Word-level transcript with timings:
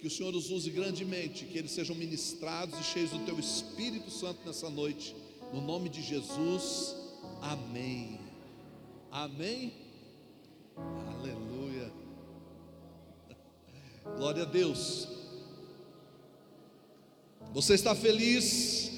que 0.00 0.06
o 0.06 0.10
Senhor 0.10 0.34
os 0.34 0.50
use 0.50 0.70
grandemente, 0.70 1.44
que 1.44 1.58
eles 1.58 1.72
sejam 1.72 1.96
ministrados 1.96 2.78
e 2.78 2.84
cheios 2.84 3.10
do 3.10 3.18
Teu 3.20 3.38
Espírito 3.38 4.10
Santo 4.10 4.40
nessa 4.46 4.70
noite, 4.70 5.14
no 5.52 5.60
nome 5.60 5.88
de 5.88 6.02
Jesus, 6.02 6.94
amém. 7.42 8.20
Amém. 9.10 9.72
Aleluia. 10.76 11.90
Glória 14.16 14.42
a 14.42 14.46
Deus. 14.46 15.08
Você 17.52 17.74
está 17.74 17.94
feliz? 17.94 18.92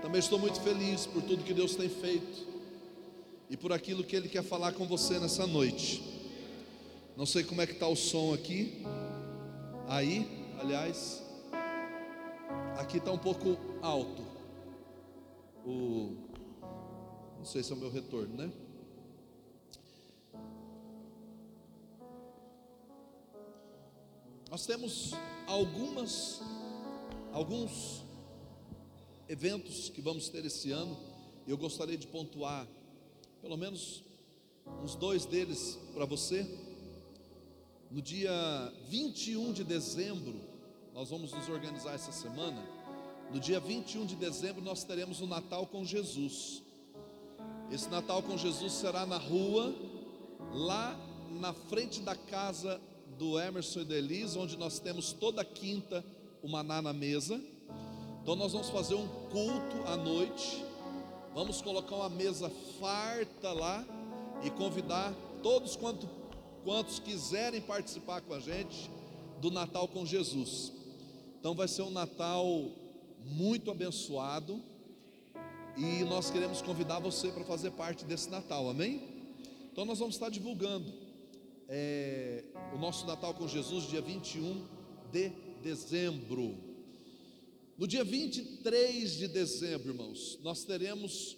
Também 0.00 0.20
estou 0.20 0.38
muito 0.38 0.60
feliz 0.60 1.06
por 1.06 1.22
tudo 1.22 1.44
que 1.44 1.52
Deus 1.52 1.74
tem 1.74 1.88
feito 1.88 2.46
e 3.50 3.56
por 3.56 3.72
aquilo 3.72 4.04
que 4.04 4.16
Ele 4.16 4.28
quer 4.28 4.42
falar 4.42 4.72
com 4.72 4.86
você 4.86 5.18
nessa 5.18 5.46
noite. 5.46 6.02
Não 7.16 7.26
sei 7.26 7.44
como 7.44 7.60
é 7.60 7.66
que 7.66 7.72
está 7.72 7.86
o 7.86 7.96
som 7.96 8.32
aqui. 8.32 8.82
Aí, 9.86 10.26
aliás, 10.58 11.22
aqui 12.78 12.96
está 12.96 13.12
um 13.12 13.18
pouco 13.18 13.58
alto. 13.82 14.22
O, 15.66 16.16
não 17.38 17.44
sei 17.44 17.62
se 17.62 17.70
é 17.70 17.74
o 17.74 17.78
meu 17.78 17.90
retorno, 17.90 18.34
né? 18.34 18.50
Nós 24.50 24.64
temos 24.64 25.12
algumas, 25.46 26.40
alguns 27.32 28.04
eventos 29.28 29.90
que 29.90 30.00
vamos 30.00 30.28
ter 30.30 30.44
esse 30.46 30.70
ano, 30.70 30.96
e 31.46 31.50
eu 31.50 31.58
gostaria 31.58 31.98
de 31.98 32.06
pontuar 32.06 32.66
pelo 33.42 33.58
menos 33.58 34.02
uns 34.82 34.94
dois 34.94 35.26
deles 35.26 35.78
para 35.92 36.06
você. 36.06 36.46
No 37.94 38.02
dia 38.02 38.72
21 38.88 39.52
de 39.52 39.62
dezembro, 39.62 40.34
nós 40.92 41.10
vamos 41.10 41.32
nos 41.32 41.48
organizar 41.48 41.94
essa 41.94 42.10
semana. 42.10 42.60
No 43.32 43.38
dia 43.38 43.60
21 43.60 44.04
de 44.04 44.16
dezembro, 44.16 44.60
nós 44.60 44.82
teremos 44.82 45.20
o 45.20 45.28
Natal 45.28 45.64
com 45.64 45.84
Jesus. 45.84 46.60
Esse 47.70 47.88
Natal 47.88 48.20
com 48.20 48.36
Jesus 48.36 48.72
será 48.72 49.06
na 49.06 49.16
rua, 49.16 49.72
lá 50.52 50.98
na 51.38 51.52
frente 51.52 52.00
da 52.00 52.16
casa 52.16 52.80
do 53.16 53.38
Emerson 53.38 53.82
e 53.82 53.84
da 53.84 53.94
Elise, 53.94 54.36
onde 54.36 54.56
nós 54.56 54.80
temos 54.80 55.12
toda 55.12 55.44
quinta 55.44 56.04
o 56.42 56.48
maná 56.48 56.82
na 56.82 56.92
mesa. 56.92 57.40
Então 58.20 58.34
nós 58.34 58.50
vamos 58.50 58.70
fazer 58.70 58.96
um 58.96 59.06
culto 59.30 59.86
à 59.86 59.96
noite. 59.96 60.64
Vamos 61.32 61.62
colocar 61.62 61.94
uma 61.94 62.08
mesa 62.08 62.50
farta 62.80 63.52
lá 63.52 63.84
e 64.42 64.50
convidar 64.50 65.14
todos 65.44 65.76
quanto 65.76 66.23
quantos 66.64 66.98
quiserem 66.98 67.60
participar 67.60 68.22
com 68.22 68.32
a 68.32 68.40
gente 68.40 68.90
do 69.40 69.50
Natal 69.50 69.86
com 69.86 70.04
Jesus. 70.04 70.72
Então 71.38 71.54
vai 71.54 71.68
ser 71.68 71.82
um 71.82 71.90
Natal 71.90 72.70
muito 73.24 73.70
abençoado 73.70 74.60
e 75.76 76.02
nós 76.04 76.30
queremos 76.30 76.62
convidar 76.62 76.98
você 76.98 77.28
para 77.28 77.44
fazer 77.44 77.70
parte 77.72 78.04
desse 78.04 78.30
Natal, 78.30 78.68
amém? 78.68 79.02
Então 79.70 79.84
nós 79.84 79.98
vamos 79.98 80.14
estar 80.14 80.30
divulgando 80.30 80.90
é, 81.68 82.44
o 82.74 82.78
nosso 82.78 83.06
Natal 83.06 83.34
com 83.34 83.46
Jesus, 83.46 83.86
dia 83.88 84.00
21 84.00 84.66
de 85.12 85.30
dezembro. 85.62 86.56
No 87.76 87.86
dia 87.86 88.04
23 88.04 89.12
de 89.12 89.28
dezembro, 89.28 89.88
irmãos, 89.90 90.38
nós 90.42 90.64
teremos 90.64 91.36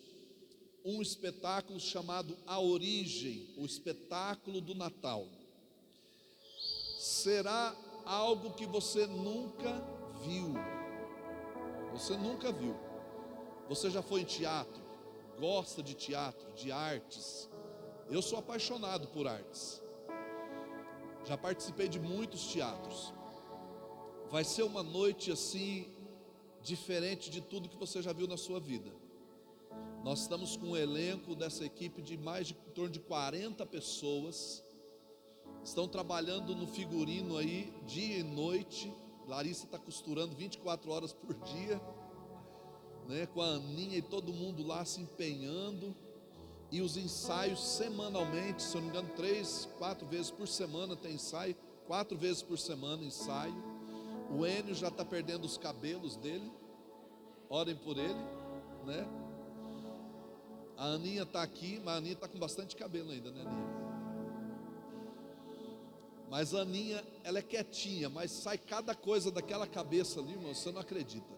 um 0.87 1.03
espetáculo 1.03 1.81
chamado 1.81 2.39
A 2.47 2.61
Origem, 2.61 3.53
o 3.56 3.67
espetáculo 3.67 4.61
do 4.61 4.73
Natal. 4.73 5.27
Será 6.97 7.75
algo 8.05 8.53
que 8.53 8.65
você 8.65 9.05
nunca 9.05 9.83
viu. 10.25 10.55
Você 11.93 12.17
nunca 12.17 12.53
viu. 12.53 12.77
Você 13.69 13.91
já 13.91 14.01
foi 14.01 14.20
em 14.20 14.25
teatro? 14.25 14.81
Gosta 15.41 15.83
de 15.83 15.93
teatro, 15.94 16.53
de 16.53 16.71
artes? 16.71 17.50
Eu 18.09 18.22
sou 18.22 18.39
apaixonado 18.39 19.09
por 19.09 19.27
artes. 19.27 19.83
Já 21.25 21.37
participei 21.37 21.89
de 21.89 21.99
muitos 21.99 22.47
teatros. 22.47 23.12
Vai 24.31 24.44
ser 24.44 24.62
uma 24.62 24.84
noite 24.84 25.33
assim 25.33 25.93
diferente 26.62 27.28
de 27.28 27.41
tudo 27.41 27.69
que 27.69 27.77
você 27.77 28.00
já 28.00 28.12
viu 28.12 28.28
na 28.28 28.37
sua 28.37 28.60
vida. 28.60 29.06
Nós 30.05 30.21
estamos 30.21 30.57
com 30.57 30.69
um 30.69 30.77
elenco 30.77 31.34
dessa 31.34 31.65
equipe 31.65 32.01
de 32.01 32.17
mais 32.17 32.49
de 32.49 32.55
em 32.55 32.71
torno 32.73 32.91
de 32.91 33.01
40 33.01 33.67
pessoas. 33.67 34.65
Estão 35.65 35.89
trabalhando 35.89 36.55
no 36.55 36.67
figurino 36.67 37.37
aí 37.37 37.73
dia 37.87 38.19
e 38.19 38.23
noite. 38.23 38.93
Larissa 39.27 39.65
está 39.65 39.79
costurando 39.79 40.37
24 40.37 40.91
horas 40.93 41.12
por 41.12 41.34
dia, 41.34 41.81
né? 43.09 43.27
Com 43.27 43.43
a 43.43 43.47
Aninha 43.47 43.99
e 43.99 44.03
todo 44.03 44.33
mundo 44.33 44.65
lá 44.65 44.84
se 44.84 45.01
empenhando. 45.01 45.95
E 46.71 46.81
os 46.81 46.97
ensaios 46.97 47.61
semanalmente, 47.61 48.63
se 48.63 48.77
eu 48.77 48.81
não 48.81 48.91
me 48.91 48.97
engano, 48.97 49.13
três, 49.17 49.69
quatro 49.78 50.07
vezes 50.07 50.31
por 50.31 50.47
semana 50.47 50.97
tem 50.97 51.15
ensaio, 51.15 51.57
quatro 51.87 52.17
vezes 52.17 52.43
por 52.43 52.59
semana 52.59 53.05
ensaio. 53.05 53.55
O 54.31 54.45
Enio 54.45 54.75
já 54.75 54.89
está 54.89 55.05
perdendo 55.05 55.45
os 55.45 55.57
cabelos 55.57 56.17
dele. 56.17 56.51
Orem 57.49 57.77
por 57.77 57.97
ele, 57.97 58.19
né? 58.84 59.25
A 60.76 60.84
Aninha 60.84 61.22
está 61.22 61.42
aqui, 61.42 61.81
mas 61.84 61.94
a 61.94 61.97
Aninha 61.98 62.12
está 62.12 62.28
com 62.28 62.38
bastante 62.38 62.76
cabelo 62.76 63.10
ainda, 63.10 63.31
né, 63.31 63.41
Aninha? 63.41 63.87
Mas 66.28 66.54
a 66.54 66.62
Aninha, 66.62 67.03
ela 67.22 67.38
é 67.38 67.42
quietinha, 67.42 68.09
mas 68.09 68.31
sai 68.31 68.59
cada 68.59 68.94
coisa 68.94 69.31
daquela 69.31 69.66
cabeça 69.66 70.20
ali, 70.20 70.32
irmão, 70.32 70.54
você 70.54 70.70
não 70.72 70.81
acredita. 70.81 71.34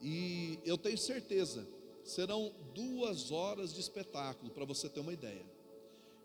E 0.00 0.58
eu 0.64 0.78
tenho 0.78 0.96
certeza, 0.96 1.68
serão 2.04 2.52
duas 2.74 3.30
horas 3.30 3.74
de 3.74 3.80
espetáculo, 3.80 4.50
para 4.50 4.64
você 4.64 4.88
ter 4.88 5.00
uma 5.00 5.12
ideia. 5.12 5.44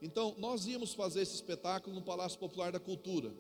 Então, 0.02 0.36
nós 0.38 0.68
íamos 0.68 0.94
fazer 0.94 1.22
esse 1.22 1.36
espetáculo 1.36 1.96
no 1.96 2.02
Palácio 2.02 2.38
Popular 2.40 2.72
da 2.72 2.80
Cultura, 2.80 3.34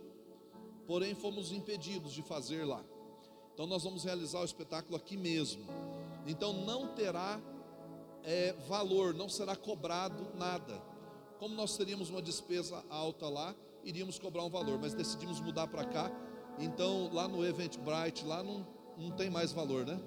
porém 0.85 1.13
fomos 1.13 1.51
impedidos 1.51 2.13
de 2.13 2.23
fazer 2.23 2.65
lá. 2.65 2.83
Então, 3.53 3.67
nós 3.67 3.83
vamos 3.83 4.03
realizar 4.03 4.41
o 4.41 4.45
espetáculo 4.45 4.95
aqui 4.95 5.15
mesmo. 5.15 5.63
Então, 6.25 6.53
não 6.65 6.93
terá 6.95 7.39
é, 8.27 8.51
valor, 8.67 9.13
não 9.13 9.29
será 9.29 9.55
cobrado 9.55 10.27
nada. 10.35 10.83
Como 11.39 11.55
nós 11.55 11.77
teríamos 11.77 12.09
uma 12.09 12.21
despesa 12.21 12.83
alta 12.89 13.29
lá, 13.29 13.55
iríamos 13.85 14.19
cobrar 14.19 14.43
um 14.43 14.49
valor, 14.49 14.77
mas 14.77 14.93
decidimos 14.93 15.39
mudar 15.39 15.67
para 15.67 15.85
cá. 15.85 16.11
Então, 16.59 17.09
lá 17.13 17.25
no 17.25 17.45
Eventbrite, 17.45 18.25
lá 18.25 18.43
não, 18.43 18.67
não 18.97 19.11
tem 19.11 19.29
mais 19.29 19.53
valor, 19.53 19.85
né? 19.85 19.97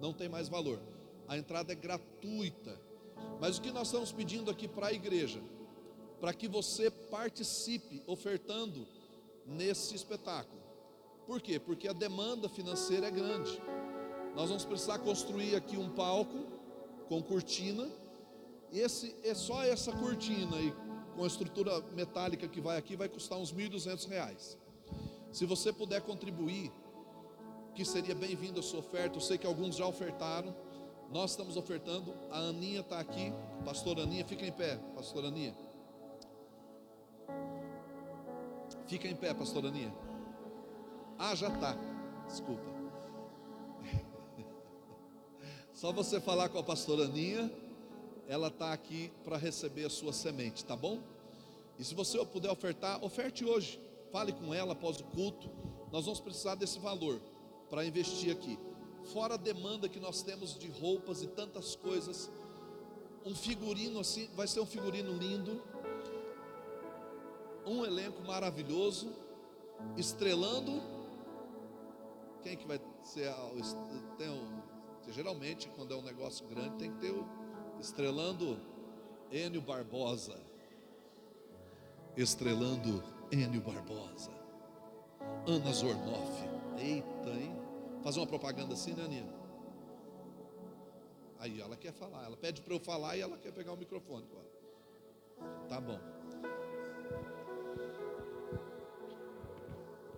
Não 0.00 0.14
tem 0.14 0.26
mais 0.26 0.48
valor. 0.48 0.80
A 1.28 1.36
entrada 1.36 1.70
é 1.70 1.76
gratuita. 1.76 2.80
Mas 3.38 3.58
o 3.58 3.60
que 3.60 3.70
nós 3.70 3.88
estamos 3.88 4.10
pedindo 4.10 4.50
aqui 4.50 4.66
para 4.66 4.86
a 4.86 4.92
igreja? 4.94 5.42
Para 6.18 6.32
que 6.32 6.48
você 6.48 6.90
participe 6.90 8.02
ofertando 8.06 8.88
nesse 9.44 9.94
espetáculo. 9.94 10.62
Por 11.26 11.42
quê? 11.42 11.60
Porque 11.60 11.88
a 11.88 11.92
demanda 11.92 12.48
financeira 12.48 13.08
é 13.08 13.10
grande. 13.10 13.60
Nós 14.34 14.48
vamos 14.48 14.64
precisar 14.64 14.98
construir 15.00 15.56
aqui 15.56 15.76
um 15.76 15.90
palco 15.90 16.59
com 17.10 17.20
cortina. 17.20 17.88
Esse 18.72 19.16
é 19.24 19.34
só 19.34 19.64
essa 19.64 19.90
cortina 19.90 20.56
aí 20.56 20.72
com 21.16 21.24
a 21.24 21.26
estrutura 21.26 21.80
metálica 21.92 22.46
que 22.46 22.60
vai 22.60 22.78
aqui 22.78 22.94
vai 22.94 23.08
custar 23.08 23.36
uns 23.36 23.52
1.200 23.52 24.08
reais. 24.08 24.56
Se 25.32 25.44
você 25.44 25.72
puder 25.72 26.00
contribuir, 26.02 26.72
que 27.74 27.84
seria 27.84 28.14
bem-vindo 28.14 28.60
a 28.60 28.62
sua 28.62 28.78
oferta. 28.78 29.16
Eu 29.16 29.20
sei 29.20 29.36
que 29.36 29.46
alguns 29.46 29.74
já 29.74 29.86
ofertaram. 29.86 30.54
Nós 31.10 31.32
estamos 31.32 31.56
ofertando. 31.56 32.14
A 32.30 32.38
Aninha 32.38 32.80
está 32.80 33.00
aqui, 33.00 33.32
Pastor 33.64 33.98
Aninha, 33.98 34.24
fica 34.24 34.46
em 34.46 34.52
pé, 34.52 34.76
Pastor 34.94 35.24
Aninha. 35.24 35.54
Fica 38.86 39.08
em 39.08 39.16
pé, 39.16 39.34
Pastor 39.34 39.66
Aninha. 39.66 39.92
Ah, 41.18 41.34
já 41.34 41.48
está. 41.48 41.76
Desculpa. 42.28 42.79
Só 45.80 45.90
você 45.92 46.20
falar 46.20 46.50
com 46.50 46.58
a 46.58 46.62
pastora 46.62 47.04
Aninha, 47.04 47.50
ela 48.28 48.48
está 48.48 48.70
aqui 48.70 49.10
para 49.24 49.38
receber 49.38 49.86
a 49.86 49.88
sua 49.88 50.12
semente, 50.12 50.62
tá 50.62 50.76
bom? 50.76 51.00
E 51.78 51.84
se 51.86 51.94
você 51.94 52.22
puder 52.26 52.50
ofertar, 52.50 53.02
oferte 53.02 53.46
hoje. 53.46 53.80
Fale 54.12 54.30
com 54.30 54.52
ela 54.52 54.74
após 54.74 55.00
o 55.00 55.04
culto. 55.04 55.48
Nós 55.90 56.04
vamos 56.04 56.20
precisar 56.20 56.54
desse 56.54 56.78
valor 56.78 57.18
para 57.70 57.82
investir 57.82 58.30
aqui. 58.30 58.58
Fora 59.10 59.34
a 59.34 59.38
demanda 59.38 59.88
que 59.88 59.98
nós 59.98 60.20
temos 60.20 60.58
de 60.58 60.68
roupas 60.68 61.22
e 61.22 61.28
tantas 61.28 61.74
coisas. 61.74 62.30
Um 63.24 63.34
figurino 63.34 64.00
assim, 64.00 64.28
vai 64.34 64.46
ser 64.46 64.60
um 64.60 64.66
figurino 64.66 65.16
lindo. 65.16 65.62
Um 67.64 67.86
elenco 67.86 68.20
maravilhoso. 68.26 69.14
Estrelando. 69.96 70.82
Quem 72.42 72.54
que 72.54 72.66
vai 72.66 72.78
ser? 73.02 73.32
Tem 74.18 74.28
um 74.28 74.59
porque 75.00 75.12
geralmente, 75.12 75.68
quando 75.70 75.94
é 75.94 75.96
um 75.96 76.02
negócio 76.02 76.46
grande, 76.46 76.76
tem 76.76 76.92
que 76.92 76.98
ter 76.98 77.10
o 77.10 77.26
estrelando 77.80 78.60
Enio 79.32 79.62
Barbosa. 79.62 80.38
Estrelando 82.16 83.02
Enio 83.32 83.62
Barbosa. 83.62 84.30
Ana 85.46 85.72
Zornoff. 85.72 86.42
Eita, 86.78 87.30
hein? 87.30 87.56
Fazer 88.02 88.20
uma 88.20 88.26
propaganda 88.26 88.74
assim, 88.74 88.92
né, 88.92 89.04
Aninha? 89.04 89.40
Aí 91.38 91.58
ela 91.58 91.76
quer 91.76 91.92
falar, 91.92 92.24
ela 92.24 92.36
pede 92.36 92.60
para 92.60 92.74
eu 92.74 92.80
falar 92.80 93.16
e 93.16 93.20
ela 93.22 93.38
quer 93.38 93.52
pegar 93.52 93.72
o 93.72 93.76
microfone 93.76 94.26
agora. 94.30 94.50
Tá 95.66 95.80
bom. 95.80 95.98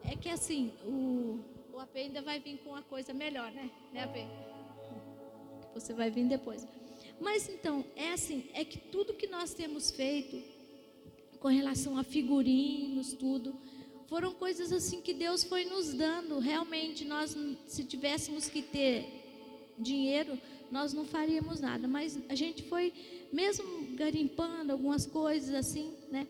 É 0.04 0.16
que 0.16 0.28
assim, 0.28 0.72
o, 0.84 1.38
o 1.72 1.78
AP 1.78 1.94
ainda 1.94 2.20
vai 2.20 2.40
vir 2.40 2.58
com 2.58 2.70
uma 2.70 2.82
coisa 2.82 3.14
melhor, 3.14 3.52
né? 3.52 3.70
Né, 3.92 4.02
AP? 4.02 4.51
Você 5.74 5.92
vai 5.92 6.10
vir 6.10 6.26
depois. 6.26 6.66
Mas 7.20 7.48
então, 7.48 7.84
é 7.94 8.12
assim, 8.12 8.44
é 8.52 8.64
que 8.64 8.78
tudo 8.78 9.14
que 9.14 9.26
nós 9.26 9.54
temos 9.54 9.90
feito 9.90 10.42
com 11.38 11.48
relação 11.48 11.98
a 11.98 12.04
figurinos, 12.04 13.12
tudo, 13.12 13.54
foram 14.08 14.32
coisas 14.34 14.72
assim 14.72 15.00
que 15.00 15.14
Deus 15.14 15.42
foi 15.42 15.64
nos 15.64 15.94
dando. 15.94 16.38
Realmente, 16.38 17.04
nós, 17.04 17.36
se 17.66 17.84
tivéssemos 17.84 18.48
que 18.48 18.60
ter 18.60 19.06
dinheiro, 19.78 20.38
nós 20.70 20.92
não 20.92 21.04
faríamos 21.04 21.60
nada. 21.60 21.88
Mas 21.88 22.18
a 22.28 22.34
gente 22.34 22.62
foi, 22.64 22.92
mesmo 23.32 23.96
garimpando 23.96 24.72
algumas 24.72 25.06
coisas 25.06 25.54
assim, 25.54 25.92
né? 26.10 26.26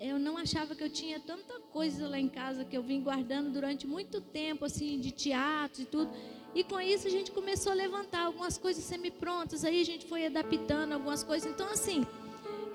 Eu 0.00 0.18
não 0.18 0.38
achava 0.38 0.74
que 0.74 0.82
eu 0.82 0.88
tinha 0.88 1.20
tanta 1.20 1.60
coisa 1.72 2.08
lá 2.08 2.18
em 2.18 2.28
casa 2.28 2.64
que 2.64 2.74
eu 2.74 2.82
vim 2.82 3.02
guardando 3.02 3.52
durante 3.52 3.86
muito 3.86 4.20
tempo, 4.20 4.64
assim, 4.64 4.98
de 4.98 5.10
teatro 5.10 5.82
e 5.82 5.84
tudo. 5.84 6.10
E 6.54 6.64
com 6.64 6.80
isso 6.80 7.06
a 7.06 7.10
gente 7.10 7.30
começou 7.30 7.72
a 7.72 7.74
levantar 7.74 8.26
algumas 8.26 8.58
coisas 8.58 8.82
semi-prontas, 8.82 9.64
aí 9.64 9.80
a 9.80 9.84
gente 9.84 10.06
foi 10.06 10.26
adaptando 10.26 10.92
algumas 10.92 11.22
coisas. 11.22 11.50
Então, 11.50 11.68
assim, 11.68 12.04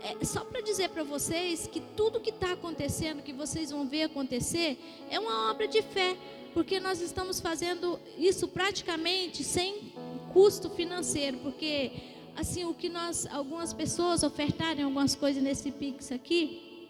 é 0.02 0.24
só 0.24 0.46
para 0.46 0.62
dizer 0.62 0.90
para 0.90 1.04
vocês 1.04 1.68
que 1.68 1.80
tudo 1.80 2.20
que 2.20 2.30
está 2.30 2.54
acontecendo, 2.54 3.22
que 3.22 3.34
vocês 3.34 3.72
vão 3.72 3.88
ver 3.88 4.04
acontecer, 4.04 4.78
é 5.10 5.20
uma 5.20 5.52
obra 5.52 5.68
de 5.68 5.82
fé, 5.82 6.16
porque 6.54 6.80
nós 6.80 7.02
estamos 7.02 7.42
fazendo 7.42 8.00
isso 8.18 8.48
praticamente 8.48 9.44
sem 9.44 9.92
custo 10.32 10.70
financeiro, 10.70 11.40
porque 11.40 11.92
assim 12.36 12.66
o 12.66 12.74
que 12.74 12.88
nós, 12.88 13.26
algumas 13.28 13.74
pessoas 13.74 14.24
ofertarem 14.24 14.86
algumas 14.86 15.16
coisas 15.16 15.42
nesse 15.44 15.72
Pix 15.72 16.12
aqui, 16.12 16.88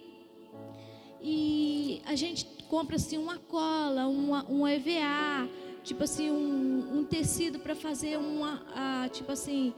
e 1.22 2.02
a 2.06 2.16
gente 2.16 2.46
compra 2.70 2.98
assim 2.98 3.18
uma 3.18 3.40
cola, 3.40 4.08
uma, 4.08 4.46
um 4.48 4.68
EVA, 4.68 5.50
tipo 5.86 6.04
assim 6.04 6.30
um, 6.32 7.00
um 7.00 7.04
tecido 7.06 7.60
para 7.60 7.76
fazer 7.76 8.18
uma, 8.18 8.62
a, 8.76 9.10
tipo 9.10 9.32
assim 9.32 9.74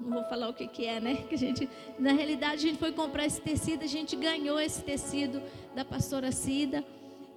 não 0.00 0.14
vou 0.14 0.24
falar 0.24 0.48
o 0.48 0.54
que, 0.54 0.66
que 0.66 0.86
é, 0.86 1.00
né? 1.00 1.16
Que 1.28 1.34
a 1.34 1.38
gente, 1.38 1.68
na 1.98 2.12
realidade, 2.12 2.54
a 2.54 2.68
gente 2.68 2.78
foi 2.78 2.92
comprar 2.92 3.26
esse 3.26 3.40
tecido, 3.40 3.82
a 3.82 3.88
gente 3.88 4.16
ganhou 4.16 4.58
esse 4.58 4.82
tecido 4.82 5.42
da 5.74 5.84
pastora 5.84 6.32
Cida. 6.32 6.84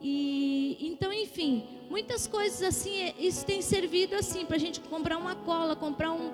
E 0.01 0.78
então, 0.80 1.12
enfim, 1.12 1.63
muitas 1.90 2.25
coisas 2.25 2.62
assim, 2.63 3.01
é, 3.01 3.16
isso 3.19 3.46
tem 3.46 3.62
servido 3.62 4.16
assim 4.16 4.46
para 4.46 4.56
a 4.56 4.60
gente 4.60 4.80
comprar 4.80 5.18
uma 5.18 5.36
cola, 5.36 5.75
comprar 5.75 6.12
um, 6.12 6.31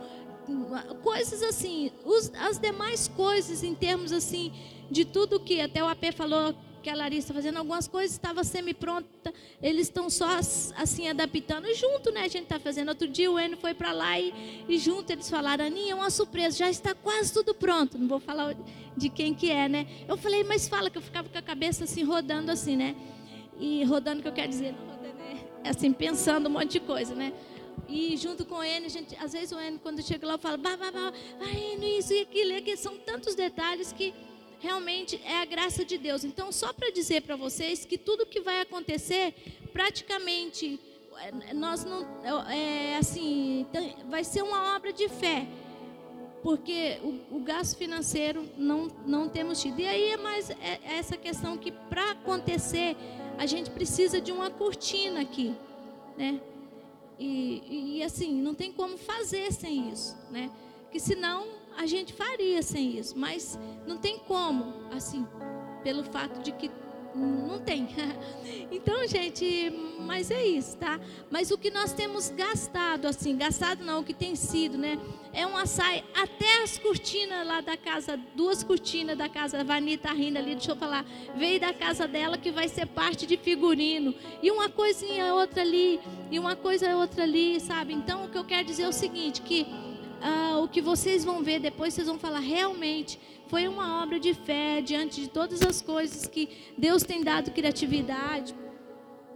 coisas 1.02 1.42
assim, 1.42 1.92
os, 2.04 2.32
as 2.36 2.60
demais 2.60 3.08
coisas 3.08 3.64
em 3.64 3.74
termos 3.74 4.12
assim 4.12 4.54
de 4.92 5.04
tudo 5.04 5.40
que 5.40 5.60
até 5.60 5.84
o 5.84 5.88
AP 5.88 6.14
falou 6.14 6.54
que 6.86 6.90
a 6.92 6.96
Larissa 6.96 7.34
fazendo 7.34 7.58
algumas 7.58 7.88
coisas 7.88 8.12
estava 8.12 8.44
semi-pronta, 8.44 9.34
eles 9.60 9.88
estão 9.88 10.08
só 10.08 10.28
assim 10.78 11.10
adaptando. 11.10 11.66
junto, 11.74 12.12
né? 12.12 12.22
A 12.22 12.28
gente 12.28 12.44
está 12.44 12.60
fazendo. 12.60 12.90
Outro 12.90 13.08
dia 13.08 13.32
o 13.32 13.40
Enio 13.40 13.58
foi 13.58 13.74
para 13.74 13.92
lá 13.92 14.20
e, 14.20 14.64
e, 14.70 14.78
junto 14.78 15.12
eles 15.12 15.28
falaram: 15.28 15.66
Aninha, 15.66 15.94
é 15.94 15.96
uma 15.96 16.12
surpresa, 16.12 16.60
já 16.60 16.70
está 16.70 16.94
quase 16.94 17.34
tudo 17.34 17.56
pronto. 17.56 17.98
Não 17.98 18.08
vou 18.08 18.20
falar 18.20 18.56
de 18.96 19.10
quem 19.10 19.34
que 19.34 19.50
é, 19.50 19.68
né? 19.68 19.88
Eu 20.08 20.16
falei, 20.16 20.44
mas 20.44 20.68
fala 20.68 20.92
que 20.92 21.00
eu 21.00 21.02
ficava 21.02 21.28
com 21.28 21.36
a 21.36 21.42
cabeça 21.42 21.86
assim 21.86 22.04
rodando 22.04 22.52
assim, 22.52 22.76
né? 22.76 22.96
E 23.60 23.84
rodando, 23.86 24.22
que 24.22 24.28
eu 24.28 24.34
quero 24.34 24.50
dizer, 24.50 24.76
é 25.64 25.70
assim, 25.70 25.92
pensando 25.92 26.50
um 26.50 26.52
monte 26.52 26.74
de 26.74 26.82
coisa, 26.82 27.16
né? 27.16 27.34
E 27.90 28.16
junto 28.16 28.46
com 28.46 28.64
ele, 28.64 28.86
a 28.86 28.90
gente, 28.90 29.16
às 29.16 29.34
vezes 29.34 29.52
o 29.52 29.60
Enio, 29.60 29.80
quando 29.80 30.04
chega 30.04 30.28
lá, 30.28 30.38
fala, 30.38 30.58
bah, 30.58 30.78
bah, 30.78 30.92
bah, 30.92 31.12
Enio, 31.50 31.98
isso 31.98 32.14
e 32.14 32.22
aquilo, 32.22 32.52
e 32.52 32.58
aquilo. 32.58 32.78
São 32.78 32.96
tantos 33.00 33.34
detalhes 33.34 33.92
que 33.92 34.14
realmente 34.66 35.22
é 35.24 35.38
a 35.42 35.46
graça 35.46 35.86
de 35.86 35.96
Deus. 35.96 36.24
Então, 36.24 36.52
só 36.52 36.74
para 36.74 36.90
dizer 36.90 37.22
para 37.22 37.36
vocês 37.36 37.86
que 37.86 38.00
tudo 38.00 38.26
que 38.26 38.42
vai 38.42 38.62
acontecer, 38.62 39.34
praticamente, 39.72 40.80
é, 41.18 41.54
nós 41.54 41.86
não, 41.86 42.02
é, 42.50 42.94
é 42.94 42.98
assim, 42.98 43.68
vai 44.10 44.24
ser 44.24 44.42
uma 44.42 44.76
obra 44.76 44.92
de 44.92 45.08
fé, 45.08 45.48
porque 46.42 47.00
o, 47.04 47.38
o 47.38 47.40
gasto 47.42 47.78
financeiro 47.78 48.50
não, 48.58 48.88
não 49.06 49.30
temos 49.30 49.62
tido. 49.62 49.80
E 49.80 49.88
aí 49.88 50.10
é 50.10 50.18
mais 50.18 50.50
é, 50.50 50.80
é 50.84 50.98
essa 50.98 51.16
questão 51.16 51.58
que 51.58 51.72
para 51.72 52.12
acontecer, 52.12 52.98
a 53.38 53.46
gente 53.46 53.70
precisa 53.70 54.20
de 54.20 54.32
uma 54.32 54.50
cortina 54.50 55.22
aqui, 55.22 55.54
né? 56.18 56.42
E, 57.20 57.98
e, 57.98 58.04
assim, 58.04 58.42
não 58.42 58.54
tem 58.54 58.72
como 58.74 58.98
fazer 58.98 59.52
sem 59.54 59.90
isso, 59.90 60.18
né? 60.32 60.52
Que 60.92 61.00
senão 61.00 61.48
a 61.78 61.86
gente 61.86 62.14
faria 62.14 62.62
sem 62.62 62.98
isso, 62.98 63.18
mas 63.18 63.60
não 63.86 63.98
tem 63.98 64.20
como, 64.20 64.74
assim, 64.92 65.28
pelo 65.84 66.04
fato 66.04 66.42
de 66.42 66.52
que 66.52 66.72
não 67.16 67.60
tem. 67.60 67.88
Então, 68.72 69.08
gente, 69.08 69.72
mas 70.00 70.30
é 70.30 70.46
isso, 70.46 70.78
tá? 70.78 71.00
Mas 71.30 71.50
o 71.50 71.58
que 71.58 71.72
nós 71.72 71.94
temos 71.94 72.30
gastado, 72.30 73.06
assim, 73.06 73.38
gastado 73.38 73.86
não, 73.86 74.02
o 74.02 74.04
que 74.04 74.14
tem 74.14 74.36
sido, 74.36 74.78
né? 74.78 75.00
É 75.32 75.46
uma 75.46 75.66
saia, 75.66 76.04
até 76.14 76.64
as 76.64 76.78
cortinas 76.78 77.48
lá 77.48 77.62
da 77.62 77.78
casa, 77.78 78.20
duas 78.36 78.64
cortinas 78.64 79.18
da 79.18 79.30
casa, 79.30 79.60
a 79.60 79.64
Vani 79.64 79.98
tá 79.98 80.12
rindo 80.12 80.40
ali, 80.40 80.56
deixa 80.56 80.72
eu 80.72 80.76
falar, 80.76 81.06
veio 81.36 81.60
da 81.60 81.74
casa 81.74 82.08
dela 82.08 82.38
que 82.38 82.52
vai 82.52 82.68
ser 82.68 82.86
parte 82.88 83.26
de 83.26 83.38
figurino, 83.38 84.14
e 84.42 84.52
uma 84.52 84.68
coisinha 84.68 85.34
outra 85.34 85.62
ali, 85.62 86.00
e 86.30 86.38
uma 86.38 86.56
coisa 86.56 86.96
outra 86.98 87.24
ali, 87.24 87.60
sabe? 87.60 87.94
Então, 87.94 88.26
o 88.26 88.30
que 88.30 88.38
eu 88.38 88.46
quero 88.46 88.66
dizer 88.66 88.84
é 88.84 88.90
o 88.90 88.94
seguinte, 88.94 89.42
que 89.42 89.66
ah, 90.22 90.60
o 90.60 90.68
que 90.68 90.82
vocês 90.82 91.24
vão 91.24 91.44
ver 91.44 91.60
depois, 91.60 91.94
vocês 91.94 92.08
vão 92.08 92.18
falar 92.18 92.40
realmente 92.40 93.20
foi 93.48 93.68
uma 93.68 94.02
obra 94.02 94.20
de 94.20 94.34
fé 94.34 94.82
diante 94.82 95.22
de 95.22 95.30
todas 95.30 95.62
as 95.62 95.82
coisas 95.82 96.28
que 96.28 96.50
Deus 96.78 97.04
tem 97.04 97.24
dado 97.24 97.52
criatividade 97.52 98.56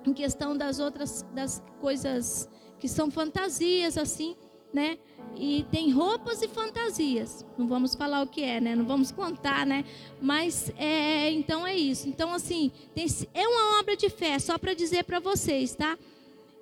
em 0.05 0.13
questão 0.13 0.57
das 0.57 0.79
outras 0.79 1.25
das 1.33 1.61
coisas 1.79 2.49
que 2.79 2.87
são 2.87 3.11
fantasias 3.11 3.97
assim, 3.97 4.35
né? 4.73 4.97
E 5.35 5.65
tem 5.71 5.91
roupas 5.91 6.41
e 6.41 6.47
fantasias. 6.47 7.45
Não 7.57 7.67
vamos 7.67 7.93
falar 7.93 8.23
o 8.23 8.27
que 8.27 8.41
é, 8.41 8.59
né? 8.59 8.75
Não 8.75 8.85
vamos 8.85 9.11
contar, 9.11 9.65
né? 9.65 9.85
Mas 10.19 10.71
é, 10.77 11.29
então 11.31 11.67
é 11.67 11.75
isso. 11.75 12.09
Então 12.09 12.33
assim, 12.33 12.71
tem, 12.95 13.05
é 13.33 13.47
uma 13.47 13.79
obra 13.79 13.95
de 13.95 14.09
fé, 14.09 14.39
só 14.39 14.57
para 14.57 14.73
dizer 14.73 15.03
para 15.03 15.19
vocês, 15.19 15.75
tá? 15.75 15.97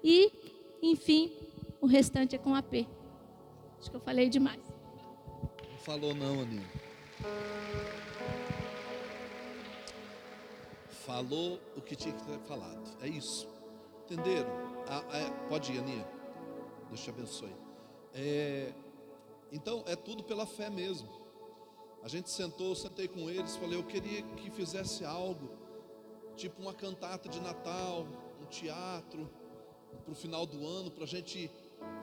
E 0.03 0.31
enfim, 0.81 1.31
o 1.79 1.87
restante 1.87 2.35
é 2.35 2.39
com 2.39 2.53
a 2.53 2.61
P. 2.61 2.85
Acho 3.79 3.89
que 3.89 3.95
eu 3.95 4.01
falei 4.01 4.29
demais. 4.29 4.61
Não 5.69 5.77
falou 5.79 6.15
não, 6.15 6.41
Aninha. 6.41 6.67
Falou 11.05 11.59
o 11.75 11.81
que 11.81 11.95
tinha 11.95 12.13
que 12.13 12.23
ter 12.23 12.39
falado. 12.39 12.97
É 13.01 13.07
isso. 13.07 13.47
Entenderam? 14.03 14.49
Ah, 14.87 15.03
é, 15.15 15.29
pode 15.47 15.71
ir, 15.71 15.79
Aninha. 15.79 16.07
Deus 16.89 17.01
te 17.01 17.09
abençoe. 17.09 17.55
É, 18.13 18.73
então, 19.51 19.83
é 19.85 19.95
tudo 19.95 20.23
pela 20.23 20.45
fé 20.45 20.69
mesmo. 20.69 21.07
A 22.03 22.07
gente 22.07 22.29
sentou, 22.29 22.75
sentei 22.75 23.07
com 23.07 23.29
eles, 23.29 23.55
falei, 23.57 23.77
eu 23.77 23.83
queria 23.83 24.21
que 24.21 24.49
fizesse 24.51 25.03
algo, 25.03 25.49
tipo 26.35 26.61
uma 26.61 26.73
cantata 26.73 27.27
de 27.27 27.39
Natal, 27.41 28.07
um 28.41 28.45
teatro, 28.45 29.29
para 30.03 30.11
o 30.11 30.15
final 30.15 30.45
do 30.45 30.65
ano, 30.65 30.89
para 30.89 31.03
a 31.03 31.07
gente 31.07 31.51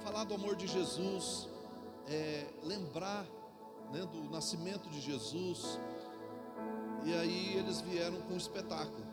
falar 0.00 0.24
do 0.24 0.34
amor 0.34 0.56
de 0.56 0.66
Jesus, 0.66 1.48
é, 2.06 2.46
lembrar 2.62 3.26
né, 3.92 4.06
do 4.06 4.30
nascimento 4.30 4.88
de 4.88 5.00
Jesus. 5.00 5.78
E 7.04 7.14
aí 7.14 7.56
eles 7.56 7.80
vieram 7.80 8.20
com 8.22 8.34
um 8.34 8.36
espetáculo. 8.36 9.04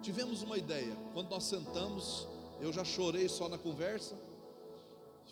Tivemos 0.00 0.42
uma 0.42 0.56
ideia. 0.56 0.96
Quando 1.12 1.30
nós 1.30 1.44
sentamos, 1.44 2.26
eu 2.60 2.72
já 2.72 2.84
chorei 2.84 3.28
só 3.28 3.48
na 3.48 3.58
conversa. 3.58 4.16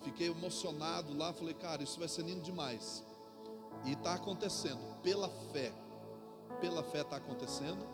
Fiquei 0.02 0.28
emocionado 0.28 1.16
lá. 1.16 1.32
Falei, 1.32 1.54
cara, 1.54 1.82
isso 1.82 1.98
vai 1.98 2.08
ser 2.08 2.22
lindo 2.22 2.42
demais. 2.42 3.04
E 3.84 3.92
está 3.92 4.14
acontecendo, 4.14 4.80
pela 5.02 5.28
fé. 5.52 5.72
Pela 6.60 6.82
fé 6.82 7.02
está 7.02 7.16
acontecendo. 7.16 7.86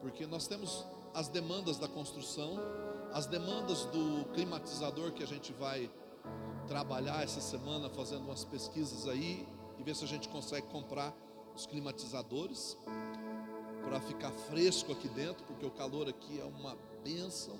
Porque 0.00 0.26
nós 0.26 0.46
temos 0.46 0.84
as 1.14 1.28
demandas 1.28 1.78
da 1.78 1.86
construção, 1.86 2.58
as 3.12 3.26
demandas 3.26 3.84
do 3.86 4.24
climatizador 4.32 5.12
que 5.12 5.22
a 5.22 5.26
gente 5.26 5.52
vai 5.52 5.90
trabalhar 6.66 7.22
essa 7.22 7.40
semana 7.40 7.88
fazendo 7.88 8.24
umas 8.24 8.44
pesquisas 8.44 9.08
aí 9.08 9.46
e 9.78 9.82
ver 9.82 9.94
se 9.94 10.04
a 10.04 10.08
gente 10.08 10.28
consegue 10.28 10.66
comprar 10.68 11.14
os 11.54 11.66
climatizadores 11.66 12.76
para 13.84 14.00
ficar 14.00 14.30
fresco 14.32 14.92
aqui 14.92 15.08
dentro, 15.08 15.44
porque 15.44 15.64
o 15.64 15.70
calor 15.70 16.08
aqui 16.08 16.40
é 16.40 16.44
uma 16.44 16.76
bênção, 17.02 17.54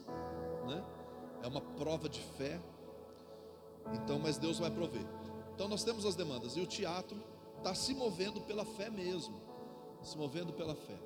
né? 0.66 0.82
É 1.42 1.46
uma 1.46 1.61
prova 1.61 2.08
de 2.08 2.20
fé. 2.20 2.61
Então, 3.92 4.18
mas 4.18 4.38
Deus 4.38 4.58
vai 4.58 4.70
prover. 4.70 5.04
Então 5.54 5.68
nós 5.68 5.84
temos 5.84 6.04
as 6.04 6.16
demandas 6.16 6.56
e 6.56 6.61
o 6.61 6.66
teatro 6.66 7.23
está 7.58 7.75
se 7.75 7.94
movendo 7.94 8.40
pela 8.40 8.64
fé 8.64 8.90
mesmo, 8.90 9.40
se 10.02 10.16
movendo 10.16 10.52
pela 10.52 10.75
fé. 10.75 10.99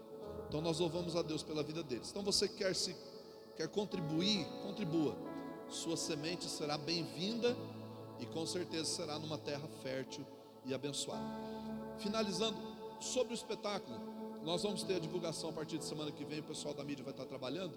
Então 0.49 0.61
nós 0.61 0.79
louvamos 0.79 1.15
a 1.17 1.23
Deus 1.23 1.43
pela 1.43 1.63
vida 1.63 1.83
deles. 1.83 2.11
Então 2.11 2.23
você 2.23 2.49
quer 2.49 2.75
se 2.75 2.97
quer 3.57 3.69
contribuir, 3.69 4.47
contribua. 4.63 5.17
Sua 5.69 5.97
semente 5.97 6.49
será 6.49 6.79
bem-vinda 6.79 7.55
e 8.21 8.27
com 8.27 8.47
certeza 8.47 8.85
será 8.85 9.19
numa 9.19 9.39
terra 9.39 9.67
fértil 9.83 10.25
e 10.65 10.75
abençoada. 10.75 11.25
Finalizando 11.99 12.57
sobre 13.01 13.33
o 13.33 13.35
espetáculo, 13.35 13.99
nós 14.43 14.63
vamos 14.63 14.83
ter 14.83 14.97
a 14.97 14.99
divulgação 14.99 15.51
a 15.51 15.53
partir 15.53 15.79
de 15.79 15.85
semana 15.85 16.11
que 16.11 16.25
vem, 16.25 16.41
o 16.41 16.45
pessoal 16.45 16.75
da 16.75 16.85
mídia 16.85 17.05
vai 17.05 17.13
estar 17.13 17.27
trabalhando. 17.27 17.75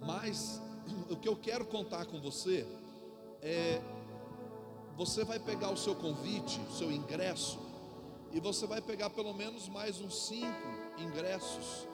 Mas 0.00 0.60
o 1.10 1.16
que 1.16 1.28
eu 1.28 1.36
quero 1.36 1.64
contar 1.64 2.06
com 2.06 2.20
você 2.20 2.66
é 3.42 3.80
você 4.96 5.24
vai 5.24 5.38
pegar 5.38 5.70
o 5.70 5.76
seu 5.76 5.94
convite, 5.94 6.60
o 6.68 6.72
seu 6.72 6.90
ingresso, 6.90 7.58
e 8.32 8.40
você 8.40 8.66
vai 8.66 8.80
pegar 8.82 9.10
pelo 9.10 9.32
menos 9.32 9.68
mais 9.68 10.00
uns 10.00 10.26
cinco 10.26 10.68
ingressos 10.98 11.86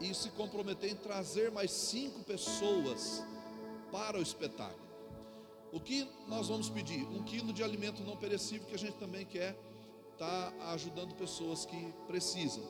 e 0.00 0.14
se 0.14 0.30
comprometer 0.30 0.92
em 0.92 0.94
trazer 0.94 1.50
mais 1.50 1.70
cinco 1.72 2.22
pessoas 2.22 3.24
para 3.90 4.18
o 4.18 4.22
espetáculo. 4.22 4.87
O 5.72 5.80
que 5.80 6.08
nós 6.26 6.48
vamos 6.48 6.68
pedir? 6.68 7.02
Um 7.06 7.22
quilo 7.22 7.52
de 7.52 7.62
alimento 7.62 8.02
não 8.02 8.16
perecível 8.16 8.66
que 8.66 8.74
a 8.74 8.78
gente 8.78 8.96
também 8.96 9.26
quer 9.26 9.56
estar 10.12 10.50
tá 10.52 10.72
ajudando 10.72 11.14
pessoas 11.14 11.66
que 11.66 11.92
precisam. 12.06 12.62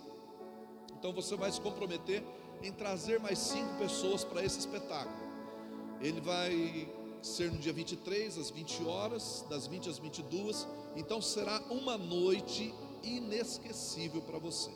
Então 0.98 1.12
você 1.12 1.36
vai 1.36 1.50
se 1.52 1.60
comprometer 1.60 2.24
em 2.62 2.72
trazer 2.72 3.20
mais 3.20 3.38
cinco 3.38 3.78
pessoas 3.78 4.24
para 4.24 4.44
esse 4.44 4.58
espetáculo. 4.58 5.16
Ele 6.00 6.20
vai 6.20 6.88
ser 7.22 7.50
no 7.52 7.58
dia 7.58 7.72
23 7.72 8.36
às 8.38 8.50
20 8.50 8.84
horas, 8.84 9.44
das 9.48 9.66
20 9.66 9.88
às 9.88 9.98
22. 9.98 10.66
Então 10.96 11.22
será 11.22 11.60
uma 11.70 11.96
noite 11.96 12.74
inesquecível 13.02 14.22
para 14.22 14.38
você, 14.38 14.70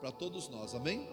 para 0.00 0.12
todos 0.12 0.48
nós. 0.48 0.74
Amém? 0.74 1.08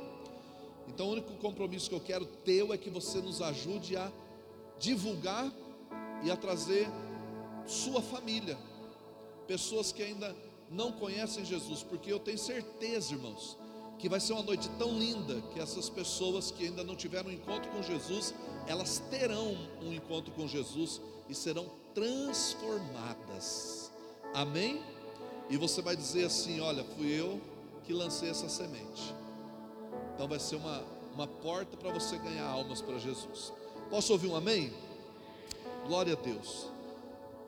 Então, 0.88 1.07
o 1.07 1.12
único 1.13 1.33
compromisso 1.38 1.89
que 1.89 1.95
eu 1.95 2.01
quero 2.01 2.25
teu 2.25 2.73
é 2.73 2.77
que 2.77 2.89
você 2.89 3.19
nos 3.19 3.41
ajude 3.41 3.95
a 3.95 4.12
divulgar 4.79 5.50
e 6.24 6.32
a 6.32 6.36
trazer 6.36 6.88
sua 7.65 8.01
família, 8.01 8.58
pessoas 9.48 9.92
que 9.92 10.01
ainda 10.01 10.36
não 10.70 10.92
conhecem 10.92 11.46
Jesus, 11.46 11.84
porque 11.84 12.12
eu 12.12 12.20
tenho 12.20 12.38
certeza, 12.38 13.13
irmãos, 13.13 13.58
que 14.00 14.10
vai 14.10 14.20
ser 14.20 14.34
uma 14.34 14.44
noite 14.44 14.70
tão 14.77 14.98
linda 14.98 15.42
que 15.53 15.60
essas 15.60 15.89
pessoas 15.89 16.51
que 16.51 16.65
ainda 16.65 16.84
não 16.84 16.96
tiveram 16.96 17.30
um 17.30 17.34
encontro 17.34 17.72
com 17.72 17.82
Jesus, 17.82 18.34
elas 18.68 19.00
terão 19.10 19.56
um 19.82 19.94
encontro 19.94 20.34
com 20.34 20.48
Jesus 20.48 21.00
e 21.30 21.36
serão 21.36 21.68
transformadas. 21.94 23.92
Amém? 24.34 24.82
E 25.50 25.58
você 25.58 25.82
vai 25.82 25.96
dizer 25.96 26.25
assim: 26.25 26.60
Olha, 26.60 26.84
fui 26.84 27.08
eu 27.08 27.39
que 27.84 27.94
lancei 27.94 28.30
essa 28.30 28.50
semente. 28.50 29.13
Então 30.15 30.27
vai 30.27 30.39
ser 30.39 30.56
uma, 30.56 30.84
uma 31.13 31.27
porta 31.27 31.77
para 31.77 31.92
você 31.92 32.18
ganhar 32.18 32.46
almas 32.46 32.82
para 32.82 32.98
Jesus. 32.98 33.53
Posso 33.89 34.12
ouvir 34.13 34.27
um 34.27 34.36
amém? 34.36 34.74
Glória 35.88 36.13
a 36.13 36.16
Deus. 36.16 36.68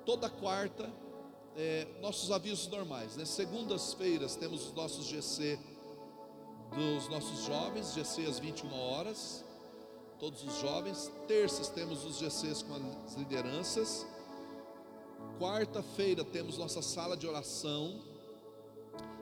Toda 0.05 0.29
quarta, 0.29 0.91
é, 1.55 1.87
nossos 2.01 2.31
avisos 2.31 2.67
normais, 2.67 3.15
né? 3.15 3.25
Segundas-feiras 3.25 4.35
temos 4.35 4.67
os 4.67 4.73
nossos 4.73 5.05
GC 5.05 5.57
dos 6.75 7.07
nossos 7.09 7.45
jovens, 7.45 7.93
GC 7.93 8.25
às 8.25 8.39
21 8.39 8.73
horas, 8.73 9.43
todos 10.19 10.43
os 10.43 10.59
jovens. 10.59 11.11
Terças 11.27 11.69
temos 11.69 12.03
os 12.05 12.17
GCs 12.17 12.63
com 12.63 12.75
as 13.05 13.15
lideranças. 13.15 14.05
Quarta-feira 15.39 16.23
temos 16.23 16.57
nossa 16.57 16.81
sala 16.81 17.15
de 17.15 17.27
oração 17.27 17.99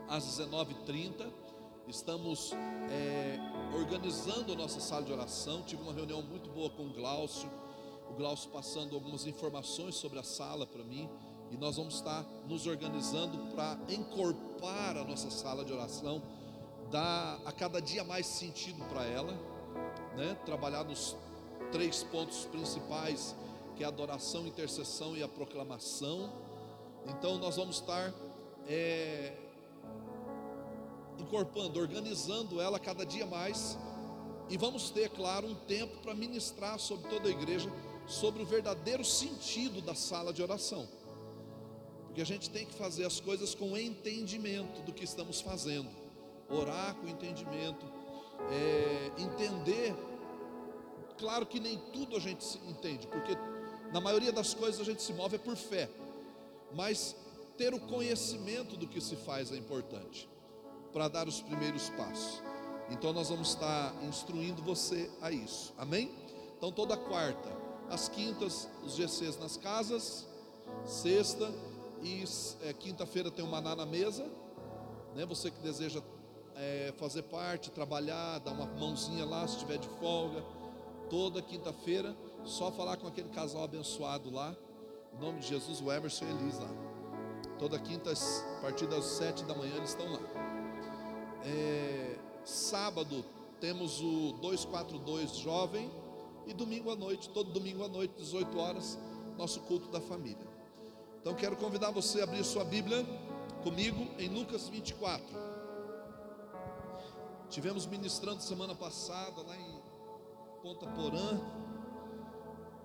às 0.07 0.25
19h30 0.25 1.43
Estamos 1.87 2.53
é, 2.89 3.37
organizando 3.75 4.53
a 4.53 4.55
nossa 4.55 4.79
sala 4.79 5.03
de 5.03 5.11
oração. 5.11 5.61
Tive 5.63 5.81
uma 5.81 5.93
reunião 5.93 6.21
muito 6.21 6.49
boa 6.49 6.69
com 6.69 6.83
o 6.83 6.93
Glaucio. 6.93 7.49
O 8.13 8.15
Glaucio 8.15 8.47
passando 8.51 8.93
algumas 8.93 9.25
informações 9.25 9.95
sobre 9.95 10.19
a 10.19 10.23
sala 10.23 10.67
para 10.67 10.83
mim. 10.83 11.09
E 11.49 11.57
nós 11.57 11.77
vamos 11.77 11.95
estar 11.95 12.23
nos 12.47 12.67
organizando 12.67 13.39
para 13.55 13.75
encorpar 13.89 14.97
a 14.97 15.03
nossa 15.03 15.31
sala 15.31 15.65
de 15.65 15.73
oração, 15.73 16.21
dar 16.91 17.41
a 17.43 17.51
cada 17.51 17.81
dia 17.81 18.03
mais 18.03 18.27
sentido 18.27 18.83
para 18.87 19.03
ela, 19.03 19.33
né? 20.15 20.37
trabalhar 20.45 20.83
nos 20.83 21.15
três 21.71 22.03
pontos 22.03 22.45
principais, 22.45 23.35
que 23.75 23.81
é 23.81 23.87
a 23.87 23.89
adoração, 23.89 24.45
intercessão 24.45 25.17
e 25.17 25.23
a 25.23 25.27
proclamação. 25.27 26.31
Então 27.07 27.39
nós 27.39 27.55
vamos 27.55 27.77
estar 27.77 28.13
é, 28.67 29.35
encorpando, 31.17 31.79
organizando 31.79 32.61
ela 32.61 32.79
cada 32.79 33.07
dia 33.07 33.25
mais. 33.25 33.75
E 34.49 34.57
vamos 34.57 34.91
ter, 34.91 35.09
claro, 35.09 35.47
um 35.47 35.55
tempo 35.55 35.97
para 36.03 36.13
ministrar 36.13 36.77
sobre 36.77 37.09
toda 37.09 37.27
a 37.27 37.31
igreja 37.31 37.71
sobre 38.07 38.43
o 38.43 38.45
verdadeiro 38.45 39.03
sentido 39.03 39.81
da 39.81 39.95
sala 39.95 40.33
de 40.33 40.41
oração. 40.41 40.87
Porque 42.05 42.21
a 42.21 42.25
gente 42.25 42.49
tem 42.49 42.65
que 42.65 42.73
fazer 42.73 43.05
as 43.05 43.19
coisas 43.19 43.55
com 43.55 43.77
entendimento 43.77 44.81
do 44.83 44.93
que 44.93 45.03
estamos 45.03 45.41
fazendo. 45.41 45.89
Orar 46.49 46.95
com 46.95 47.07
entendimento, 47.07 47.85
é, 48.51 49.11
entender. 49.17 49.95
Claro 51.17 51.45
que 51.45 51.59
nem 51.59 51.77
tudo 51.91 52.15
a 52.15 52.19
gente 52.19 52.45
entende, 52.67 53.07
porque 53.07 53.35
na 53.91 53.99
maioria 53.99 54.31
das 54.31 54.53
coisas 54.53 54.79
a 54.81 54.83
gente 54.83 55.01
se 55.01 55.13
move 55.13 55.35
é 55.35 55.39
por 55.39 55.55
fé. 55.55 55.89
Mas 56.73 57.15
ter 57.57 57.73
o 57.73 57.79
conhecimento 57.79 58.75
do 58.75 58.87
que 58.87 58.99
se 58.99 59.15
faz 59.15 59.51
é 59.51 59.55
importante 59.55 60.29
para 60.91 61.07
dar 61.07 61.27
os 61.27 61.41
primeiros 61.41 61.89
passos. 61.89 62.41
Então 62.89 63.13
nós 63.13 63.29
vamos 63.29 63.49
estar 63.49 63.93
instruindo 64.03 64.61
você 64.61 65.09
a 65.21 65.31
isso. 65.31 65.73
Amém? 65.77 66.11
Então 66.57 66.71
toda 66.71 66.95
quarta, 66.95 67.49
às 67.89 68.07
quintas, 68.07 68.67
os 68.83 68.95
GCs 68.95 69.37
nas 69.39 69.57
casas, 69.57 70.27
sexta 70.85 71.51
e 72.01 72.23
é, 72.63 72.73
quinta-feira 72.73 73.31
tem 73.31 73.43
o 73.43 73.47
maná 73.47 73.75
na 73.75 73.85
mesa. 73.85 74.25
Né? 75.15 75.25
Você 75.25 75.49
que 75.51 75.59
deseja 75.61 76.01
é, 76.55 76.93
fazer 76.97 77.23
parte, 77.23 77.71
trabalhar, 77.71 78.39
dar 78.39 78.51
uma 78.51 78.65
mãozinha 78.65 79.25
lá 79.25 79.47
se 79.47 79.55
estiver 79.55 79.77
de 79.77 79.87
folga. 79.99 80.43
Toda 81.09 81.41
quinta-feira, 81.41 82.15
só 82.43 82.71
falar 82.71 82.97
com 82.97 83.07
aquele 83.07 83.29
casal 83.29 83.63
abençoado 83.63 84.29
lá. 84.31 84.55
Em 85.13 85.19
nome 85.19 85.39
de 85.39 85.47
Jesus, 85.47 85.79
o 85.79 85.91
Emerson 85.91 86.25
e 86.25 86.29
Elis 86.29 86.59
lá. 86.59 86.69
Toda 87.59 87.79
quinta, 87.79 88.11
a 88.11 88.61
partir 88.61 88.87
das 88.87 89.05
sete 89.05 89.43
da 89.43 89.53
manhã, 89.53 89.75
eles 89.75 89.91
estão 89.91 90.11
lá. 90.11 90.19
É, 91.45 92.17
sábado 92.43 93.23
temos 93.59 94.01
o 94.01 94.33
242 94.41 95.37
jovem 95.37 95.89
e 96.47 96.53
domingo 96.53 96.91
à 96.91 96.95
noite, 96.95 97.29
todo 97.29 97.51
domingo 97.51 97.83
à 97.83 97.87
noite, 97.87 98.13
18 98.17 98.57
horas, 98.57 98.97
nosso 99.37 99.59
culto 99.61 99.89
da 99.89 100.01
família. 100.01 100.47
Então 101.21 101.33
quero 101.33 101.55
convidar 101.55 101.91
você 101.91 102.21
a 102.21 102.23
abrir 102.25 102.43
sua 102.43 102.65
Bíblia 102.65 103.05
comigo 103.63 104.07
em 104.19 104.27
Lucas 104.27 104.67
24. 104.67 105.25
Tivemos 107.49 107.85
ministrando 107.85 108.41
semana 108.41 108.75
passada 108.75 109.41
lá 109.41 109.55
em 109.55 109.81
Ponta 110.61 110.85
Porã. 110.87 111.39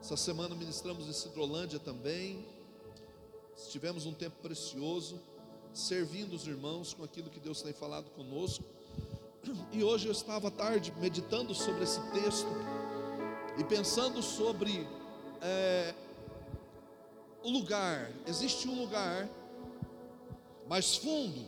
Essa 0.01 0.17
semana 0.17 0.55
ministramos 0.55 1.09
em 1.09 1.13
Cidrolândia 1.13 1.79
também. 1.79 2.47
Tivemos 3.71 4.07
um 4.07 4.15
tempo 4.15 4.37
precioso 4.41 5.21
servindo 5.73 6.35
os 6.35 6.47
irmãos 6.47 6.95
com 6.95 7.03
aquilo 7.03 7.31
que 7.31 7.41
Deus 7.41 7.61
tem 7.61 7.73
falado 7.73 8.11
conosco. 8.11 8.65
E 9.73 9.83
hoje 9.83 10.07
eu 10.07 10.13
estava 10.13 10.49
à 10.49 10.51
tarde 10.51 10.93
meditando 11.01 11.55
sobre 11.55 11.83
esse 11.83 12.01
texto 12.13 12.47
e 13.59 13.65
pensando 13.65 14.23
sobre 14.23 14.87
é, 15.43 15.93
o 17.43 17.51
lugar. 17.51 18.11
Existe 18.27 18.69
um 18.69 18.81
lugar 18.81 19.29
mais 20.69 20.97
fundo, 20.97 21.45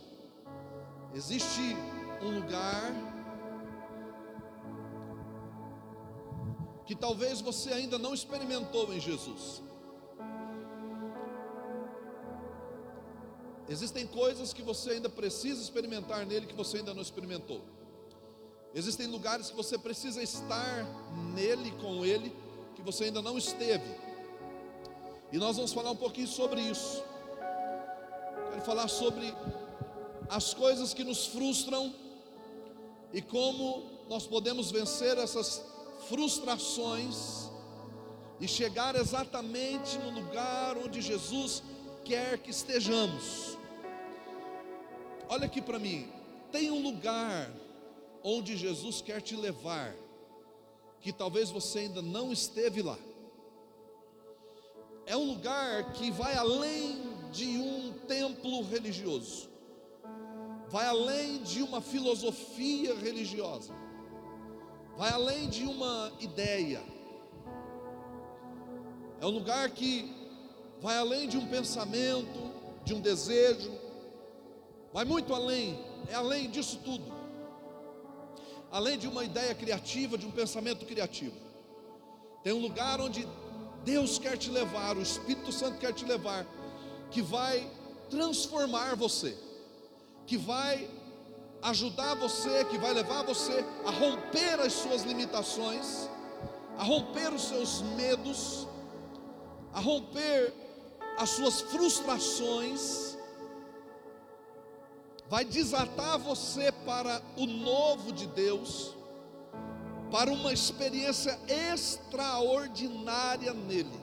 existe 1.15 1.75
um 2.21 2.35
lugar 2.39 2.91
que 6.85 6.95
talvez 6.95 7.39
você 7.39 7.71
ainda 7.71 7.97
não 7.97 8.13
experimentou 8.13 8.93
em 8.93 8.99
Jesus. 8.99 9.63
Existem 13.69 14.05
coisas 14.05 14.51
que 14.51 14.61
você 14.61 14.91
ainda 14.91 15.07
precisa 15.07 15.61
experimentar 15.61 16.25
nele 16.25 16.45
que 16.45 16.53
você 16.53 16.77
ainda 16.77 16.93
não 16.93 17.01
experimentou. 17.01 17.61
Existem 18.73 19.07
lugares 19.07 19.49
que 19.49 19.55
você 19.55 19.77
precisa 19.77 20.21
estar 20.21 20.85
nele, 21.33 21.71
com 21.81 22.05
ele, 22.05 22.35
que 22.75 22.81
você 22.81 23.05
ainda 23.05 23.21
não 23.21 23.37
esteve. 23.37 23.95
E 25.31 25.37
nós 25.37 25.55
vamos 25.55 25.73
falar 25.73 25.91
um 25.91 25.95
pouquinho 25.95 26.27
sobre 26.27 26.61
isso. 26.61 27.03
Quero 28.49 28.61
falar 28.61 28.87
sobre 28.87 29.33
as 30.29 30.53
coisas 30.53 30.93
que 30.93 31.03
nos 31.03 31.27
frustram 31.27 31.93
e 33.13 33.21
como 33.21 33.83
nós 34.09 34.25
podemos 34.25 34.71
vencer 34.71 35.17
essas 35.17 35.61
frustrações 36.07 37.49
e 38.39 38.47
chegar 38.47 38.95
exatamente 38.95 39.97
no 39.99 40.11
lugar 40.11 40.77
onde 40.77 41.01
Jesus 41.01 41.61
quer 42.03 42.37
que 42.37 42.49
estejamos 42.49 43.51
olha 45.31 45.45
aqui 45.45 45.61
para 45.61 45.79
mim, 45.79 46.09
tem 46.51 46.69
um 46.69 46.83
lugar 46.83 47.49
onde 48.23 48.55
Jesus 48.55 49.01
quer 49.01 49.21
te 49.21 49.35
levar, 49.35 49.95
que 50.99 51.11
talvez 51.11 51.49
você 51.49 51.79
ainda 51.79 52.01
não 52.01 52.31
esteve 52.31 52.81
lá. 52.81 52.97
É 55.05 55.17
um 55.17 55.25
lugar 55.25 55.93
que 55.93 56.11
vai 56.11 56.35
além 56.35 57.01
de 57.31 57.57
um 57.57 57.93
templo 58.07 58.61
religioso, 58.63 59.49
vai 60.69 60.85
além 60.85 61.41
de 61.41 61.61
uma 61.63 61.81
filosofia 61.81 62.95
religiosa, 62.95 63.73
vai 64.95 65.11
além 65.11 65.49
de 65.49 65.63
uma 65.63 66.11
ideia. 66.19 66.81
É 69.19 69.25
um 69.25 69.31
lugar 69.31 69.69
que 69.71 70.11
vai 70.79 70.97
além 70.97 71.27
de 71.27 71.37
um 71.37 71.47
pensamento, 71.47 72.51
de 72.83 72.93
um 72.93 73.01
desejo, 73.01 73.71
vai 74.93 75.05
muito 75.05 75.33
além, 75.33 75.79
é 76.09 76.15
além 76.15 76.49
disso 76.49 76.79
tudo. 76.83 77.20
Além 78.71 78.97
de 78.97 79.07
uma 79.07 79.23
ideia 79.23 79.53
criativa, 79.53 80.17
de 80.17 80.25
um 80.25 80.31
pensamento 80.31 80.85
criativo. 80.85 81.35
Tem 82.43 82.53
um 82.53 82.61
lugar 82.61 83.01
onde 83.01 83.27
Deus 83.83 84.17
quer 84.17 84.37
te 84.37 84.49
levar, 84.49 84.95
o 84.97 85.01
Espírito 85.01 85.51
Santo 85.51 85.77
quer 85.77 85.93
te 85.93 86.05
levar, 86.05 86.45
que 87.09 87.21
vai 87.21 87.69
transformar 88.09 88.95
você, 88.95 89.37
que 90.25 90.37
vai 90.37 90.89
ajudar 91.61 92.15
você, 92.15 92.65
que 92.65 92.77
vai 92.77 92.93
levar 92.93 93.23
você 93.23 93.63
a 93.85 93.91
romper 93.91 94.59
as 94.59 94.73
suas 94.73 95.03
limitações, 95.03 96.09
a 96.77 96.83
romper 96.83 97.33
os 97.33 97.43
seus 97.43 97.81
medos, 97.81 98.67
a 99.73 99.79
romper 99.79 100.53
as 101.17 101.29
suas 101.29 101.61
frustrações, 101.61 103.10
vai 105.31 105.43
desatar 105.45 106.19
você 106.19 106.71
para 106.85 107.21
o 107.37 107.45
novo 107.45 108.11
de 108.11 108.27
Deus, 108.27 108.93
para 110.11 110.29
uma 110.29 110.51
experiência 110.51 111.39
extraordinária 111.47 113.53
nele. 113.53 113.97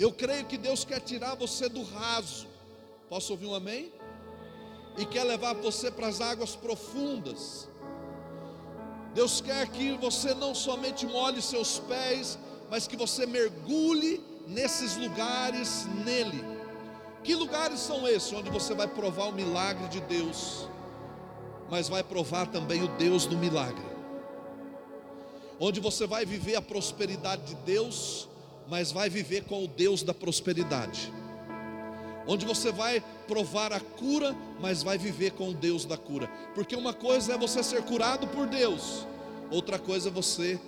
Eu 0.00 0.12
creio 0.12 0.46
que 0.46 0.58
Deus 0.58 0.84
quer 0.84 0.98
tirar 0.98 1.36
você 1.36 1.68
do 1.68 1.84
raso. 1.84 2.48
Posso 3.08 3.34
ouvir 3.34 3.46
um 3.46 3.54
amém? 3.54 3.92
E 4.98 5.06
quer 5.06 5.22
levar 5.22 5.54
você 5.54 5.88
para 5.88 6.08
as 6.08 6.20
águas 6.20 6.56
profundas. 6.56 7.68
Deus 9.14 9.40
quer 9.40 9.68
que 9.68 9.92
você 9.98 10.34
não 10.34 10.56
somente 10.56 11.06
molhe 11.06 11.40
seus 11.40 11.78
pés, 11.78 12.36
mas 12.68 12.88
que 12.88 12.96
você 12.96 13.26
mergulhe 13.26 14.20
nesses 14.48 14.96
lugares 14.96 15.86
nele. 16.04 16.59
Que 17.22 17.34
lugares 17.34 17.80
são 17.80 18.08
esses 18.08 18.32
onde 18.32 18.50
você 18.50 18.74
vai 18.74 18.88
provar 18.88 19.26
o 19.26 19.32
milagre 19.32 19.88
de 19.88 20.00
Deus, 20.00 20.68
mas 21.68 21.88
vai 21.88 22.02
provar 22.02 22.46
também 22.46 22.82
o 22.82 22.88
Deus 22.88 23.26
do 23.26 23.36
milagre? 23.36 23.84
Onde 25.58 25.78
você 25.78 26.06
vai 26.06 26.24
viver 26.24 26.56
a 26.56 26.62
prosperidade 26.62 27.42
de 27.42 27.54
Deus, 27.56 28.26
mas 28.68 28.90
vai 28.90 29.10
viver 29.10 29.44
com 29.44 29.64
o 29.64 29.68
Deus 29.68 30.02
da 30.02 30.14
prosperidade. 30.14 31.12
Onde 32.26 32.46
você 32.46 32.72
vai 32.72 33.02
provar 33.26 33.72
a 33.72 33.80
cura, 33.80 34.34
mas 34.58 34.82
vai 34.82 34.96
viver 34.96 35.32
com 35.32 35.50
o 35.50 35.54
Deus 35.54 35.84
da 35.84 35.98
cura. 35.98 36.28
Porque 36.54 36.74
uma 36.74 36.94
coisa 36.94 37.34
é 37.34 37.38
você 37.38 37.62
ser 37.62 37.82
curado 37.82 38.26
por 38.28 38.46
Deus, 38.46 39.06
outra 39.50 39.78
coisa 39.78 40.08
é 40.08 40.12
você 40.12 40.58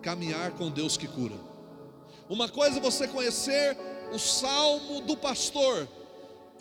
caminhar 0.00 0.52
com 0.52 0.70
Deus 0.70 0.96
que 0.96 1.06
cura. 1.06 1.36
Uma 2.30 2.48
coisa 2.48 2.78
é 2.78 2.80
você 2.80 3.06
conhecer 3.06 3.76
o 4.12 4.18
salmo 4.18 5.00
do 5.02 5.16
pastor, 5.16 5.88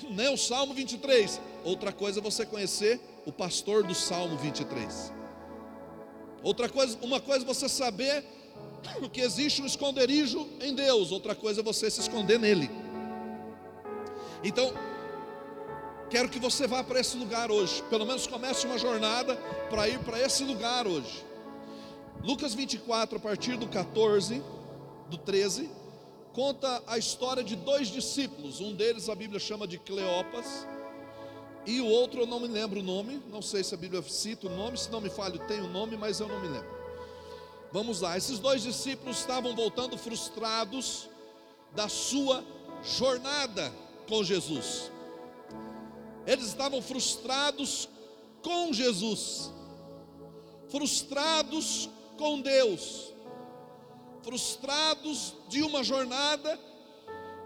né, 0.09 0.29
o 0.29 0.37
salmo 0.37 0.73
23. 0.73 1.39
Outra 1.63 1.91
coisa 1.91 2.19
é 2.19 2.21
você 2.21 2.45
conhecer 2.45 2.99
o 3.25 3.31
pastor 3.31 3.83
do 3.83 3.95
salmo 3.95 4.37
23. 4.37 5.13
Outra 6.43 6.69
coisa, 6.69 6.97
uma 7.01 7.19
coisa 7.19 7.43
é 7.43 7.47
você 7.47 7.67
saber 7.67 8.23
que 9.11 9.21
existe 9.21 9.61
um 9.61 9.65
esconderijo 9.65 10.47
em 10.61 10.73
Deus, 10.73 11.11
outra 11.11 11.35
coisa 11.35 11.61
é 11.61 11.63
você 11.63 11.89
se 11.89 12.01
esconder 12.01 12.39
nele. 12.39 12.69
Então, 14.43 14.73
quero 16.09 16.29
que 16.29 16.39
você 16.39 16.67
vá 16.67 16.83
para 16.83 16.99
esse 16.99 17.17
lugar 17.17 17.51
hoje, 17.51 17.81
pelo 17.89 18.05
menos 18.05 18.27
comece 18.27 18.65
uma 18.65 18.77
jornada 18.77 19.35
para 19.69 19.87
ir 19.89 19.99
para 19.99 20.19
esse 20.21 20.43
lugar 20.43 20.87
hoje. 20.87 21.25
Lucas 22.23 22.53
24, 22.53 23.17
a 23.17 23.19
partir 23.19 23.57
do 23.57 23.67
14 23.67 24.41
do 25.09 25.17
13, 25.17 25.69
conta 26.37 26.83
a 26.85 26.99
história 26.99 27.43
de 27.43 27.55
dois 27.55 27.87
discípulos. 27.87 28.61
Um 28.61 28.71
deles 28.71 29.09
a 29.09 29.15
Bíblia 29.15 29.39
chama 29.39 29.67
de 29.67 29.79
Cleopas, 29.79 30.67
e 31.65 31.81
o 31.81 31.87
outro 31.87 32.21
eu 32.21 32.27
não 32.27 32.39
me 32.39 32.47
lembro 32.47 32.79
o 32.79 32.83
nome. 32.83 33.19
Não 33.31 33.41
sei 33.41 33.63
se 33.63 33.73
a 33.73 33.77
Bíblia 33.77 34.03
cita 34.03 34.45
o 34.45 34.55
nome, 34.55 34.77
se 34.77 34.91
não 34.91 35.01
me 35.01 35.09
falho, 35.09 35.39
tem 35.47 35.59
o 35.61 35.67
nome, 35.67 35.97
mas 35.97 36.19
eu 36.19 36.27
não 36.27 36.39
me 36.39 36.47
lembro. 36.47 36.77
Vamos 37.71 38.01
lá, 38.01 38.15
esses 38.15 38.37
dois 38.37 38.61
discípulos 38.61 39.17
estavam 39.17 39.55
voltando 39.55 39.97
frustrados 39.97 41.09
da 41.75 41.89
sua 41.89 42.45
jornada 42.83 43.73
com 44.07 44.23
Jesus. 44.23 44.91
Eles 46.27 46.45
estavam 46.45 46.83
frustrados 46.83 47.89
com 48.43 48.71
Jesus, 48.71 49.51
frustrados 50.69 51.89
com 52.15 52.39
Deus, 52.41 53.11
frustrados 54.23 55.35
de 55.47 55.61
uma 55.63 55.83
jornada 55.83 56.59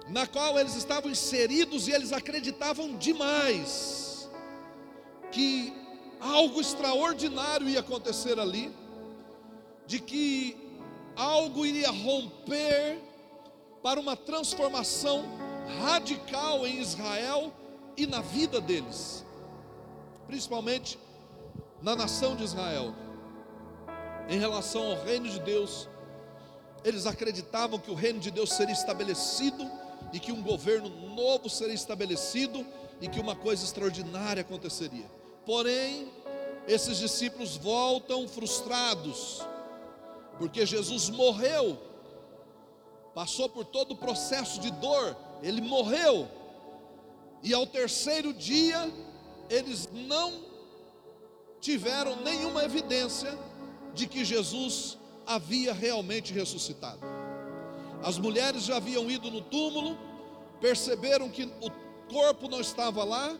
na 0.07 0.27
qual 0.27 0.59
eles 0.59 0.75
estavam 0.75 1.11
inseridos 1.11 1.87
e 1.87 1.91
eles 1.91 2.11
acreditavam 2.11 2.97
demais 2.97 4.29
que 5.31 5.73
algo 6.19 6.59
extraordinário 6.59 7.69
ia 7.69 7.79
acontecer 7.79 8.39
ali, 8.39 8.71
de 9.87 9.99
que 9.99 10.57
algo 11.15 11.65
iria 11.65 11.89
romper 11.89 12.99
para 13.81 13.99
uma 13.99 14.15
transformação 14.15 15.23
radical 15.81 16.67
em 16.67 16.79
Israel 16.79 17.53
e 17.97 18.05
na 18.05 18.21
vida 18.21 18.59
deles, 18.59 19.25
principalmente 20.27 20.99
na 21.81 21.95
nação 21.95 22.35
de 22.35 22.43
Israel, 22.43 22.93
em 24.29 24.37
relação 24.37 24.91
ao 24.91 25.03
reino 25.03 25.27
de 25.27 25.39
Deus 25.39 25.89
eles 26.83 27.05
acreditavam 27.05 27.79
que 27.79 27.91
o 27.91 27.95
reino 27.95 28.19
de 28.19 28.31
Deus 28.31 28.53
seria 28.53 28.73
estabelecido 28.73 29.69
e 30.11 30.19
que 30.19 30.31
um 30.31 30.41
governo 30.41 30.89
novo 31.15 31.49
seria 31.49 31.75
estabelecido 31.75 32.65
e 32.99 33.07
que 33.07 33.19
uma 33.19 33.35
coisa 33.35 33.63
extraordinária 33.63 34.41
aconteceria. 34.41 35.05
Porém, 35.45 36.11
esses 36.67 36.97
discípulos 36.97 37.57
voltam 37.57 38.27
frustrados, 38.27 39.41
porque 40.37 40.65
Jesus 40.65 41.09
morreu, 41.09 41.77
passou 43.13 43.49
por 43.49 43.65
todo 43.65 43.91
o 43.91 43.97
processo 43.97 44.59
de 44.59 44.71
dor, 44.71 45.15
ele 45.41 45.61
morreu, 45.61 46.27
e 47.43 47.53
ao 47.53 47.65
terceiro 47.65 48.33
dia, 48.33 48.91
eles 49.49 49.89
não 49.91 50.51
tiveram 51.59 52.15
nenhuma 52.17 52.63
evidência 52.63 53.37
de 53.93 54.07
que 54.07 54.23
Jesus 54.23 54.97
havia 55.25 55.73
realmente 55.73 56.33
ressuscitado. 56.33 56.99
As 58.03 58.17
mulheres 58.17 58.63
já 58.63 58.77
haviam 58.77 59.09
ido 59.09 59.29
no 59.29 59.41
túmulo, 59.41 59.97
perceberam 60.59 61.29
que 61.29 61.43
o 61.61 61.71
corpo 62.11 62.47
não 62.47 62.59
estava 62.59 63.03
lá, 63.03 63.35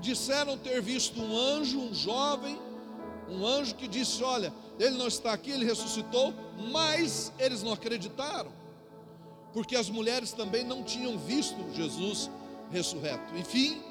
disseram 0.00 0.56
ter 0.56 0.80
visto 0.80 1.20
um 1.20 1.36
anjo, 1.36 1.80
um 1.80 1.94
jovem, 1.94 2.58
um 3.28 3.46
anjo 3.46 3.74
que 3.74 3.88
disse: 3.88 4.22
Olha, 4.22 4.52
ele 4.78 4.96
não 4.96 5.08
está 5.08 5.32
aqui, 5.32 5.50
ele 5.50 5.64
ressuscitou, 5.64 6.32
mas 6.70 7.32
eles 7.38 7.62
não 7.62 7.72
acreditaram, 7.72 8.52
porque 9.52 9.74
as 9.74 9.90
mulheres 9.90 10.32
também 10.32 10.64
não 10.64 10.82
tinham 10.82 11.18
visto 11.18 11.56
Jesus 11.72 12.30
ressurreto. 12.70 13.34
Enfim, 13.36 13.82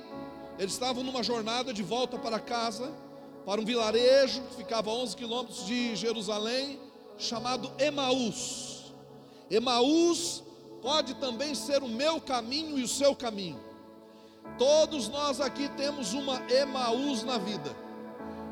eles 0.57 0.73
estavam 0.73 1.03
numa 1.03 1.21
jornada 1.21 1.73
de 1.73 1.83
volta 1.83 2.17
para 2.17 2.39
casa, 2.39 2.91
para 3.45 3.59
um 3.59 3.65
vilarejo 3.65 4.41
que 4.43 4.55
ficava 4.55 4.89
a 4.89 4.93
11 4.93 5.15
quilômetros 5.17 5.65
de 5.65 5.95
Jerusalém 5.95 6.79
chamado 7.21 7.71
Emaús. 7.77 8.93
Emaús 9.49 10.43
pode 10.81 11.13
também 11.15 11.53
ser 11.53 11.83
o 11.83 11.87
meu 11.87 12.19
caminho 12.19 12.77
e 12.79 12.83
o 12.83 12.87
seu 12.87 13.15
caminho. 13.15 13.59
Todos 14.57 15.07
nós 15.07 15.39
aqui 15.39 15.69
temos 15.69 16.13
uma 16.13 16.41
Emaús 16.51 17.23
na 17.23 17.37
vida. 17.37 17.75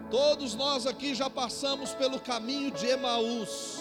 Todos 0.09 0.55
nós 0.55 0.87
aqui 0.87 1.13
já 1.13 1.29
passamos 1.29 1.93
pelo 1.93 2.19
caminho 2.19 2.71
de 2.71 2.87
Emaús, 2.87 3.77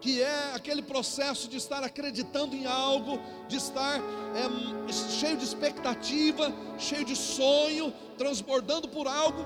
que 0.00 0.22
é 0.22 0.52
aquele 0.54 0.82
processo 0.82 1.48
de 1.48 1.56
estar 1.56 1.82
acreditando 1.82 2.54
em 2.54 2.66
algo, 2.66 3.18
de 3.48 3.56
estar 3.56 3.98
é, 3.98 4.92
cheio 4.92 5.36
de 5.36 5.44
expectativa, 5.44 6.52
cheio 6.78 7.04
de 7.04 7.16
sonho, 7.16 7.92
transbordando 8.16 8.88
por 8.88 9.08
algo, 9.08 9.44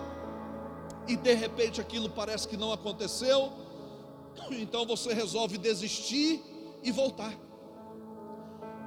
e 1.07 1.17
de 1.17 1.33
repente 1.33 1.81
aquilo 1.81 2.11
parece 2.11 2.47
que 2.47 2.57
não 2.57 2.71
aconteceu, 2.71 3.51
então 4.51 4.87
você 4.87 5.13
resolve 5.13 5.59
desistir 5.59 6.43
e 6.83 6.91
voltar. 6.91 7.35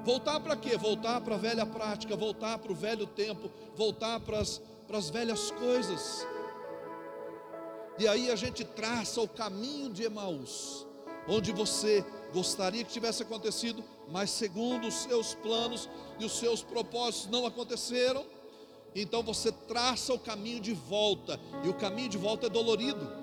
Voltar 0.04 0.40
para 0.40 0.56
quê? 0.56 0.78
Voltar 0.78 1.22
para 1.22 1.36
a 1.36 1.38
velha 1.38 1.66
prática, 1.66 2.16
voltar 2.16 2.58
para 2.58 2.72
o 2.72 2.76
velho 2.76 3.06
tempo, 3.06 3.52
voltar 3.76 4.20
para 4.20 4.40
as, 4.40 5.10
velhas 5.10 5.52
coisas. 5.52 6.26
E 8.00 8.08
aí 8.08 8.32
a 8.32 8.36
gente 8.36 8.64
traça 8.64 9.22
o 9.22 9.28
caminho 9.28 9.92
de 9.92 10.04
Emaús, 10.04 10.88
onde 11.28 11.52
você 11.52 12.04
gostaria 12.34 12.84
que 12.84 12.92
tivesse 12.92 13.22
acontecido, 13.22 13.84
mas 14.10 14.32
segundo 14.32 14.88
os 14.88 14.96
seus 14.96 15.36
planos 15.36 15.88
e 16.20 16.26
os 16.26 16.32
seus 16.32 16.64
propósitos 16.64 17.30
não 17.30 17.46
aconteceram. 17.46 18.26
Então 18.96 19.22
você 19.22 19.52
traça 19.52 20.14
o 20.14 20.20
caminho 20.20 20.60
de 20.60 20.74
volta, 20.74 21.40
e 21.64 21.70
o 21.70 21.74
caminho 21.76 22.10
de 22.10 22.18
volta 22.18 22.48
é 22.48 22.50
dolorido, 22.50 23.20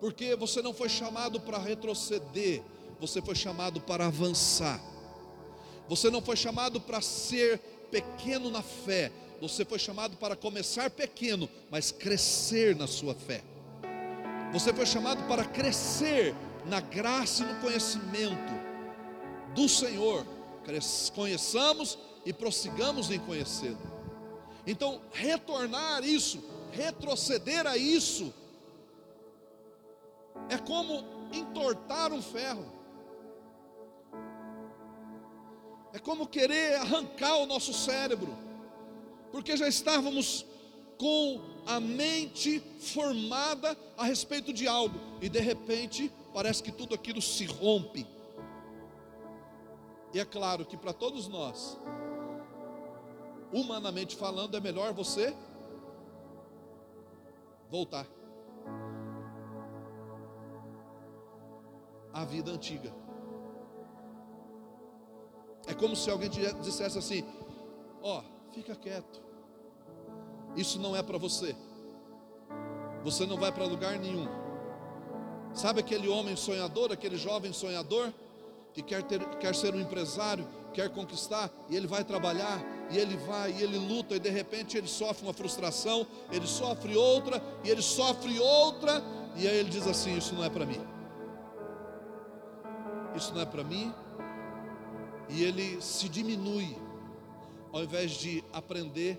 porque 0.00 0.36
você 0.36 0.60
não 0.60 0.74
foi 0.74 0.88
chamado 0.88 1.40
para 1.40 1.58
retroceder, 1.58 2.62
você 3.00 3.20
foi 3.20 3.34
chamado 3.34 3.80
para 3.80 4.06
avançar. 4.06 4.80
Você 5.88 6.10
não 6.10 6.22
foi 6.22 6.36
chamado 6.36 6.80
para 6.80 7.00
ser 7.00 7.58
pequeno 7.90 8.50
na 8.50 8.62
fé, 8.62 9.12
você 9.40 9.64
foi 9.64 9.78
chamado 9.78 10.16
para 10.16 10.34
começar 10.34 10.90
pequeno, 10.90 11.48
mas 11.70 11.92
crescer 11.92 12.74
na 12.74 12.86
sua 12.86 13.14
fé. 13.14 13.42
Você 14.52 14.72
foi 14.72 14.86
chamado 14.86 15.26
para 15.28 15.44
crescer 15.44 16.34
na 16.66 16.80
graça 16.80 17.42
e 17.42 17.46
no 17.46 17.60
conhecimento 17.60 18.52
do 19.54 19.68
Senhor. 19.68 20.26
Conheçamos 21.14 21.98
e 22.24 22.32
prossigamos 22.32 23.10
em 23.10 23.18
conhecê-lo. 23.18 23.78
Então, 24.66 25.00
retornar 25.12 26.04
isso, 26.04 26.42
retroceder 26.72 27.66
a 27.66 27.76
isso, 27.76 28.32
é 30.48 30.58
como 30.58 31.04
entortar 31.32 32.12
um 32.12 32.22
ferro. 32.22 32.64
É 35.92 35.98
como 35.98 36.26
querer 36.26 36.76
arrancar 36.76 37.36
o 37.36 37.46
nosso 37.46 37.72
cérebro, 37.72 38.36
porque 39.30 39.56
já 39.56 39.68
estávamos 39.68 40.44
com 40.98 41.40
a 41.66 41.78
mente 41.78 42.60
formada 42.80 43.76
a 43.96 44.04
respeito 44.04 44.52
de 44.52 44.66
algo, 44.66 44.98
e 45.20 45.28
de 45.28 45.40
repente 45.40 46.12
parece 46.32 46.62
que 46.62 46.72
tudo 46.72 46.94
aquilo 46.94 47.22
se 47.22 47.46
rompe. 47.46 48.06
E 50.12 50.18
é 50.18 50.24
claro 50.24 50.64
que 50.66 50.76
para 50.76 50.92
todos 50.92 51.28
nós, 51.28 51.78
humanamente 53.52 54.16
falando, 54.16 54.56
é 54.56 54.60
melhor 54.60 54.92
você 54.92 55.34
voltar 57.70 58.06
à 62.14 62.24
vida 62.24 62.50
antiga. 62.52 62.94
É 65.66 65.74
como 65.74 65.96
se 65.96 66.08
alguém 66.10 66.30
dissesse 66.62 66.96
assim: 66.96 67.24
Ó, 68.00 68.20
oh, 68.20 68.52
fica 68.52 68.76
quieto, 68.76 69.20
isso 70.56 70.78
não 70.78 70.94
é 70.94 71.02
para 71.02 71.18
você, 71.18 71.56
você 73.02 73.26
não 73.26 73.36
vai 73.36 73.50
para 73.50 73.64
lugar 73.64 73.98
nenhum. 73.98 74.28
Sabe 75.52 75.80
aquele 75.80 76.08
homem 76.08 76.36
sonhador, 76.36 76.92
aquele 76.92 77.16
jovem 77.16 77.52
sonhador, 77.52 78.12
que 78.72 78.82
quer, 78.82 79.02
ter, 79.04 79.24
quer 79.36 79.54
ser 79.54 79.74
um 79.74 79.80
empresário, 79.80 80.46
quer 80.72 80.90
conquistar, 80.90 81.48
e 81.70 81.76
ele 81.76 81.86
vai 81.86 82.02
trabalhar, 82.02 82.60
e 82.90 82.98
ele 82.98 83.16
vai, 83.16 83.52
e 83.52 83.62
ele 83.62 83.78
luta, 83.78 84.16
e 84.16 84.18
de 84.18 84.28
repente 84.28 84.76
ele 84.76 84.88
sofre 84.88 85.24
uma 85.24 85.32
frustração, 85.32 86.06
ele 86.30 86.46
sofre 86.46 86.96
outra, 86.96 87.40
e 87.62 87.70
ele 87.70 87.82
sofre 87.82 88.38
outra, 88.38 89.02
e 89.36 89.46
aí 89.46 89.56
ele 89.58 89.70
diz 89.70 89.86
assim: 89.86 90.16
Isso 90.16 90.34
não 90.34 90.44
é 90.44 90.50
para 90.50 90.66
mim, 90.66 90.80
isso 93.14 93.32
não 93.32 93.40
é 93.40 93.46
para 93.46 93.64
mim, 93.64 93.92
e 95.28 95.42
ele 95.42 95.80
se 95.80 96.08
diminui, 96.08 96.76
ao 97.72 97.82
invés 97.82 98.12
de 98.12 98.44
aprender 98.52 99.18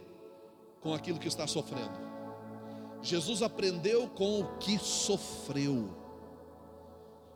com 0.81 0.93
aquilo 0.93 1.19
que 1.19 1.27
está 1.27 1.47
sofrendo. 1.47 2.05
Jesus 3.01 3.41
aprendeu 3.41 4.07
com 4.09 4.41
o 4.41 4.57
que 4.57 4.77
sofreu. 4.79 5.89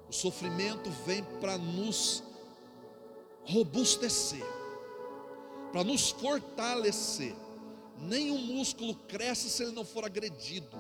O 0.09 0.13
sofrimento 0.13 0.89
vem 1.05 1.23
para 1.39 1.57
nos 1.57 2.23
robustecer, 3.45 4.45
para 5.71 5.83
nos 5.83 6.09
fortalecer. 6.09 7.35
Nenhum 7.97 8.37
músculo 8.37 8.95
cresce 9.07 9.49
se 9.49 9.61
ele 9.61 9.73
não 9.73 9.85
for 9.85 10.05
agredido, 10.05 10.77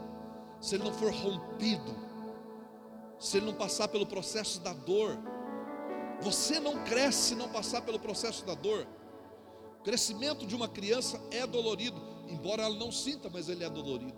se 0.61 0.75
ele 0.75 0.83
não 0.83 0.93
for 0.93 1.11
rompido, 1.11 1.95
se 3.19 3.37
ele 3.37 3.45
não 3.45 3.53
passar 3.53 3.87
pelo 3.89 4.05
processo 4.05 4.59
da 4.61 4.73
dor. 4.73 5.17
Você 6.21 6.59
não 6.59 6.83
cresce 6.83 7.29
se 7.29 7.35
não 7.35 7.49
passar 7.49 7.81
pelo 7.81 7.99
processo 7.99 8.45
da 8.45 8.53
dor. 8.53 8.85
O 9.79 9.83
crescimento 9.83 10.45
de 10.45 10.55
uma 10.55 10.67
criança 10.67 11.19
é 11.31 11.47
dolorido, 11.47 12.01
embora 12.27 12.63
ela 12.63 12.75
não 12.75 12.91
sinta, 12.91 13.29
mas 13.31 13.47
ele 13.47 13.63
é 13.63 13.69
dolorido. 13.69 14.13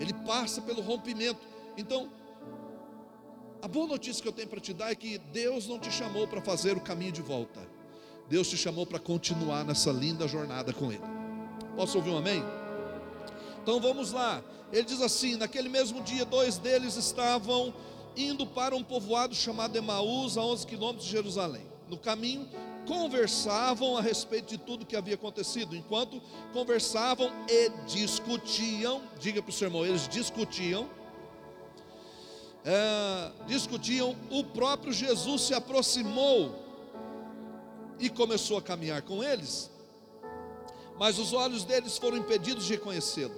Ele 0.00 0.12
passa 0.12 0.60
pelo 0.60 0.82
rompimento. 0.82 1.40
Então, 1.76 2.10
a 3.62 3.68
boa 3.68 3.86
notícia 3.86 4.22
que 4.22 4.28
eu 4.28 4.32
tenho 4.32 4.48
para 4.48 4.60
te 4.60 4.72
dar 4.72 4.90
é 4.90 4.94
que 4.94 5.18
Deus 5.18 5.66
não 5.66 5.78
te 5.78 5.90
chamou 5.90 6.26
para 6.26 6.40
fazer 6.40 6.76
o 6.76 6.80
caminho 6.80 7.12
de 7.12 7.22
volta. 7.22 7.60
Deus 8.28 8.48
te 8.48 8.56
chamou 8.56 8.84
para 8.84 8.98
continuar 8.98 9.64
nessa 9.64 9.90
linda 9.90 10.28
jornada 10.28 10.72
com 10.72 10.92
Ele. 10.92 11.02
Posso 11.76 11.98
ouvir 11.98 12.10
um 12.10 12.18
amém? 12.18 12.42
Então 13.62 13.80
vamos 13.80 14.12
lá. 14.12 14.42
Ele 14.72 14.84
diz 14.84 15.00
assim: 15.00 15.36
naquele 15.36 15.68
mesmo 15.68 16.02
dia, 16.02 16.24
dois 16.24 16.58
deles 16.58 16.96
estavam 16.96 17.72
indo 18.18 18.46
para 18.46 18.74
um 18.74 18.82
povoado 18.82 19.34
chamado 19.34 19.76
Emaús, 19.76 20.36
a 20.36 20.42
11 20.42 20.66
quilômetros 20.66 21.06
de 21.06 21.12
Jerusalém. 21.12 21.62
No 21.88 21.96
caminho, 21.96 22.48
conversavam 22.86 23.96
a 23.96 24.00
respeito 24.00 24.48
de 24.48 24.58
tudo 24.58 24.84
que 24.84 24.96
havia 24.96 25.14
acontecido. 25.14 25.76
Enquanto 25.76 26.20
conversavam 26.52 27.30
e 27.48 27.70
discutiam, 27.86 29.02
diga 29.20 29.40
para 29.40 29.50
o 29.50 29.52
seu 29.52 29.68
irmão, 29.68 29.86
eles 29.86 30.08
discutiam, 30.08 30.88
é, 32.64 33.30
discutiam, 33.46 34.16
o 34.30 34.42
próprio 34.42 34.92
Jesus 34.92 35.42
se 35.42 35.54
aproximou 35.54 36.54
e 38.00 38.10
começou 38.10 38.58
a 38.58 38.62
caminhar 38.62 39.02
com 39.02 39.22
eles, 39.22 39.70
mas 40.98 41.18
os 41.18 41.32
olhos 41.32 41.64
deles 41.64 41.96
foram 41.96 42.16
impedidos 42.16 42.66
de 42.66 42.72
reconhecê-lo. 42.72 43.34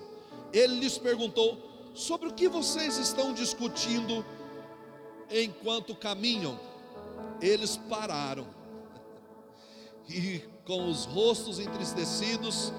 Ele 0.52 0.80
lhes 0.80 0.96
perguntou: 0.96 1.70
sobre 1.94 2.28
o 2.28 2.32
que 2.32 2.48
vocês 2.48 2.96
estão 2.96 3.32
discutindo 3.32 4.24
enquanto 5.30 5.94
caminham, 5.94 6.58
eles 7.40 7.76
pararam 7.76 8.46
e, 10.08 10.42
com 10.64 10.88
os 10.88 11.04
rostos 11.04 11.58
entristecidos, 11.58 12.72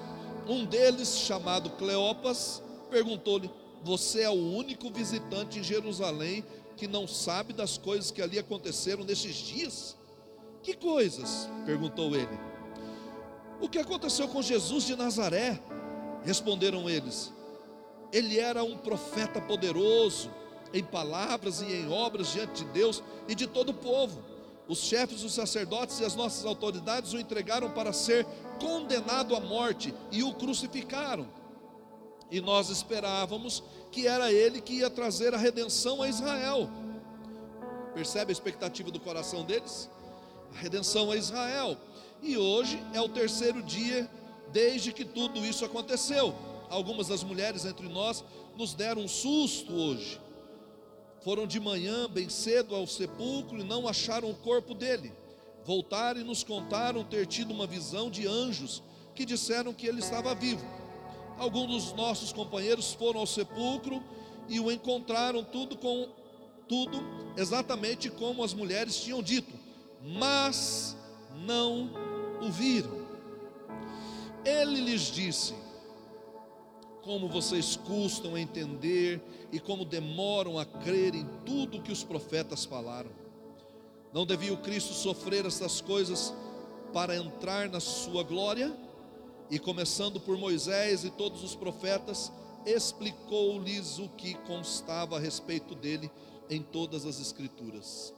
um 0.46 0.64
deles, 0.64 1.16
chamado 1.16 1.70
Cleopas, 1.70 2.62
perguntou-lhe: 2.90 3.50
Você 3.82 4.22
é 4.22 4.30
o 4.30 4.34
único 4.34 4.90
visitante 4.90 5.58
em 5.58 5.62
Jerusalém 5.62 6.44
que 6.76 6.86
não 6.86 7.06
sabe 7.06 7.52
das 7.52 7.78
coisas 7.78 8.10
que 8.10 8.20
ali 8.20 8.38
aconteceram 8.38 9.04
nesses 9.04 9.34
dias? 9.34 9.96
Que 10.62 10.74
coisas? 10.74 11.48
perguntou 11.64 12.14
ele. 12.14 12.38
O 13.60 13.68
que 13.68 13.78
aconteceu 13.78 14.28
com 14.28 14.42
Jesus 14.42 14.84
de 14.84 14.96
Nazaré? 14.96 15.60
Responderam 16.24 16.88
eles. 16.90 17.32
Ele 18.12 18.38
era 18.38 18.62
um 18.62 18.76
profeta 18.76 19.40
poderoso 19.40 20.30
em 20.72 20.82
palavras 20.82 21.60
e 21.60 21.66
em 21.66 21.90
obras 21.90 22.32
diante 22.32 22.64
de 22.64 22.70
Deus 22.70 23.02
e 23.28 23.34
de 23.34 23.46
todo 23.46 23.70
o 23.70 23.74
povo. 23.74 24.22
Os 24.68 24.78
chefes, 24.78 25.22
os 25.22 25.34
sacerdotes 25.34 26.00
e 26.00 26.04
as 26.04 26.14
nossas 26.14 26.46
autoridades 26.46 27.12
o 27.12 27.18
entregaram 27.18 27.70
para 27.70 27.92
ser 27.92 28.24
condenado 28.60 29.34
à 29.34 29.40
morte 29.40 29.92
e 30.10 30.22
o 30.22 30.32
crucificaram. 30.34 31.26
E 32.30 32.40
nós 32.40 32.70
esperávamos 32.70 33.62
que 33.90 34.06
era 34.06 34.32
ele 34.32 34.60
que 34.60 34.74
ia 34.74 34.88
trazer 34.88 35.34
a 35.34 35.36
redenção 35.36 36.00
a 36.00 36.08
Israel. 36.08 36.70
Percebe 37.94 38.30
a 38.30 38.32
expectativa 38.32 38.90
do 38.90 39.00
coração 39.00 39.44
deles? 39.44 39.90
A 40.54 40.58
redenção 40.58 41.10
a 41.10 41.16
Israel. 41.16 41.76
E 42.22 42.38
hoje 42.38 42.82
é 42.94 43.00
o 43.00 43.08
terceiro 43.08 43.62
dia 43.62 44.08
desde 44.50 44.92
que 44.92 45.04
tudo 45.04 45.44
isso 45.44 45.64
aconteceu. 45.64 46.34
Algumas 46.70 47.08
das 47.08 47.22
mulheres 47.22 47.66
entre 47.66 47.88
nós 47.88 48.24
nos 48.56 48.72
deram 48.72 49.02
um 49.02 49.08
susto 49.08 49.74
hoje 49.74 50.21
foram 51.24 51.46
de 51.46 51.60
manhã, 51.60 52.08
bem 52.08 52.28
cedo, 52.28 52.74
ao 52.74 52.86
sepulcro 52.86 53.58
e 53.58 53.64
não 53.64 53.86
acharam 53.86 54.30
o 54.30 54.34
corpo 54.34 54.74
dele. 54.74 55.12
Voltaram 55.64 56.20
e 56.20 56.24
nos 56.24 56.42
contaram 56.42 57.04
ter 57.04 57.26
tido 57.26 57.52
uma 57.52 57.66
visão 57.66 58.10
de 58.10 58.26
anjos 58.26 58.82
que 59.14 59.24
disseram 59.24 59.72
que 59.72 59.86
ele 59.86 60.00
estava 60.00 60.34
vivo. 60.34 60.66
Alguns 61.38 61.84
dos 61.84 61.92
nossos 61.92 62.32
companheiros 62.32 62.92
foram 62.92 63.20
ao 63.20 63.26
sepulcro 63.26 64.02
e 64.48 64.58
o 64.58 64.70
encontraram 64.70 65.44
tudo 65.44 65.76
com 65.76 66.08
tudo 66.68 67.02
exatamente 67.36 68.10
como 68.10 68.42
as 68.42 68.54
mulheres 68.54 69.00
tinham 69.00 69.22
dito, 69.22 69.52
mas 70.02 70.96
não 71.44 71.90
o 72.40 72.50
viram. 72.50 73.02
Ele 74.44 74.80
lhes 74.80 75.02
disse: 75.02 75.54
Como 77.02 77.28
vocês 77.28 77.76
custam 77.76 78.34
a 78.34 78.40
entender 78.40 79.20
e 79.50 79.58
como 79.58 79.84
demoram 79.84 80.58
a 80.58 80.64
crer 80.64 81.14
em 81.14 81.26
tudo 81.44 81.82
que 81.82 81.92
os 81.92 82.04
profetas 82.04 82.64
falaram. 82.64 83.10
Não 84.12 84.24
devia 84.24 84.52
o 84.52 84.58
Cristo 84.58 84.92
sofrer 84.92 85.44
essas 85.46 85.80
coisas 85.80 86.32
para 86.92 87.16
entrar 87.16 87.68
na 87.68 87.80
sua 87.80 88.22
glória? 88.22 88.72
e 89.52 89.58
começando 89.58 90.18
por 90.18 90.38
Moisés 90.38 91.04
e 91.04 91.10
todos 91.10 91.44
os 91.44 91.54
profetas, 91.54 92.32
explicou-lhes 92.64 93.98
o 93.98 94.08
que 94.08 94.32
constava 94.46 95.18
a 95.18 95.20
respeito 95.20 95.74
dele 95.74 96.10
em 96.48 96.62
todas 96.62 97.04
as 97.04 97.20
Escrituras. 97.20 98.14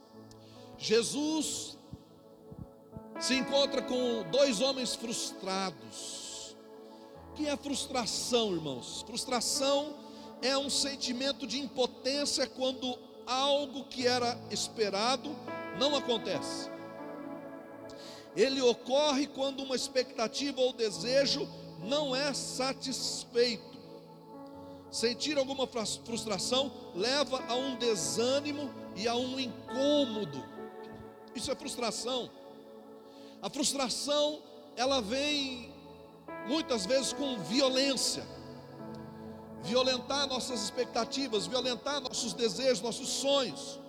Jesus 0.77 1.77
se 3.19 3.35
encontra 3.35 3.81
com 3.81 4.23
dois 4.31 4.61
homens 4.61 4.95
frustrados. 4.95 6.24
Que 7.35 7.47
é 7.47 7.57
frustração, 7.57 8.53
irmãos? 8.53 9.03
Frustração 9.05 9.93
é 10.41 10.57
um 10.57 10.69
sentimento 10.69 11.45
de 11.45 11.59
impotência 11.59 12.47
quando 12.47 12.97
algo 13.27 13.83
que 13.85 14.07
era 14.07 14.39
esperado 14.49 15.35
não 15.77 15.95
acontece. 15.97 16.69
Ele 18.37 18.61
ocorre 18.61 19.27
quando 19.27 19.63
uma 19.63 19.75
expectativa 19.75 20.61
ou 20.61 20.71
desejo 20.71 21.45
não 21.83 22.15
é 22.15 22.33
satisfeito. 22.33 23.75
Sentir 24.89 25.37
alguma 25.37 25.67
frustração 25.67 26.71
leva 26.95 27.43
a 27.49 27.55
um 27.55 27.75
desânimo 27.75 28.73
e 28.95 29.09
a 29.09 29.15
um 29.15 29.37
incômodo. 29.37 30.41
Isso 31.35 31.51
é 31.51 31.55
frustração. 31.55 32.31
A 33.41 33.49
frustração, 33.49 34.41
ela 34.77 35.01
vem 35.01 35.74
muitas 36.47 36.85
vezes 36.85 37.13
com 37.13 37.37
violência. 37.39 38.23
Violentar 39.63 40.27
nossas 40.27 40.63
expectativas, 40.63 41.47
violentar 41.47 41.99
nossos 41.99 42.33
desejos, 42.33 42.81
nossos 42.81 43.09
sonhos. 43.09 43.79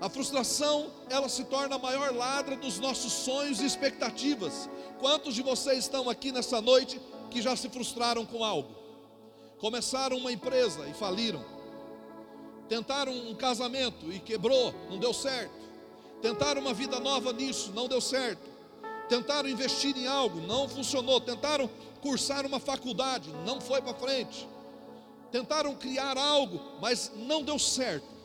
A 0.00 0.08
frustração, 0.08 0.90
ela 1.08 1.28
se 1.28 1.44
torna 1.44 1.76
a 1.76 1.78
maior 1.78 2.14
ladra 2.14 2.56
dos 2.56 2.78
nossos 2.78 3.12
sonhos 3.12 3.60
e 3.60 3.66
expectativas. 3.66 4.68
Quantos 4.98 5.34
de 5.34 5.42
vocês 5.42 5.78
estão 5.78 6.10
aqui 6.10 6.32
nessa 6.32 6.60
noite 6.60 7.00
que 7.30 7.40
já 7.40 7.56
se 7.56 7.68
frustraram 7.68 8.26
com 8.26 8.44
algo? 8.44 8.74
Começaram 9.58 10.18
uma 10.18 10.32
empresa 10.32 10.86
e 10.88 10.92
faliram. 10.92 11.42
Tentaram 12.68 13.12
um 13.12 13.34
casamento 13.34 14.12
e 14.12 14.18
quebrou, 14.18 14.74
não 14.90 14.98
deu 14.98 15.14
certo. 15.14 15.54
Tentaram 16.20 16.60
uma 16.60 16.74
vida 16.74 16.98
nova 16.98 17.32
nisso, 17.32 17.72
não 17.74 17.86
deu 17.86 18.00
certo. 18.00 18.55
Tentaram 19.08 19.48
investir 19.48 19.96
em 19.96 20.06
algo, 20.06 20.40
não 20.40 20.68
funcionou. 20.68 21.20
Tentaram 21.20 21.70
cursar 22.00 22.44
uma 22.46 22.60
faculdade, 22.60 23.30
não 23.44 23.60
foi 23.60 23.80
para 23.80 23.94
frente. 23.94 24.48
Tentaram 25.30 25.74
criar 25.74 26.16
algo, 26.16 26.60
mas 26.80 27.12
não 27.14 27.42
deu 27.42 27.58
certo. 27.58 28.16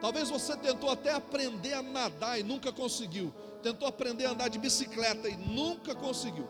Talvez 0.00 0.30
você 0.30 0.56
tentou 0.56 0.90
até 0.90 1.12
aprender 1.12 1.74
a 1.74 1.82
nadar 1.82 2.38
e 2.38 2.42
nunca 2.42 2.72
conseguiu. 2.72 3.32
Tentou 3.62 3.88
aprender 3.88 4.26
a 4.26 4.30
andar 4.30 4.48
de 4.48 4.58
bicicleta 4.58 5.28
e 5.28 5.36
nunca 5.36 5.94
conseguiu. 5.94 6.46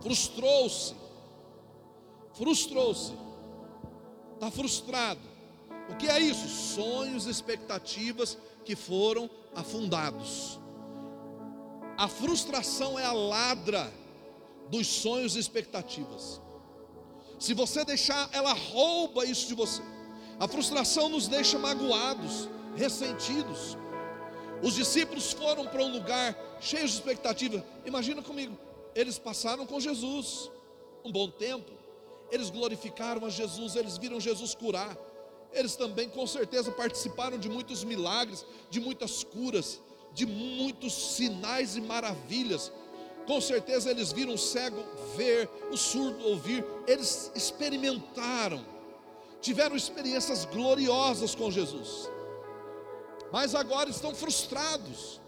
Frustrou-se. 0.00 0.94
Frustrou-se. 2.32 3.12
Está 4.34 4.50
frustrado. 4.50 5.20
O 5.90 5.96
que 5.96 6.08
é 6.08 6.18
isso? 6.18 6.48
Sonhos, 6.48 7.26
expectativas 7.26 8.38
que 8.64 8.76
foram 8.76 9.28
afundados. 9.54 10.59
A 12.00 12.08
frustração 12.08 12.98
é 12.98 13.04
a 13.04 13.12
ladra 13.12 13.92
dos 14.70 14.86
sonhos 14.86 15.36
e 15.36 15.38
expectativas. 15.38 16.40
Se 17.38 17.52
você 17.52 17.84
deixar, 17.84 18.26
ela 18.32 18.54
rouba 18.54 19.26
isso 19.26 19.46
de 19.46 19.52
você. 19.52 19.82
A 20.38 20.48
frustração 20.48 21.10
nos 21.10 21.28
deixa 21.28 21.58
magoados, 21.58 22.48
ressentidos. 22.74 23.76
Os 24.62 24.76
discípulos 24.76 25.34
foram 25.34 25.66
para 25.66 25.82
um 25.82 25.92
lugar 25.92 26.34
cheio 26.58 26.88
de 26.88 26.94
expectativa. 26.94 27.62
Imagina 27.84 28.22
comigo, 28.22 28.56
eles 28.94 29.18
passaram 29.18 29.66
com 29.66 29.78
Jesus 29.78 30.50
um 31.04 31.12
bom 31.12 31.28
tempo. 31.28 31.70
Eles 32.30 32.48
glorificaram 32.48 33.26
a 33.26 33.28
Jesus, 33.28 33.76
eles 33.76 33.98
viram 33.98 34.18
Jesus 34.18 34.54
curar. 34.54 34.96
Eles 35.52 35.76
também 35.76 36.08
com 36.08 36.26
certeza 36.26 36.72
participaram 36.72 37.36
de 37.36 37.50
muitos 37.50 37.84
milagres, 37.84 38.46
de 38.70 38.80
muitas 38.80 39.22
curas, 39.22 39.82
de 40.12 40.26
muitos 40.26 41.14
sinais 41.14 41.76
e 41.76 41.80
maravilhas. 41.80 42.72
Com 43.26 43.40
certeza 43.40 43.90
eles 43.90 44.12
viram 44.12 44.34
o 44.34 44.38
cego 44.38 44.82
ver, 45.16 45.48
o 45.70 45.76
surdo 45.76 46.26
ouvir, 46.26 46.64
eles 46.86 47.30
experimentaram 47.34 48.64
tiveram 49.40 49.74
experiências 49.74 50.44
gloriosas 50.44 51.34
com 51.34 51.50
Jesus, 51.50 52.10
mas 53.32 53.54
agora 53.54 53.88
estão 53.88 54.14
frustrados, 54.14 55.20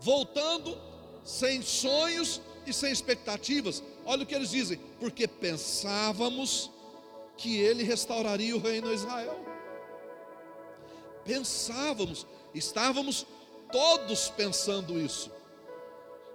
voltando 0.00 0.76
sem 1.24 1.62
sonhos 1.62 2.40
e 2.66 2.72
sem 2.72 2.92
expectativas. 2.92 3.82
Olha 4.04 4.22
o 4.22 4.26
que 4.26 4.34
eles 4.34 4.50
dizem: 4.50 4.78
porque 5.00 5.26
pensávamos 5.26 6.70
que 7.36 7.58
ele 7.58 7.82
restauraria 7.82 8.54
o 8.54 8.60
reino 8.60 8.88
a 8.88 8.94
Israel. 8.94 9.44
Pensávamos, 11.24 12.26
estávamos 12.58 13.26
todos 13.70 14.28
pensando 14.30 15.00
isso. 15.00 15.30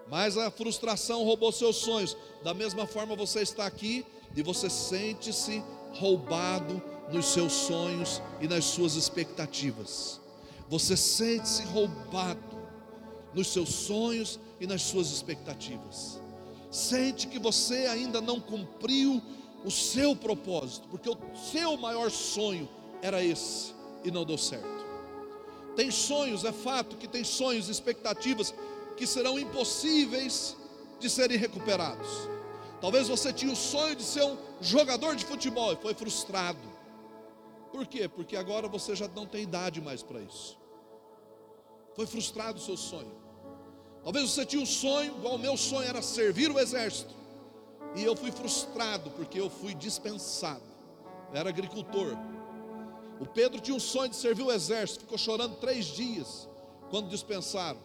Mas 0.10 0.38
a 0.38 0.49
frustração 0.49 1.23
roubou 1.23 1.51
seus 1.51 1.77
sonhos. 1.77 2.17
Da 2.43 2.53
mesma 2.53 2.88
forma 2.88 3.15
você 3.15 3.41
está 3.41 3.65
aqui 3.65 4.05
e 4.36 4.41
você 4.41 4.69
sente-se 4.69 5.63
roubado 5.93 6.82
nos 7.12 7.27
seus 7.27 7.53
sonhos 7.53 8.21
e 8.41 8.47
nas 8.47 8.65
suas 8.65 8.95
expectativas. 8.95 10.19
Você 10.67 10.95
sente-se 10.95 11.63
roubado 11.63 12.60
nos 13.34 13.47
seus 13.47 13.69
sonhos 13.69 14.39
e 14.60 14.67
nas 14.67 14.82
suas 14.82 15.12
expectativas. 15.12 16.19
Sente 16.71 17.27
que 17.27 17.39
você 17.39 17.88
ainda 17.88 18.21
não 18.21 18.39
cumpriu 18.39 19.21
o 19.65 19.71
seu 19.71 20.15
propósito, 20.15 20.88
porque 20.89 21.10
o 21.10 21.17
seu 21.51 21.75
maior 21.77 22.10
sonho 22.12 22.69
era 23.01 23.23
esse 23.23 23.73
e 24.03 24.12
não 24.12 24.23
deu 24.23 24.38
certo. 24.38 24.79
Tem 25.80 25.92
sonhos, 25.92 26.44
é 26.44 26.52
fato 26.52 26.98
que 26.98 27.08
tem 27.08 27.24
sonhos, 27.24 27.70
expectativas 27.70 28.54
que 28.98 29.08
serão 29.08 29.39
impossíveis 29.39 30.58
de 31.00 31.10
serem 31.10 31.38
recuperados. 31.38 32.10
Talvez 32.82 33.08
você 33.08 33.32
tinha 33.32 33.54
o 33.54 33.56
sonho 33.56 33.96
de 33.96 34.04
ser 34.04 34.26
um 34.26 34.38
jogador 34.60 35.15
de 35.15 35.24
futebol 35.24 35.72
e 35.72 35.78
foi 35.78 35.94
frustrado. 35.94 36.60
Por 37.72 37.88
quê? 37.88 38.10
Porque 38.10 38.36
agora 38.36 38.68
você 38.68 38.94
já 38.94 39.08
não 39.08 39.26
tem 39.26 39.44
idade 39.44 39.80
mais 39.80 40.04
para 40.04 40.20
isso. 40.20 40.60
Foi 41.96 42.06
frustrado 42.06 42.60
o 42.60 42.62
seu 42.62 42.76
sonho. 42.76 43.15
Talvez 44.04 44.30
você 44.30 44.46
tinha 44.46 44.62
um 44.62 44.65
sonho, 44.65 45.15
igual 45.15 45.36
o 45.36 45.39
meu 45.39 45.56
sonho 45.56 45.88
era 45.88 46.02
servir 46.02 46.52
o 46.52 46.60
exército. 46.60 47.15
E 47.96 48.04
eu 48.04 48.18
fui 48.18 48.34
frustrado 48.34 49.12
porque 49.12 49.39
eu 49.39 49.50
fui 49.50 49.74
dispensado. 49.74 50.62
Eu 51.32 51.39
era 51.39 51.48
agricultor. 51.48 52.18
O 53.19 53.25
Pedro 53.25 53.60
tinha 53.60 53.75
um 53.75 53.79
sonho 53.79 54.10
de 54.10 54.15
servir 54.15 54.43
o 54.43 54.51
exército, 54.51 55.01
ficou 55.01 55.17
chorando 55.17 55.58
três 55.58 55.86
dias 55.86 56.47
quando 56.89 57.10
dispensaram. 57.10 57.79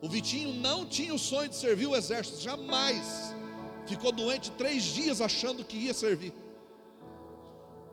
O 0.00 0.08
Vitinho 0.08 0.54
não 0.54 0.86
tinha 0.86 1.14
o 1.14 1.18
sonho 1.18 1.48
de 1.48 1.56
servir 1.56 1.86
o 1.86 1.94
exército, 1.94 2.40
jamais. 2.40 3.34
Ficou 3.86 4.10
doente 4.10 4.50
três 4.52 4.82
dias 4.82 5.20
achando 5.20 5.64
que 5.64 5.76
ia 5.76 5.94
servir. 5.94 6.32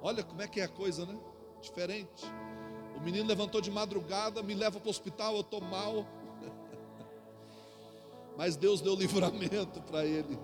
Olha 0.01 0.23
como 0.23 0.41
é 0.41 0.47
que 0.47 0.59
é 0.59 0.63
a 0.63 0.67
coisa, 0.67 1.05
né? 1.05 1.17
Diferente. 1.61 2.25
O 2.95 3.01
menino 3.01 3.27
levantou 3.27 3.61
de 3.61 3.69
madrugada, 3.69 4.41
me 4.41 4.53
leva 4.53 4.79
para 4.79 4.87
o 4.87 4.89
hospital, 4.89 5.35
eu 5.35 5.41
estou 5.41 5.61
mal. 5.61 6.05
Mas 8.37 8.55
Deus 8.55 8.81
deu 8.81 8.95
livramento 8.95 9.81
para 9.81 10.05
ele. 10.05 10.39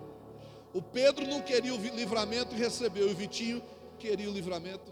O 0.73 0.81
Pedro 0.81 1.25
não 1.25 1.41
queria 1.41 1.73
o 1.73 1.77
livramento 1.77 2.53
e 2.53 2.57
recebeu. 2.57 3.07
E 3.07 3.11
o 3.11 3.15
Vitinho 3.15 3.63
queria 3.97 4.29
o 4.29 4.33
livramento. 4.33 4.91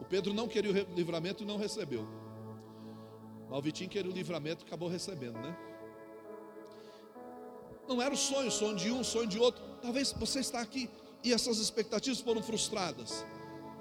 O 0.00 0.04
Pedro 0.04 0.32
não 0.34 0.46
queria 0.46 0.70
o 0.70 0.94
livramento 0.94 1.42
e 1.42 1.46
não 1.46 1.56
recebeu. 1.56 2.06
Mas 3.48 3.62
queria 3.88 4.10
o 4.10 4.12
livramento 4.12 4.64
e 4.64 4.66
acabou 4.66 4.88
recebendo, 4.88 5.38
né? 5.38 5.56
Não 7.88 8.02
era 8.02 8.12
o 8.12 8.16
sonho, 8.16 8.50
sonho 8.50 8.76
de 8.76 8.90
um, 8.90 9.04
sonho 9.04 9.28
de 9.28 9.38
outro. 9.38 9.62
Talvez 9.80 10.12
você 10.12 10.40
está 10.40 10.60
aqui 10.60 10.90
e 11.22 11.32
essas 11.32 11.58
expectativas 11.58 12.20
foram 12.20 12.42
frustradas. 12.42 13.24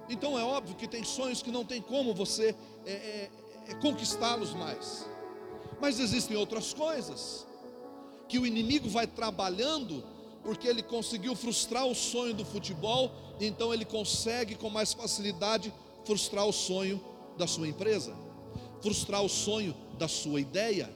Então 0.10 0.38
é 0.38 0.43
óbvio 0.43 0.75
que 0.75 0.88
tem 0.88 1.04
sonhos 1.04 1.41
que 1.41 1.51
não 1.51 1.65
tem 1.65 1.82
como 1.82 2.13
você 2.13 2.56
é, 2.86 2.91
é, 2.91 3.32
é, 3.67 3.75
conquistá-los 3.75 4.54
mais. 4.54 5.08
Mas 5.82 5.99
existem 5.99 6.38
outras 6.38 6.73
coisas 6.73 7.45
que 8.28 8.38
o 8.38 8.45
inimigo 8.45 8.88
vai 8.88 9.08
trabalhando 9.08 10.04
porque 10.43 10.67
ele 10.67 10.84
conseguiu 10.84 11.36
frustrar 11.36 11.88
o 11.88 11.95
sonho 11.95 12.36
do 12.36 12.45
futebol, 12.45 13.12
então 13.39 13.73
ele 13.73 13.84
consegue 13.84 14.54
com 14.54 14.69
mais 14.69 14.93
facilidade 14.93 15.73
frustrar 16.06 16.46
o 16.46 16.54
sonho 16.54 17.02
da 17.38 17.48
sua 17.48 17.68
empresa, 17.68 18.15
frustrar 18.82 19.24
o 19.24 19.30
sonho 19.30 19.76
da 19.98 20.08
sua 20.08 20.39
ideia, 20.39 20.89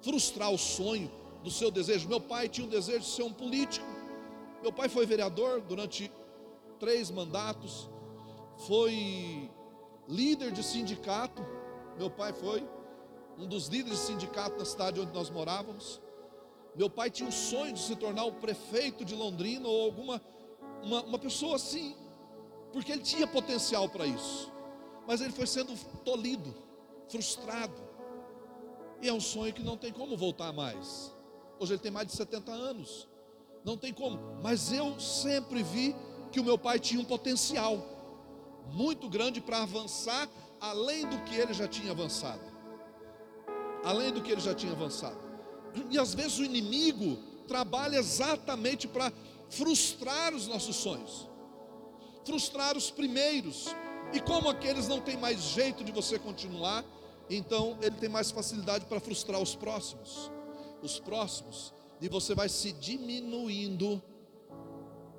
frustrar 0.00 0.52
o 0.52 0.58
sonho 0.58 1.10
do 1.42 1.50
seu 1.50 1.70
desejo. 1.70 2.08
Meu 2.08 2.20
pai 2.20 2.48
tinha 2.48 2.66
um 2.66 2.70
desejo 2.70 3.00
de 3.00 3.06
ser 3.06 3.22
um 3.22 3.32
político. 3.32 3.86
Meu 4.62 4.72
pai 4.72 4.88
foi 4.88 5.06
vereador 5.06 5.60
durante 5.60 6.10
três 6.78 7.10
mandatos, 7.10 7.88
foi 8.66 9.50
líder 10.08 10.52
de 10.52 10.62
sindicato. 10.62 11.44
Meu 11.98 12.10
pai 12.10 12.32
foi. 12.32 12.66
um 13.38 13.46
dos 13.46 13.68
líderes 13.68 13.98
do 13.98 14.06
sindicato 14.06 14.58
da 14.58 14.64
cidade 14.64 15.00
onde 15.00 15.12
nós 15.12 15.30
morávamos. 15.30 16.00
Meu 16.74 16.88
pai 16.88 17.10
tinha 17.10 17.28
um 17.28 17.32
sonho 17.32 17.72
de 17.72 17.80
se 17.80 17.94
tornar 17.96 18.24
o 18.24 18.32
prefeito 18.32 19.04
de 19.04 19.14
Londrina 19.14 19.68
ou 19.68 19.82
alguma 19.82 20.20
uma, 20.82 21.02
uma 21.04 21.18
pessoa 21.18 21.56
assim, 21.56 21.94
porque 22.72 22.92
ele 22.92 23.02
tinha 23.02 23.26
potencial 23.26 23.88
para 23.88 24.06
isso, 24.06 24.50
mas 25.06 25.20
ele 25.20 25.32
foi 25.32 25.46
sendo 25.46 25.76
tolhido, 26.04 26.54
frustrado, 27.08 27.92
e 29.00 29.08
é 29.08 29.12
um 29.12 29.20
sonho 29.20 29.52
que 29.52 29.62
não 29.62 29.76
tem 29.76 29.92
como 29.92 30.16
voltar 30.16 30.52
mais. 30.52 31.12
Hoje 31.58 31.72
ele 31.74 31.82
tem 31.82 31.90
mais 31.90 32.06
de 32.06 32.12
70 32.14 32.52
anos, 32.52 33.08
não 33.64 33.76
tem 33.76 33.92
como, 33.92 34.18
mas 34.42 34.72
eu 34.72 34.98
sempre 34.98 35.62
vi 35.62 35.94
que 36.30 36.40
o 36.40 36.44
meu 36.44 36.56
pai 36.56 36.78
tinha 36.78 37.00
um 37.00 37.04
potencial 37.04 37.84
muito 38.72 39.08
grande 39.08 39.40
para 39.40 39.62
avançar 39.62 40.28
além 40.60 41.06
do 41.08 41.18
que 41.24 41.34
ele 41.34 41.52
já 41.52 41.66
tinha 41.66 41.90
avançado. 41.90 42.40
Além 43.84 44.12
do 44.12 44.22
que 44.22 44.30
ele 44.30 44.40
já 44.40 44.54
tinha 44.54 44.72
avançado. 44.72 45.18
E 45.90 45.98
às 45.98 46.14
vezes 46.14 46.38
o 46.38 46.44
inimigo 46.44 47.16
trabalha 47.48 47.96
exatamente 47.96 48.86
para 48.86 49.12
frustrar 49.50 50.32
os 50.34 50.46
nossos 50.46 50.76
sonhos, 50.76 51.28
frustrar 52.24 52.76
os 52.76 52.90
primeiros. 52.90 53.74
E 54.12 54.20
como 54.20 54.48
aqueles 54.48 54.88
não 54.88 55.00
tem 55.00 55.16
mais 55.16 55.40
jeito 55.40 55.82
de 55.82 55.92
você 55.92 56.18
continuar, 56.18 56.84
então 57.30 57.78
ele 57.80 57.96
tem 57.96 58.08
mais 58.08 58.30
facilidade 58.30 58.86
para 58.86 59.00
frustrar 59.00 59.40
os 59.40 59.54
próximos. 59.54 60.30
Os 60.82 60.98
próximos, 60.98 61.72
e 62.00 62.08
você 62.08 62.34
vai 62.34 62.48
se 62.48 62.72
diminuindo 62.72 64.02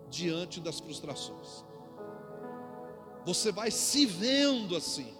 diante 0.09 0.59
das 0.59 0.79
frustrações. 0.79 1.63
Você 3.25 3.51
vai 3.51 3.71
se 3.71 4.05
vendo 4.05 4.75
assim. 4.75 5.13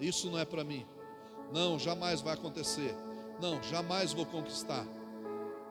Isso 0.00 0.28
não 0.28 0.38
é 0.38 0.44
para 0.44 0.64
mim. 0.64 0.84
Não, 1.52 1.78
jamais 1.78 2.20
vai 2.20 2.34
acontecer. 2.34 2.94
Não, 3.40 3.62
jamais 3.62 4.12
vou 4.12 4.26
conquistar. 4.26 4.84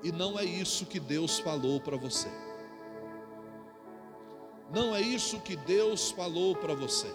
E 0.02 0.12
não 0.12 0.40
é 0.40 0.46
isso 0.46 0.86
que 0.86 1.00
Deus 1.00 1.40
falou 1.40 1.82
para 1.82 1.98
você. 1.98 2.30
Não 4.72 4.96
é 4.96 5.02
isso 5.02 5.40
que 5.40 5.56
Deus 5.56 6.12
falou 6.12 6.56
para 6.56 6.74
você. 6.74 7.08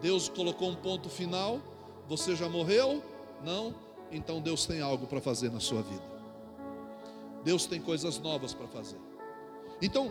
Deus 0.00 0.28
colocou 0.28 0.68
um 0.68 0.76
ponto 0.76 1.08
final. 1.08 1.60
Você 2.08 2.34
já 2.36 2.48
morreu? 2.48 3.02
Não? 3.42 3.74
Então 4.10 4.40
Deus 4.40 4.66
tem 4.66 4.80
algo 4.80 5.06
para 5.06 5.20
fazer 5.20 5.50
na 5.50 5.60
sua 5.60 5.82
vida. 5.82 6.14
Deus 7.42 7.66
tem 7.66 7.80
coisas 7.80 8.18
novas 8.18 8.54
para 8.54 8.66
fazer. 8.66 8.98
Então, 9.80 10.10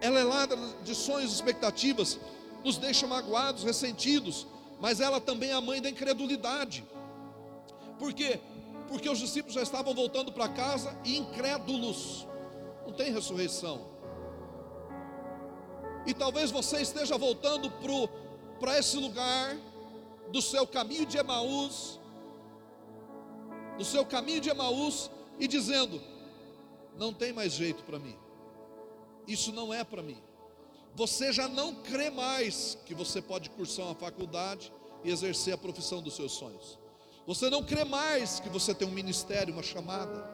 ela 0.00 0.18
é 0.18 0.24
ladra 0.24 0.58
de 0.84 0.94
sonhos 0.94 1.32
e 1.32 1.34
expectativas, 1.34 2.18
nos 2.64 2.78
deixa 2.78 3.06
magoados, 3.06 3.64
ressentidos, 3.64 4.46
mas 4.80 5.00
ela 5.00 5.20
também 5.20 5.50
é 5.50 5.54
a 5.54 5.60
mãe 5.60 5.82
da 5.82 5.90
incredulidade. 5.90 6.84
Por 7.98 8.12
quê? 8.12 8.40
Porque 8.88 9.08
os 9.08 9.18
discípulos 9.18 9.54
já 9.54 9.62
estavam 9.62 9.94
voltando 9.94 10.32
para 10.32 10.48
casa 10.48 10.96
incrédulos. 11.04 12.26
Não 12.86 12.92
tem 12.92 13.12
ressurreição. 13.12 13.97
E 16.08 16.14
talvez 16.14 16.50
você 16.50 16.80
esteja 16.80 17.18
voltando 17.18 17.70
para 18.58 18.78
esse 18.78 18.96
lugar 18.96 19.54
do 20.32 20.40
seu 20.40 20.66
caminho 20.66 21.04
de 21.04 21.18
Emaús, 21.18 22.00
do 23.76 23.84
seu 23.84 24.06
caminho 24.06 24.40
de 24.40 24.48
Emaús, 24.48 25.10
e 25.38 25.46
dizendo: 25.46 26.00
não 26.96 27.12
tem 27.12 27.30
mais 27.30 27.52
jeito 27.52 27.82
para 27.82 27.98
mim, 27.98 28.16
isso 29.26 29.52
não 29.52 29.72
é 29.72 29.84
para 29.84 30.02
mim. 30.02 30.16
Você 30.94 31.30
já 31.30 31.46
não 31.46 31.74
crê 31.74 32.08
mais 32.08 32.78
que 32.86 32.94
você 32.94 33.20
pode 33.20 33.50
cursar 33.50 33.84
uma 33.84 33.94
faculdade 33.94 34.72
e 35.04 35.10
exercer 35.10 35.52
a 35.52 35.58
profissão 35.58 36.00
dos 36.00 36.16
seus 36.16 36.32
sonhos. 36.32 36.78
Você 37.26 37.50
não 37.50 37.62
crê 37.62 37.84
mais 37.84 38.40
que 38.40 38.48
você 38.48 38.74
tem 38.74 38.88
um 38.88 38.92
ministério, 38.92 39.52
uma 39.52 39.62
chamada. 39.62 40.26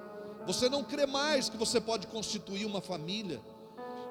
Você 0.47 0.69
não 0.69 0.85
crê 0.85 1.05
mais 1.05 1.49
que 1.49 1.57
você 1.57 1.81
pode 1.81 2.07
constituir 2.07 2.65
uma 2.65 2.81
família. 2.81 3.43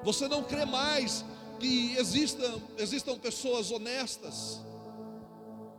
Você 0.02 0.28
não 0.28 0.44
crê 0.44 0.66
mais 0.66 1.24
que 1.58 1.96
existam, 1.96 2.60
existam 2.78 3.18
pessoas 3.18 3.70
honestas. 3.70 4.60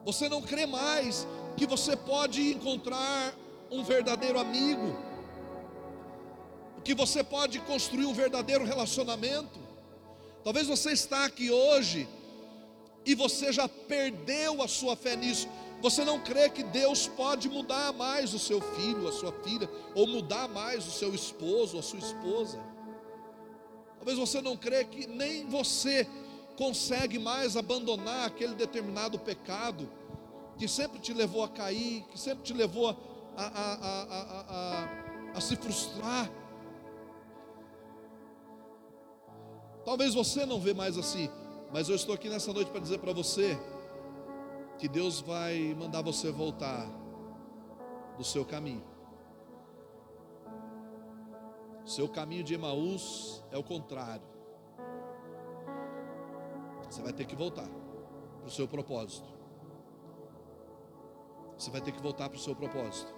Você 0.06 0.30
não 0.30 0.42
crê 0.42 0.66
mais 0.66 1.28
que 1.58 1.66
você 1.66 1.96
pode 1.96 2.52
encontrar 2.54 3.34
um 3.72 3.84
verdadeiro 3.84 4.40
amigo, 4.40 4.96
que 6.84 6.94
você 6.94 7.24
pode 7.24 7.60
construir 7.62 8.06
um 8.06 8.14
verdadeiro 8.14 8.64
relacionamento. 8.64 9.60
Talvez 10.44 10.68
você 10.68 10.92
está 10.92 11.26
aqui 11.26 11.50
hoje 11.50 12.08
e 13.06 13.16
você 13.16 13.52
já 13.52 13.68
perdeu 13.68 14.62
a 14.62 14.68
sua 14.68 14.96
fé 14.96 15.16
nisso. 15.16 15.48
Você 15.82 16.04
não 16.04 16.20
crê 16.20 16.50
que 16.50 16.64
Deus 16.64 17.08
pode 17.08 17.50
mudar 17.50 17.92
mais 17.94 18.34
o 18.34 18.40
seu 18.40 18.62
filho, 18.62 19.08
a 19.08 19.12
sua 19.12 19.32
filha, 19.44 19.70
ou 19.94 20.08
mudar 20.08 20.48
mais 20.48 20.88
o 20.88 20.92
seu 20.92 21.14
esposo, 21.14 21.78
a 21.78 21.84
sua 21.84 22.00
esposa. 22.00 22.60
Talvez 24.06 24.20
você 24.20 24.40
não 24.40 24.56
crê 24.56 24.86
que 24.86 25.08
nem 25.08 25.48
você 25.48 26.08
consegue 26.56 27.18
mais 27.18 27.58
abandonar 27.58 28.28
aquele 28.28 28.54
determinado 28.54 29.18
pecado 29.18 29.90
que 30.60 30.68
sempre 30.68 31.00
te 31.00 31.12
levou 31.12 31.44
a 31.44 31.50
cair, 31.50 32.04
que 32.12 32.20
sempre 32.20 32.44
te 32.44 32.54
levou 32.54 32.90
a, 32.90 32.96
a, 33.36 33.74
a, 33.74 34.90
a, 35.34 35.42
se 35.42 35.56
frustrar. 35.56 36.30
Talvez 39.84 40.14
você 40.14 40.46
não 40.46 40.60
vê 40.60 40.72
mais 40.72 41.00
assim, 41.00 41.28
mas 41.74 41.90
eu 41.90 41.96
estou 41.96 42.14
aqui 42.14 42.30
nessa 42.30 42.54
noite 42.54 42.70
para 42.70 42.82
dizer 42.82 43.00
para 43.00 43.12
você 43.12 43.58
que 44.78 44.88
Deus 44.88 45.20
vai 45.20 45.76
mandar 45.80 46.04
você 46.04 46.32
voltar 46.32 46.88
do 48.20 48.24
seu 48.24 48.46
caminho. 48.46 48.95
Seu 51.86 52.10
caminho 52.10 52.44
de 52.44 52.56
Emaús 52.56 53.44
é 53.52 53.58
o 53.58 53.64
contrário. 53.64 54.26
Você 56.90 57.02
vai 57.02 57.14
ter 57.14 57.26
que 57.26 57.36
voltar 57.36 57.70
para 58.40 58.48
o 58.48 58.52
seu 58.52 58.68
propósito. 58.68 59.30
Você 61.56 61.70
vai 61.70 61.82
ter 61.82 61.92
que 61.92 62.02
voltar 62.02 62.28
para 62.28 62.38
o 62.38 62.42
seu 62.42 62.56
propósito. 62.56 63.14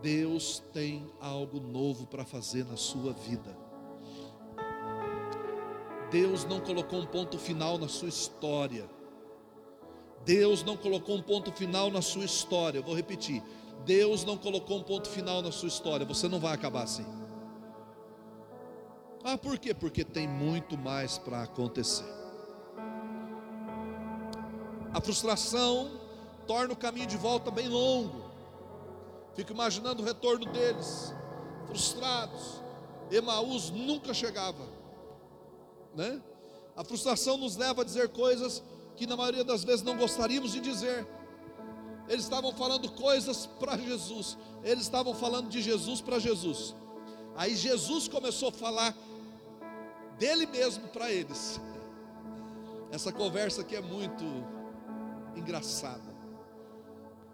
Deus 0.00 0.62
tem 0.72 1.12
algo 1.20 1.60
novo 1.60 2.06
para 2.06 2.24
fazer 2.24 2.64
na 2.64 2.76
sua 2.76 3.12
vida. 3.12 3.56
Deus 6.10 6.44
não 6.44 6.60
colocou 6.60 7.00
um 7.00 7.06
ponto 7.06 7.38
final 7.38 7.76
na 7.76 7.88
sua 7.88 8.08
história. 8.08 8.88
Deus 10.24 10.64
não 10.64 10.76
colocou 10.76 11.16
um 11.16 11.22
ponto 11.22 11.52
final 11.52 11.90
na 11.90 12.00
sua 12.00 12.24
história. 12.24 12.78
Eu 12.78 12.82
vou 12.82 12.94
repetir. 12.94 13.42
Deus 13.84 14.24
não 14.24 14.38
colocou 14.38 14.78
um 14.78 14.82
ponto 14.82 15.08
final 15.08 15.42
na 15.42 15.52
sua 15.52 15.68
história. 15.68 16.06
Você 16.06 16.28
não 16.28 16.40
vai 16.40 16.54
acabar 16.54 16.82
assim. 16.82 17.25
Ah, 19.28 19.36
por 19.36 19.58
quê? 19.58 19.74
Porque 19.74 20.04
tem 20.04 20.28
muito 20.28 20.78
mais 20.78 21.18
para 21.18 21.42
acontecer. 21.42 22.06
A 24.94 25.00
frustração 25.00 25.90
torna 26.46 26.72
o 26.72 26.76
caminho 26.76 27.08
de 27.08 27.16
volta 27.16 27.50
bem 27.50 27.68
longo. 27.68 28.30
Fico 29.34 29.50
imaginando 29.50 30.00
o 30.00 30.06
retorno 30.06 30.46
deles, 30.46 31.12
frustrados. 31.66 32.62
Emaús 33.10 33.68
nunca 33.70 34.14
chegava, 34.14 34.64
né? 35.92 36.22
A 36.76 36.84
frustração 36.84 37.36
nos 37.36 37.56
leva 37.56 37.82
a 37.82 37.84
dizer 37.84 38.10
coisas 38.10 38.62
que 38.94 39.08
na 39.08 39.16
maioria 39.16 39.42
das 39.42 39.64
vezes 39.64 39.82
não 39.82 39.96
gostaríamos 39.96 40.52
de 40.52 40.60
dizer. 40.60 41.04
Eles 42.08 42.22
estavam 42.22 42.52
falando 42.52 42.88
coisas 42.92 43.46
para 43.58 43.76
Jesus, 43.76 44.38
eles 44.62 44.84
estavam 44.84 45.16
falando 45.16 45.48
de 45.48 45.60
Jesus 45.60 46.00
para 46.00 46.20
Jesus. 46.20 46.76
Aí 47.34 47.56
Jesus 47.56 48.06
começou 48.06 48.50
a 48.50 48.52
falar 48.52 48.96
dele 50.18 50.46
mesmo 50.46 50.88
para 50.88 51.10
eles. 51.10 51.60
Essa 52.90 53.12
conversa 53.12 53.62
aqui 53.62 53.76
é 53.76 53.80
muito 53.80 54.24
engraçada. 55.34 56.14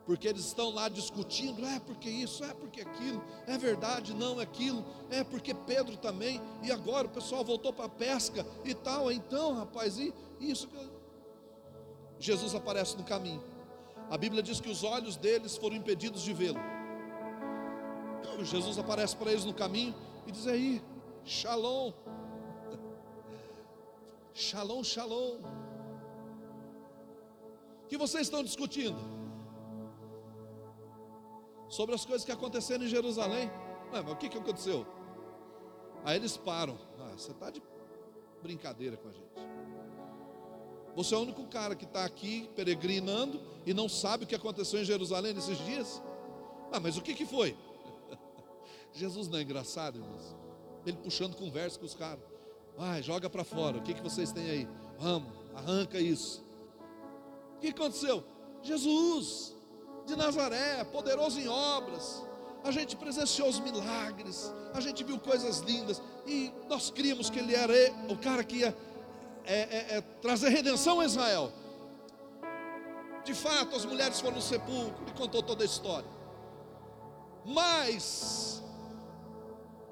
Porque 0.04 0.26
eles 0.26 0.44
estão 0.46 0.70
lá 0.70 0.88
discutindo, 0.88 1.64
é 1.64 1.78
porque 1.78 2.10
isso, 2.10 2.42
é 2.44 2.52
porque 2.54 2.80
aquilo, 2.80 3.22
é 3.46 3.56
verdade, 3.56 4.12
não 4.12 4.40
é 4.40 4.42
aquilo, 4.42 4.84
é 5.10 5.22
porque 5.22 5.54
Pedro 5.54 5.96
também, 5.96 6.42
e 6.60 6.72
agora 6.72 7.06
o 7.06 7.10
pessoal 7.10 7.44
voltou 7.44 7.72
para 7.72 7.84
a 7.84 7.88
pesca 7.88 8.44
e 8.64 8.74
tal, 8.74 9.12
então 9.12 9.54
rapaz, 9.54 9.98
e 9.98 10.12
isso. 10.40 10.68
Jesus 12.18 12.54
aparece 12.54 12.96
no 12.96 13.04
caminho. 13.04 13.42
A 14.10 14.18
Bíblia 14.18 14.42
diz 14.42 14.60
que 14.60 14.68
os 14.68 14.82
olhos 14.82 15.16
deles 15.16 15.56
foram 15.56 15.76
impedidos 15.76 16.22
de 16.22 16.32
vê-lo. 16.32 16.60
Jesus 18.42 18.78
aparece 18.78 19.16
para 19.16 19.30
eles 19.30 19.44
no 19.44 19.54
caminho 19.54 19.94
e 20.26 20.32
diz 20.32 20.46
aí, 20.46 20.82
Shalom, 21.24 21.92
Shalom, 24.34 24.82
shalom. 24.82 25.40
O 27.84 27.86
que 27.86 27.98
vocês 27.98 28.22
estão 28.22 28.42
discutindo? 28.42 28.98
Sobre 31.68 31.94
as 31.94 32.04
coisas 32.04 32.24
que 32.24 32.32
aconteceram 32.32 32.84
em 32.84 32.88
Jerusalém. 32.88 33.50
Ué, 33.92 34.02
mas 34.02 34.12
o 34.12 34.16
que, 34.16 34.30
que 34.30 34.38
aconteceu? 34.38 34.86
Aí 36.04 36.16
eles 36.16 36.36
param. 36.36 36.78
Ah, 36.98 37.12
você 37.16 37.32
está 37.32 37.50
de 37.50 37.62
brincadeira 38.42 38.96
com 38.96 39.08
a 39.08 39.12
gente. 39.12 39.32
Você 40.96 41.14
é 41.14 41.18
o 41.18 41.22
único 41.22 41.46
cara 41.46 41.74
que 41.74 41.84
está 41.84 42.04
aqui 42.04 42.48
peregrinando 42.56 43.40
e 43.66 43.74
não 43.74 43.88
sabe 43.88 44.24
o 44.24 44.26
que 44.26 44.34
aconteceu 44.34 44.80
em 44.80 44.84
Jerusalém 44.84 45.34
nesses 45.34 45.58
dias? 45.58 46.02
Ah, 46.70 46.80
mas 46.80 46.96
o 46.96 47.02
que, 47.02 47.14
que 47.14 47.26
foi? 47.26 47.56
Jesus 48.92 49.28
não 49.28 49.38
é 49.38 49.42
engraçado, 49.42 49.98
irmãos? 49.98 50.36
Ele 50.86 50.96
puxando 50.96 51.36
conversa 51.36 51.78
com 51.78 51.84
os 51.84 51.94
caras. 51.94 52.31
Vai, 52.76 53.02
joga 53.02 53.28
para 53.28 53.44
fora. 53.44 53.78
O 53.78 53.82
que, 53.82 53.94
que 53.94 54.02
vocês 54.02 54.32
têm 54.32 54.50
aí? 54.50 54.68
Vamos, 54.98 55.32
arranca 55.54 55.98
isso. 55.98 56.44
O 57.56 57.60
que 57.60 57.68
aconteceu? 57.68 58.24
Jesus 58.62 59.54
de 60.06 60.16
Nazaré, 60.16 60.84
poderoso 60.84 61.38
em 61.40 61.48
obras. 61.48 62.22
A 62.64 62.70
gente 62.70 62.96
presenciou 62.96 63.48
os 63.48 63.58
milagres, 63.58 64.52
a 64.72 64.80
gente 64.80 65.02
viu 65.02 65.18
coisas 65.18 65.58
lindas 65.60 66.00
e 66.24 66.52
nós 66.68 66.90
críamos 66.90 67.28
que 67.28 67.40
ele 67.40 67.54
era 67.54 67.72
o 68.08 68.16
cara 68.16 68.44
que 68.44 68.58
ia 68.58 68.76
é, 69.44 69.54
é, 69.54 69.96
é, 69.96 70.00
trazer 70.00 70.50
redenção 70.50 71.00
a 71.00 71.04
Israel. 71.04 71.52
De 73.24 73.34
fato, 73.34 73.74
as 73.74 73.84
mulheres 73.84 74.20
foram 74.20 74.36
no 74.36 74.42
sepulcro, 74.42 75.04
e 75.08 75.12
contou 75.12 75.42
toda 75.42 75.62
a 75.62 75.66
história. 75.66 76.08
Mas 77.44 78.62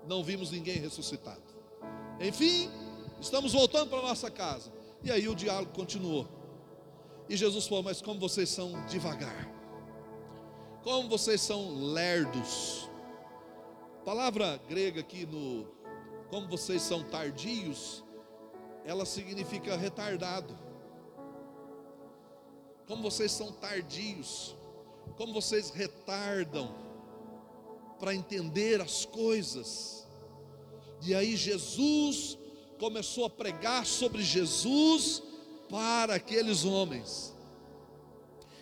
não 0.06 0.22
vimos 0.22 0.50
ninguém 0.50 0.78
ressuscitado. 0.78 1.49
Enfim, 2.20 2.70
estamos 3.20 3.52
voltando 3.52 3.88
para 3.88 4.02
nossa 4.02 4.30
casa. 4.30 4.70
E 5.02 5.10
aí 5.10 5.26
o 5.28 5.34
diálogo 5.34 5.72
continuou. 5.72 6.28
E 7.28 7.36
Jesus 7.36 7.66
falou: 7.66 7.82
Mas 7.82 8.02
como 8.02 8.20
vocês 8.20 8.50
são 8.50 8.84
devagar, 8.86 9.48
como 10.82 11.08
vocês 11.08 11.40
são 11.40 11.92
lerdos. 11.92 12.88
Palavra 14.04 14.60
grega 14.68 15.00
aqui 15.00 15.24
no 15.26 15.66
como 16.30 16.48
vocês 16.48 16.82
são 16.82 17.02
tardios, 17.02 18.04
ela 18.84 19.04
significa 19.04 19.76
retardado. 19.76 20.56
Como 22.86 23.02
vocês 23.02 23.32
são 23.32 23.52
tardios, 23.52 24.56
como 25.16 25.32
vocês 25.32 25.70
retardam 25.70 26.74
para 27.98 28.14
entender 28.14 28.80
as 28.80 29.04
coisas. 29.04 29.99
E 31.02 31.14
aí 31.14 31.36
Jesus 31.36 32.36
começou 32.78 33.24
a 33.24 33.30
pregar 33.30 33.86
sobre 33.86 34.22
Jesus 34.22 35.22
para 35.68 36.14
aqueles 36.14 36.64
homens. 36.64 37.34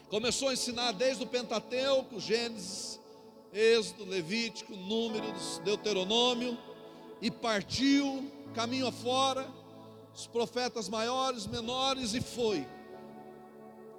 Começou 0.09 0.49
a 0.49 0.53
ensinar 0.53 0.93
desde 0.93 1.24
o 1.24 1.26
Pentateuco, 1.26 2.18
Gênesis, 2.18 2.99
Êxodo, 3.53 4.05
Levítico, 4.05 4.74
Números, 4.74 5.61
Deuteronômio, 5.64 6.57
e 7.20 7.30
partiu 7.30 8.30
caminho 8.55 8.86
afora, 8.86 9.47
os 10.14 10.26
profetas 10.26 10.89
maiores, 10.89 11.47
menores, 11.47 12.14
e 12.14 12.20
foi, 12.20 12.66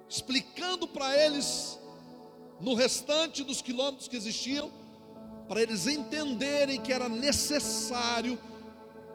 explicando 0.08 0.86
para 0.86 1.16
eles, 1.16 1.78
no 2.60 2.74
restante 2.74 3.42
dos 3.42 3.62
quilômetros 3.62 4.08
que 4.08 4.16
existiam, 4.16 4.70
para 5.50 5.62
eles 5.62 5.88
entenderem 5.88 6.80
que 6.80 6.92
era 6.92 7.08
necessário 7.08 8.38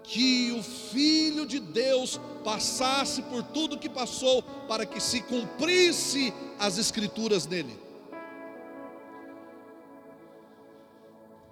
que 0.04 0.52
o 0.52 0.62
Filho 0.62 1.46
de 1.46 1.62
Deus 1.62 2.20
passasse 2.44 3.22
por 3.22 3.42
tudo 3.42 3.80
que 3.80 3.88
passou, 3.88 4.44
para 4.68 4.86
que 4.86 5.00
se 5.00 5.22
cumprisse 5.22 6.34
as 6.60 6.78
Escrituras 6.78 7.48
nele. 7.48 7.80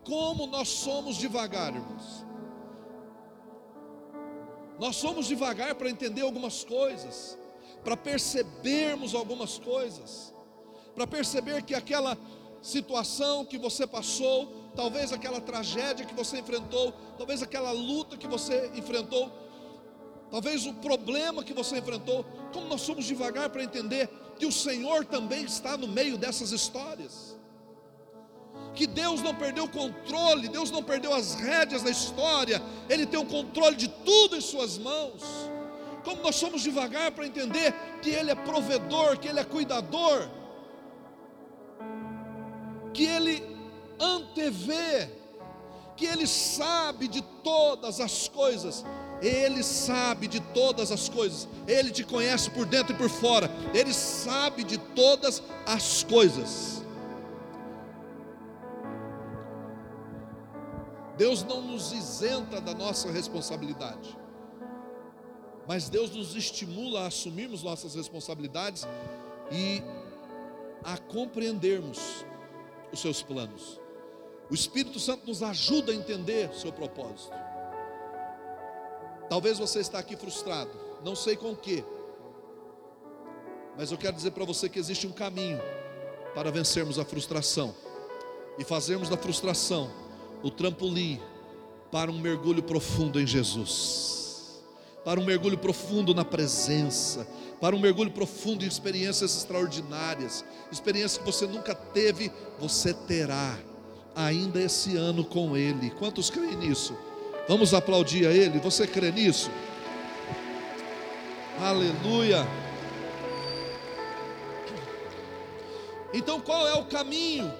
Como 0.03 0.47
nós 0.47 0.67
somos 0.67 1.15
devagar, 1.15 1.73
irmãos. 1.73 2.25
Nós 4.77 4.97
somos 4.97 5.27
devagar 5.27 5.75
para 5.75 5.89
entender 5.89 6.23
algumas 6.23 6.65
coisas, 6.65 7.37
para 7.85 7.95
percebermos 7.95 9.15
algumas 9.15 9.57
coisas, 9.57 10.33
para 10.93 11.07
perceber 11.07 11.63
que 11.63 11.73
aquela 11.73 12.17
situação 12.61 13.45
que 13.45 13.57
você 13.57 13.87
passou, 13.87 14.62
talvez 14.75 15.11
aquela 15.13 15.39
tragédia 15.39 16.05
que 16.05 16.13
você 16.13 16.39
enfrentou, 16.39 16.93
talvez 17.17 17.41
aquela 17.41 17.71
luta 17.71 18.17
que 18.17 18.27
você 18.27 18.71
enfrentou, 18.75 19.31
talvez 20.31 20.65
o 20.65 20.73
problema 20.73 21.43
que 21.43 21.53
você 21.53 21.77
enfrentou, 21.77 22.25
como 22.51 22.67
nós 22.67 22.81
somos 22.81 23.05
devagar 23.05 23.49
para 23.49 23.63
entender 23.63 24.09
que 24.37 24.45
o 24.45 24.51
Senhor 24.51 25.05
também 25.05 25.43
está 25.43 25.77
no 25.77 25.87
meio 25.87 26.17
dessas 26.17 26.51
histórias. 26.51 27.37
Que 28.73 28.87
Deus 28.87 29.21
não 29.21 29.35
perdeu 29.35 29.65
o 29.65 29.69
controle, 29.69 30.47
Deus 30.47 30.71
não 30.71 30.83
perdeu 30.83 31.13
as 31.13 31.35
rédeas 31.35 31.83
da 31.83 31.91
história, 31.91 32.61
Ele 32.89 33.05
tem 33.05 33.19
o 33.19 33.25
controle 33.25 33.75
de 33.75 33.87
tudo 33.87 34.35
em 34.35 34.41
Suas 34.41 34.77
mãos. 34.77 35.21
Como 36.03 36.21
nós 36.21 36.35
somos 36.35 36.61
devagar 36.61 37.11
para 37.11 37.25
entender 37.25 37.73
que 38.01 38.09
Ele 38.09 38.31
é 38.31 38.35
provedor, 38.35 39.17
que 39.19 39.27
Ele 39.27 39.39
é 39.39 39.43
cuidador, 39.43 40.27
que 42.93 43.05
Ele 43.05 43.52
antevê, 43.99 45.09
que 45.95 46.05
Ele 46.05 46.27
sabe 46.27 47.07
de 47.07 47.21
todas 47.43 47.99
as 47.99 48.27
coisas, 48.27 48.83
Ele 49.21 49.63
sabe 49.63 50.27
de 50.27 50.39
todas 50.39 50.91
as 50.91 51.07
coisas, 51.07 51.47
Ele 51.67 51.91
te 51.91 52.03
conhece 52.03 52.49
por 52.49 52.65
dentro 52.65 52.93
e 52.93 52.97
por 52.97 53.09
fora, 53.09 53.49
Ele 53.73 53.93
sabe 53.93 54.63
de 54.63 54.77
todas 54.77 55.41
as 55.65 56.03
coisas. 56.03 56.83
Deus 61.17 61.43
não 61.43 61.61
nos 61.61 61.91
isenta 61.91 62.59
da 62.59 62.73
nossa 62.73 63.11
responsabilidade, 63.11 64.17
mas 65.67 65.87
Deus 65.87 66.09
nos 66.09 66.35
estimula 66.35 67.01
a 67.01 67.07
assumirmos 67.07 67.61
nossas 67.61 67.93
responsabilidades 67.95 68.87
e 69.51 69.83
a 70.83 70.97
compreendermos 70.97 72.25
os 72.91 72.99
seus 72.99 73.21
planos. 73.21 73.82
O 74.49 74.53
Espírito 74.53 74.99
Santo 74.99 75.27
nos 75.27 75.41
ajuda 75.41 75.91
a 75.91 75.95
entender 75.95 76.49
o 76.49 76.55
seu 76.55 76.71
propósito. 76.71 77.33
Talvez 79.29 79.57
você 79.57 79.79
está 79.79 79.99
aqui 79.99 80.15
frustrado, 80.15 80.71
não 81.03 81.15
sei 81.15 81.35
com 81.35 81.51
o 81.51 81.55
que, 81.55 81.83
mas 83.77 83.91
eu 83.91 83.97
quero 83.97 84.15
dizer 84.15 84.31
para 84.31 84.45
você 84.45 84.69
que 84.69 84.77
existe 84.77 85.07
um 85.07 85.11
caminho 85.11 85.59
para 86.35 86.51
vencermos 86.51 86.99
a 86.99 87.05
frustração 87.05 87.75
e 88.57 88.63
fazermos 88.63 89.09
da 89.09 89.17
frustração 89.17 89.91
o 90.43 90.51
trampolim 90.51 91.19
para 91.91 92.11
um 92.11 92.19
mergulho 92.19 92.61
profundo 92.61 93.19
em 93.19 93.25
Jesus, 93.25 94.61
para 95.03 95.19
um 95.19 95.25
mergulho 95.25 95.57
profundo 95.57 96.13
na 96.13 96.25
presença, 96.25 97.27
para 97.59 97.75
um 97.75 97.79
mergulho 97.79 98.11
profundo 98.11 98.63
em 98.63 98.67
experiências 98.67 99.35
extraordinárias, 99.37 100.43
experiências 100.71 101.17
que 101.17 101.25
você 101.25 101.47
nunca 101.47 101.73
teve, 101.73 102.31
você 102.59 102.93
terá 102.93 103.57
ainda 104.15 104.61
esse 104.61 104.95
ano 104.95 105.23
com 105.23 105.55
Ele. 105.57 105.89
Quantos 105.91 106.29
creem 106.29 106.55
nisso? 106.55 106.95
Vamos 107.47 107.73
aplaudir 107.73 108.27
a 108.27 108.31
Ele. 108.31 108.59
Você 108.59 108.87
crê 108.87 109.11
nisso? 109.11 109.49
Aleluia. 111.59 112.47
Então, 116.13 116.39
qual 116.39 116.67
é 116.67 116.73
o 116.75 116.85
caminho? 116.85 117.51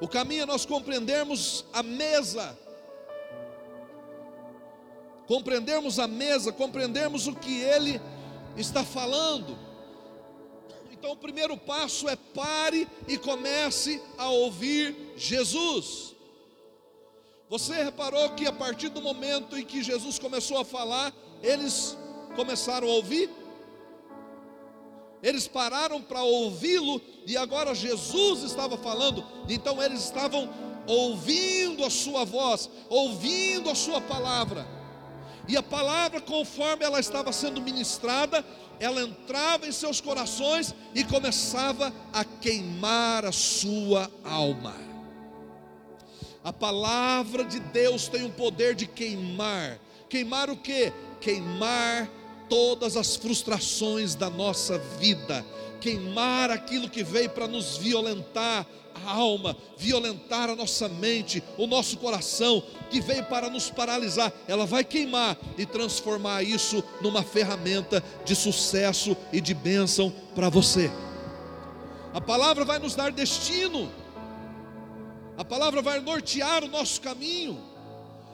O 0.00 0.08
caminho 0.08 0.42
é 0.42 0.46
nós 0.46 0.64
compreendermos 0.64 1.64
a 1.72 1.82
mesa, 1.82 2.58
compreendermos 5.26 5.98
a 5.98 6.08
mesa, 6.08 6.50
compreendermos 6.50 7.26
o 7.26 7.34
que 7.34 7.60
Ele 7.60 8.00
está 8.56 8.82
falando. 8.82 9.56
Então, 11.00 11.12
o 11.12 11.16
primeiro 11.16 11.56
passo 11.56 12.10
é 12.10 12.14
pare 12.14 12.86
e 13.08 13.16
comece 13.16 14.02
a 14.18 14.28
ouvir 14.28 14.94
Jesus. 15.16 16.14
Você 17.48 17.82
reparou 17.82 18.28
que 18.34 18.46
a 18.46 18.52
partir 18.52 18.90
do 18.90 19.00
momento 19.00 19.56
em 19.56 19.64
que 19.64 19.82
Jesus 19.82 20.18
começou 20.18 20.58
a 20.58 20.64
falar, 20.64 21.10
eles 21.42 21.96
começaram 22.36 22.86
a 22.86 22.90
ouvir? 22.90 23.30
Eles 25.22 25.48
pararam 25.48 26.02
para 26.02 26.22
ouvi-lo 26.22 27.00
e 27.26 27.34
agora 27.34 27.74
Jesus 27.74 28.42
estava 28.42 28.76
falando, 28.76 29.24
então 29.48 29.82
eles 29.82 30.04
estavam 30.04 30.52
ouvindo 30.86 31.82
a 31.82 31.88
sua 31.88 32.26
voz, 32.26 32.68
ouvindo 32.90 33.70
a 33.70 33.74
sua 33.74 34.02
palavra. 34.02 34.68
E 35.48 35.56
a 35.56 35.62
palavra, 35.62 36.20
conforme 36.20 36.84
ela 36.84 37.00
estava 37.00 37.32
sendo 37.32 37.62
ministrada, 37.62 38.44
ela 38.80 39.02
entrava 39.02 39.68
em 39.68 39.72
seus 39.72 40.00
corações 40.00 40.74
e 40.94 41.04
começava 41.04 41.92
a 42.12 42.24
queimar 42.24 43.26
a 43.26 43.30
sua 43.30 44.10
alma. 44.24 44.74
A 46.42 46.50
palavra 46.50 47.44
de 47.44 47.60
Deus 47.60 48.08
tem 48.08 48.24
o 48.24 48.30
poder 48.30 48.74
de 48.74 48.86
queimar. 48.86 49.78
Queimar 50.08 50.48
o 50.48 50.56
que? 50.56 50.90
Queimar 51.20 52.08
todas 52.48 52.96
as 52.96 53.14
frustrações 53.14 54.14
da 54.14 54.30
nossa 54.30 54.78
vida, 54.98 55.44
queimar 55.80 56.50
aquilo 56.50 56.90
que 56.90 57.04
veio 57.04 57.30
para 57.30 57.46
nos 57.46 57.76
violentar 57.76 58.66
a 59.04 59.12
alma, 59.12 59.56
violentar 59.76 60.50
a 60.50 60.56
nossa 60.56 60.88
mente, 60.88 61.42
o 61.56 61.66
nosso 61.66 61.96
coração, 61.98 62.62
que 62.90 63.00
veio 63.00 63.24
para 63.24 63.48
nos 63.48 63.70
paralisar. 63.70 64.32
Ela 64.46 64.66
vai 64.66 64.84
queimar 64.84 65.36
e 65.56 65.64
transformar 65.64 66.42
isso 66.42 66.82
numa 67.00 67.22
ferramenta 67.22 68.02
de 68.24 68.34
sucesso 68.34 69.16
e 69.32 69.40
de 69.40 69.54
bênção 69.54 70.12
para 70.34 70.48
você. 70.48 70.90
A 72.12 72.20
palavra 72.20 72.64
vai 72.64 72.78
nos 72.78 72.94
dar 72.94 73.12
destino, 73.12 73.90
a 75.38 75.44
palavra 75.44 75.80
vai 75.80 76.00
nortear 76.00 76.64
o 76.64 76.68
nosso 76.68 77.00
caminho. 77.00 77.58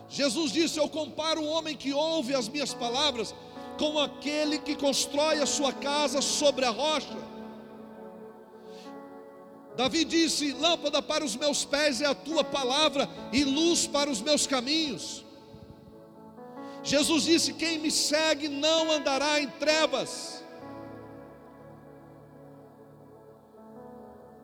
Jesus 0.09 0.53
disse: 0.53 0.79
Eu 0.79 0.89
comparo 0.89 1.43
o 1.43 1.47
homem 1.47 1.77
que 1.77 1.93
ouve 1.93 2.35
as 2.35 2.49
minhas 2.49 2.73
palavras 2.73 3.35
com 3.79 3.99
aquele 3.99 4.59
que 4.59 4.75
constrói 4.75 5.41
a 5.41 5.47
sua 5.47 5.73
casa 5.73 6.23
sobre 6.23 6.65
a 6.65 6.71
rocha. 6.71 7.36
Davi 9.77 10.05
disse: 10.05 10.53
Lâmpada 10.53 11.03
para 11.03 11.25
os 11.25 11.37
meus 11.37 11.65
pés 11.65 12.01
é 12.01 12.07
a 12.07 12.15
tua 12.15 12.43
palavra 12.43 13.09
e 13.33 13.45
luz 13.45 13.87
para 13.87 14.11
os 14.11 14.21
meus 14.21 14.47
caminhos. 14.47 15.25
Jesus 16.83 17.25
disse: 17.25 17.53
Quem 17.53 17.79
me 17.79 17.91
segue 17.91 18.49
não 18.49 18.91
andará 18.91 19.41
em 19.41 19.49
trevas. 19.49 20.43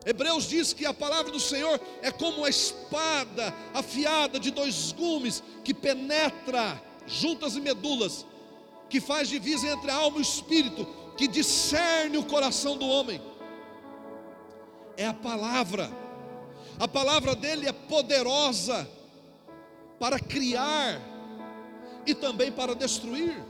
Hebreus 0.05 0.49
diz 0.49 0.73
que 0.73 0.85
a 0.85 0.93
palavra 0.93 1.31
do 1.31 1.39
Senhor 1.39 1.79
é 2.01 2.11
como 2.11 2.43
a 2.43 2.49
espada 2.49 3.55
afiada 3.73 4.37
de 4.37 4.51
dois 4.51 4.91
gumes 4.91 5.41
que 5.63 5.73
penetra 5.73 6.81
juntas 7.07 7.55
e 7.55 7.61
medulas, 7.61 8.25
que 8.89 8.99
faz 8.99 9.29
divisa 9.29 9.65
entre 9.67 9.89
a 9.89 9.95
alma 9.95 10.17
e 10.17 10.19
o 10.19 10.21
espírito, 10.21 10.85
que 11.15 11.27
discerne 11.27 12.17
o 12.17 12.25
coração 12.25 12.77
do 12.77 12.85
homem. 12.85 13.21
É 14.97 15.05
a 15.05 15.13
palavra. 15.13 15.89
A 16.79 16.87
palavra 16.87 17.35
dele 17.35 17.67
é 17.67 17.71
poderosa 17.71 18.87
para 19.99 20.19
criar 20.19 20.99
e 22.05 22.13
também 22.13 22.51
para 22.51 22.75
destruir. 22.75 23.41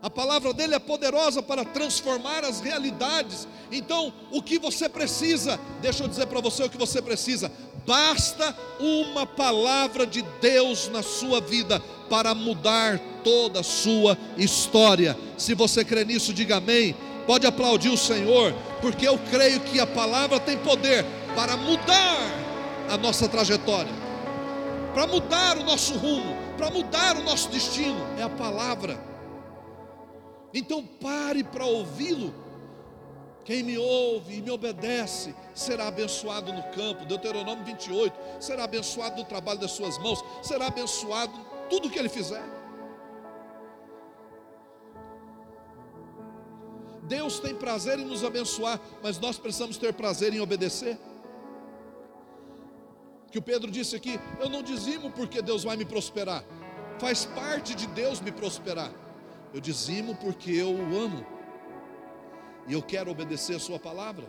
A 0.00 0.08
palavra 0.08 0.52
dele 0.52 0.74
é 0.74 0.78
poderosa 0.78 1.42
para 1.42 1.64
transformar 1.64 2.44
as 2.44 2.60
realidades. 2.60 3.48
Então, 3.70 4.12
o 4.30 4.40
que 4.40 4.58
você 4.58 4.88
precisa, 4.88 5.58
deixa 5.80 6.04
eu 6.04 6.08
dizer 6.08 6.26
para 6.26 6.40
você 6.40 6.62
o 6.62 6.70
que 6.70 6.78
você 6.78 7.02
precisa. 7.02 7.50
Basta 7.84 8.56
uma 8.78 9.26
palavra 9.26 10.06
de 10.06 10.22
Deus 10.40 10.88
na 10.88 11.02
sua 11.02 11.40
vida 11.40 11.80
para 12.08 12.34
mudar 12.34 13.00
toda 13.24 13.60
a 13.60 13.64
sua 13.64 14.16
história. 14.36 15.16
Se 15.36 15.52
você 15.54 15.84
crê 15.84 16.04
nisso, 16.04 16.32
diga 16.32 16.58
amém. 16.58 16.94
Pode 17.28 17.46
aplaudir 17.46 17.90
o 17.90 17.96
Senhor, 17.98 18.54
porque 18.80 19.06
eu 19.06 19.18
creio 19.30 19.60
que 19.60 19.78
a 19.78 19.86
palavra 19.86 20.40
tem 20.40 20.56
poder 20.56 21.04
para 21.36 21.58
mudar 21.58 22.16
a 22.88 22.96
nossa 22.96 23.28
trajetória, 23.28 23.92
para 24.94 25.06
mudar 25.06 25.58
o 25.58 25.62
nosso 25.62 25.92
rumo, 25.98 26.34
para 26.56 26.70
mudar 26.70 27.18
o 27.18 27.22
nosso 27.22 27.50
destino. 27.50 28.00
É 28.18 28.22
a 28.22 28.30
palavra. 28.30 28.98
Então 30.54 30.82
pare 30.82 31.44
para 31.44 31.66
ouvi-lo. 31.66 32.32
Quem 33.44 33.62
me 33.62 33.76
ouve 33.76 34.38
e 34.38 34.40
me 34.40 34.50
obedece 34.50 35.34
será 35.54 35.88
abençoado 35.88 36.50
no 36.50 36.62
campo. 36.70 37.04
Deuteronômio 37.04 37.62
28. 37.62 38.18
Será 38.40 38.64
abençoado 38.64 39.18
no 39.18 39.24
trabalho 39.24 39.58
das 39.58 39.72
suas 39.72 39.98
mãos. 39.98 40.24
Será 40.40 40.68
abençoado 40.68 41.38
tudo 41.68 41.90
que 41.90 41.98
ele 41.98 42.08
fizer. 42.08 42.57
Deus 47.08 47.40
tem 47.40 47.54
prazer 47.54 47.98
em 47.98 48.04
nos 48.04 48.22
abençoar, 48.22 48.78
mas 49.02 49.18
nós 49.18 49.38
precisamos 49.38 49.78
ter 49.78 49.92
prazer 49.94 50.32
em 50.34 50.40
obedecer. 50.40 50.98
Que 53.30 53.38
o 53.38 53.42
Pedro 53.42 53.70
disse 53.70 53.96
aqui: 53.96 54.20
Eu 54.38 54.48
não 54.48 54.62
dizimo 54.62 55.10
porque 55.10 55.40
Deus 55.42 55.64
vai 55.64 55.76
me 55.76 55.84
prosperar, 55.84 56.44
faz 56.98 57.24
parte 57.24 57.74
de 57.74 57.86
Deus 57.88 58.20
me 58.20 58.30
prosperar. 58.30 58.92
Eu 59.52 59.60
dizimo 59.60 60.14
porque 60.16 60.50
eu 60.50 60.70
o 60.70 60.98
amo. 60.98 61.26
E 62.66 62.74
eu 62.74 62.82
quero 62.82 63.10
obedecer 63.10 63.56
a 63.56 63.60
sua 63.60 63.78
palavra. 63.78 64.26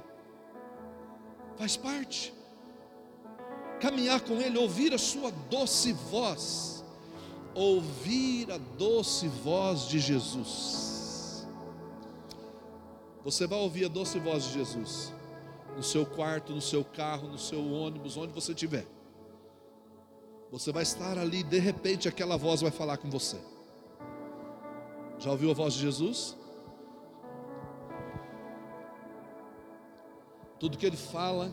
Faz 1.57 1.75
parte. 1.75 2.33
Caminhar 3.81 4.21
com 4.21 4.35
ele, 4.35 4.57
ouvir 4.57 4.93
a 4.93 4.97
sua 4.97 5.29
doce 5.49 5.91
voz. 5.91 6.85
Ouvir 7.53 8.49
a 8.51 8.57
doce 8.57 9.27
voz 9.27 9.87
de 9.89 9.99
Jesus. 9.99 10.88
Você 13.23 13.45
vai 13.45 13.59
ouvir 13.59 13.85
a 13.85 13.87
doce 13.87 14.17
voz 14.19 14.45
de 14.45 14.53
Jesus 14.53 15.13
no 15.75 15.83
seu 15.83 16.05
quarto, 16.05 16.53
no 16.53 16.61
seu 16.61 16.83
carro, 16.83 17.27
no 17.27 17.37
seu 17.37 17.59
ônibus, 17.71 18.17
onde 18.17 18.33
você 18.33 18.51
estiver. 18.51 18.85
Você 20.51 20.71
vai 20.71 20.83
estar 20.83 21.17
ali, 21.17 21.43
de 21.43 21.59
repente 21.59 22.07
aquela 22.07 22.37
voz 22.37 22.61
vai 22.61 22.71
falar 22.71 22.97
com 22.97 23.09
você. 23.09 23.39
Já 25.19 25.31
ouviu 25.31 25.51
a 25.51 25.53
voz 25.53 25.73
de 25.73 25.81
Jesus? 25.81 26.37
Tudo 30.59 30.77
que 30.77 30.85
ele 30.85 30.97
fala 30.97 31.51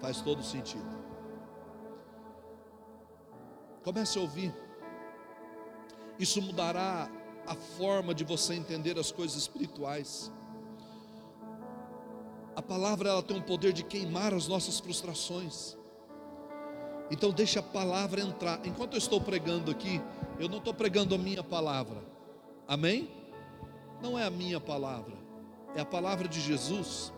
faz 0.00 0.20
todo 0.20 0.42
sentido. 0.42 0.98
Comece 3.84 4.18
a 4.18 4.22
ouvir. 4.22 4.54
Isso 6.18 6.40
mudará 6.40 7.10
a 7.50 7.54
forma 7.56 8.14
de 8.14 8.22
você 8.22 8.54
entender 8.54 8.96
as 8.96 9.10
coisas 9.10 9.36
espirituais. 9.36 10.30
A 12.54 12.62
palavra 12.62 13.08
ela 13.08 13.22
tem 13.24 13.36
o 13.36 13.42
poder 13.42 13.72
de 13.72 13.82
queimar 13.82 14.32
as 14.32 14.46
nossas 14.46 14.78
frustrações. 14.78 15.76
Então 17.10 17.32
deixe 17.32 17.58
a 17.58 17.62
palavra 17.62 18.20
entrar. 18.20 18.64
Enquanto 18.64 18.94
eu 18.94 18.98
estou 18.98 19.20
pregando 19.20 19.68
aqui, 19.68 20.00
eu 20.38 20.48
não 20.48 20.58
estou 20.58 20.72
pregando 20.72 21.12
a 21.12 21.18
minha 21.18 21.42
palavra. 21.42 22.04
Amém? 22.68 23.10
Não 24.00 24.16
é 24.16 24.24
a 24.24 24.30
minha 24.30 24.60
palavra, 24.60 25.16
é 25.74 25.80
a 25.80 25.84
palavra 25.84 26.28
de 26.28 26.40
Jesus. 26.40 27.12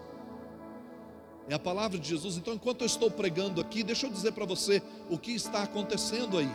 É 1.46 1.52
a 1.52 1.58
palavra 1.58 1.98
de 1.98 2.08
Jesus. 2.08 2.38
Então, 2.38 2.54
enquanto 2.54 2.80
eu 2.80 2.86
estou 2.86 3.10
pregando 3.10 3.60
aqui, 3.60 3.82
deixa 3.82 4.06
eu 4.06 4.10
dizer 4.10 4.32
para 4.32 4.46
você 4.46 4.82
o 5.10 5.18
que 5.18 5.32
está 5.32 5.64
acontecendo 5.64 6.38
aí. 6.38 6.50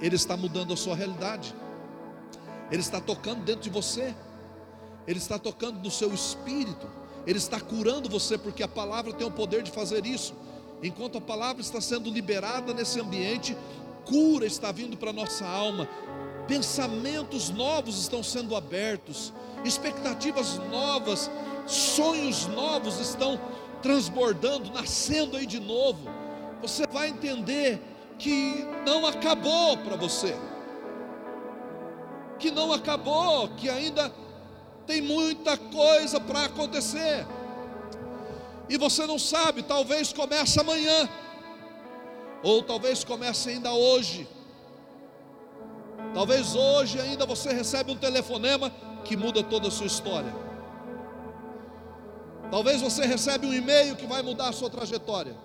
Ele 0.00 0.16
está 0.16 0.36
mudando 0.36 0.72
a 0.72 0.76
sua 0.76 0.96
realidade. 0.96 1.54
Ele 2.72 2.80
está 2.80 3.00
tocando 3.00 3.44
dentro 3.44 3.62
de 3.62 3.70
você. 3.70 4.14
Ele 5.06 5.18
está 5.18 5.38
tocando 5.38 5.78
no 5.78 5.90
seu 5.90 6.12
espírito. 6.12 6.88
Ele 7.26 7.38
está 7.38 7.60
curando 7.60 8.08
você, 8.08 8.38
porque 8.38 8.62
a 8.62 8.68
palavra 8.68 9.12
tem 9.12 9.26
o 9.26 9.30
poder 9.30 9.62
de 9.62 9.70
fazer 9.70 10.06
isso. 10.06 10.34
Enquanto 10.82 11.18
a 11.18 11.20
palavra 11.20 11.60
está 11.60 11.80
sendo 11.80 12.10
liberada 12.10 12.72
nesse 12.72 12.98
ambiente, 12.98 13.56
cura 14.04 14.46
está 14.46 14.72
vindo 14.72 14.96
para 14.96 15.10
a 15.10 15.12
nossa 15.12 15.46
alma, 15.46 15.88
pensamentos 16.48 17.50
novos 17.50 18.00
estão 18.00 18.22
sendo 18.22 18.56
abertos, 18.56 19.32
expectativas 19.64 20.58
novas, 20.70 21.30
sonhos 21.66 22.46
novos 22.46 22.98
estão 22.98 23.38
transbordando, 23.80 24.72
nascendo 24.72 25.36
aí 25.36 25.46
de 25.46 25.60
novo. 25.60 26.08
Você 26.60 26.86
vai 26.86 27.08
entender 27.08 27.80
que 28.18 28.66
não 28.84 29.06
acabou 29.06 29.76
para 29.78 29.96
você, 29.96 30.34
que 32.42 32.50
não 32.50 32.72
acabou, 32.72 33.48
que 33.56 33.70
ainda 33.70 34.12
tem 34.86 35.00
muita 35.00 35.56
coisa 35.56 36.18
para 36.20 36.44
acontecer 36.46 37.24
e 38.68 38.76
você 38.78 39.06
não 39.06 39.18
sabe, 39.18 39.62
talvez 39.62 40.12
comece 40.12 40.58
amanhã, 40.58 41.08
ou 42.42 42.62
talvez 42.62 43.04
comece 43.04 43.50
ainda 43.50 43.70
hoje. 43.72 44.26
Talvez 46.14 46.54
hoje 46.54 46.98
ainda 46.98 47.26
você 47.26 47.52
recebe 47.52 47.92
um 47.92 47.96
telefonema 47.96 48.72
que 49.04 49.14
muda 49.16 49.42
toda 49.42 49.68
a 49.68 49.70
sua 49.70 49.86
história. 49.86 50.34
Talvez 52.50 52.80
você 52.80 53.04
recebe 53.04 53.46
um 53.46 53.52
e-mail 53.52 53.94
que 53.94 54.06
vai 54.06 54.22
mudar 54.22 54.48
a 54.48 54.52
sua 54.52 54.70
trajetória. 54.70 55.36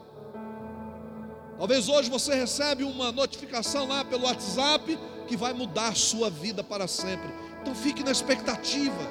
Talvez 1.57 1.89
hoje 1.89 2.09
você 2.09 2.33
recebe 2.33 2.83
uma 2.83 3.11
notificação 3.11 3.87
lá 3.87 4.05
pelo 4.05 4.25
WhatsApp 4.25 4.97
que 5.28 5.38
vai 5.38 5.53
mudar 5.53 5.89
a 5.89 5.95
sua 5.95 6.30
vida 6.30 6.63
para 6.63 6.88
sempre. 6.88 7.30
Então 7.61 7.75
fique 7.75 8.03
na 8.03 8.11
expectativa. 8.11 9.07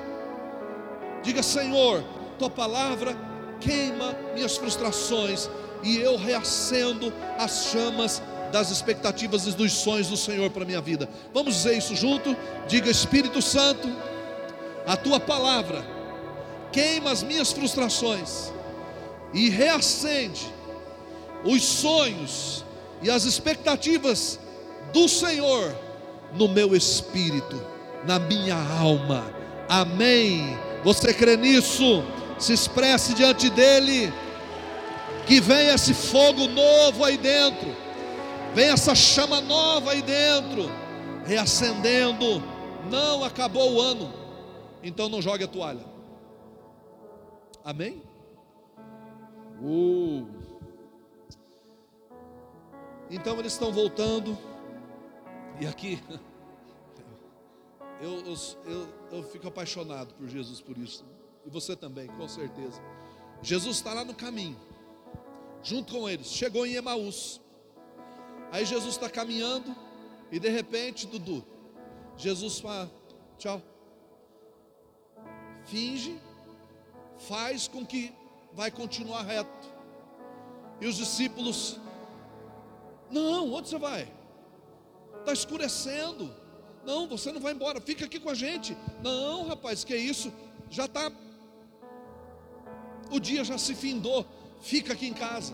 Diga, 1.23 1.43
Senhor, 1.43 2.03
tua 2.39 2.51
palavra 2.51 3.17
queima 3.61 4.17
minhas 4.35 4.57
frustrações 4.57 5.49
e 5.83 5.99
eu 5.99 6.17
reacendo 6.17 7.13
as 7.39 7.67
chamas 7.67 8.23
das 8.53 8.71
expectativas 8.71 9.47
e 9.47 9.53
dos 9.53 9.73
sonhos 9.73 10.09
do 10.09 10.17
Senhor 10.17 10.51
para 10.51 10.65
minha 10.65 10.81
vida. 10.81 11.09
Vamos 11.35 11.55
dizer 11.55 11.77
isso 11.77 11.95
junto? 11.95 12.37
Diga, 12.67 12.91
Espírito 12.91 13.43
Santo, 13.43 13.89
a 14.87 14.97
tua 14.97 15.21
palavra 15.21 15.85
queima 16.73 17.11
as 17.11 17.23
minhas 17.23 17.53
frustrações 17.53 18.53
e 19.33 19.49
reacende 19.51 20.47
os 21.45 21.63
sonhos 21.63 22.65
e 23.03 23.11
as 23.11 23.25
expectativas 23.25 24.39
do 24.93 25.09
Senhor 25.09 25.86
no 26.35 26.49
meu 26.49 26.75
espírito, 26.75 27.61
na 28.05 28.19
minha 28.19 28.57
alma. 28.57 29.25
Amém. 29.69 30.57
Você 30.85 31.13
crê 31.13 31.37
nisso? 31.37 32.03
Se 32.39 32.53
expresse 32.53 33.15
diante 33.15 33.51
dele. 33.51 34.13
Que 35.27 35.41
venha 35.41 35.75
esse 35.75 35.93
fogo 35.93 36.47
novo 36.47 37.05
aí 37.05 37.17
dentro. 37.17 37.75
Vem 38.57 38.71
essa 38.71 38.95
chama 38.95 39.39
nova 39.41 39.91
aí 39.91 40.01
dentro, 40.01 40.71
reacendendo. 41.27 42.43
Não 42.91 43.23
acabou 43.23 43.75
o 43.75 43.81
ano, 43.83 44.11
então 44.83 45.11
não 45.11 45.21
jogue 45.21 45.45
a 45.45 45.47
toalha. 45.47 45.85
Amém? 47.63 48.01
Uh. 49.61 50.27
Então 53.11 53.39
eles 53.39 53.53
estão 53.53 53.71
voltando, 53.71 54.39
e 55.61 55.67
aqui, 55.67 56.03
eu, 58.01 58.21
eu, 58.27 58.35
eu, 58.65 58.89
eu 59.13 59.23
fico 59.25 59.49
apaixonado 59.49 60.15
por 60.15 60.29
Jesus 60.29 60.61
por 60.61 60.77
isso, 60.77 61.05
e 61.45 61.51
você 61.51 61.75
também, 61.77 62.09
com 62.09 62.29
certeza. 62.29 62.81
Jesus 63.43 63.77
está 63.77 63.93
lá 63.93 64.05
no 64.05 64.15
caminho, 64.15 64.57
junto 65.63 65.95
com 65.95 66.09
eles, 66.09 66.29
chegou 66.29 66.67
em 66.67 66.75
Emaús. 66.75 67.41
Aí 68.53 68.65
Jesus 68.65 68.95
está 68.95 69.09
caminhando, 69.09 69.75
e 70.31 70.39
de 70.39 70.49
repente, 70.49 71.07
Dudu, 71.07 71.45
Jesus 72.17 72.59
fala: 72.59 72.91
tchau. 73.39 73.61
Finge, 75.65 76.21
faz 77.29 77.67
com 77.67 77.85
que 77.85 78.13
vai 78.53 78.71
continuar 78.71 79.23
reto. 79.23 79.75
E 80.81 80.87
os 80.87 80.97
discípulos, 80.97 81.81
não, 83.11 83.53
onde 83.53 83.69
você 83.69 83.79
vai? 83.79 84.13
Está 85.27 85.33
escurecendo. 85.33 86.33
Não, 86.85 87.09
você 87.09 87.33
não 87.33 87.41
vai 87.41 87.53
embora, 87.53 87.81
fica 87.81 88.05
aqui 88.05 88.21
com 88.21 88.31
a 88.31 88.35
gente. 88.35 88.77
Não, 89.03 89.49
rapaz, 89.49 89.83
que 89.83 89.97
isso? 89.97 90.33
Já 90.71 90.85
está. 90.85 91.11
O 93.11 93.19
dia 93.19 93.43
já 93.43 93.59
se 93.59 93.75
findou, 93.75 94.25
fica 94.61 94.93
aqui 94.93 95.09
em 95.09 95.13
casa. 95.13 95.53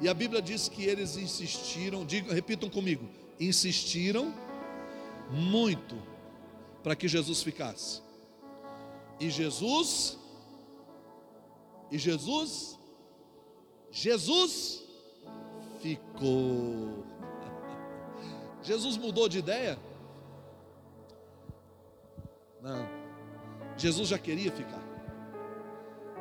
E 0.00 0.08
a 0.08 0.14
Bíblia 0.14 0.42
diz 0.42 0.68
que 0.68 0.82
eles 0.82 1.16
insistiram, 1.16 2.04
digam, 2.04 2.34
repitam 2.34 2.68
comigo, 2.68 3.08
insistiram 3.38 4.34
muito 5.30 5.94
para 6.82 6.96
que 6.96 7.06
Jesus 7.06 7.44
ficasse. 7.44 8.02
E 9.20 9.30
Jesus, 9.30 10.18
e 11.92 11.96
Jesus, 11.96 12.76
Jesus 13.92 14.82
ficou. 15.80 17.06
Jesus 18.66 18.96
mudou 18.96 19.28
de 19.28 19.38
ideia? 19.38 19.78
Não. 22.60 22.84
Jesus 23.76 24.08
já 24.08 24.18
queria 24.18 24.50
ficar. 24.50 24.82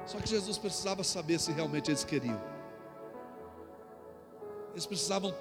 Só 0.05 0.19
que 0.19 0.29
Jesus 0.29 0.57
precisava 0.59 1.03
saber 1.03 1.39
se 1.39 1.51
realmente 1.51 1.89
eles 1.89 2.03
queriam. 2.03 2.39
Eles 4.73 4.85
precisavam 4.85 5.35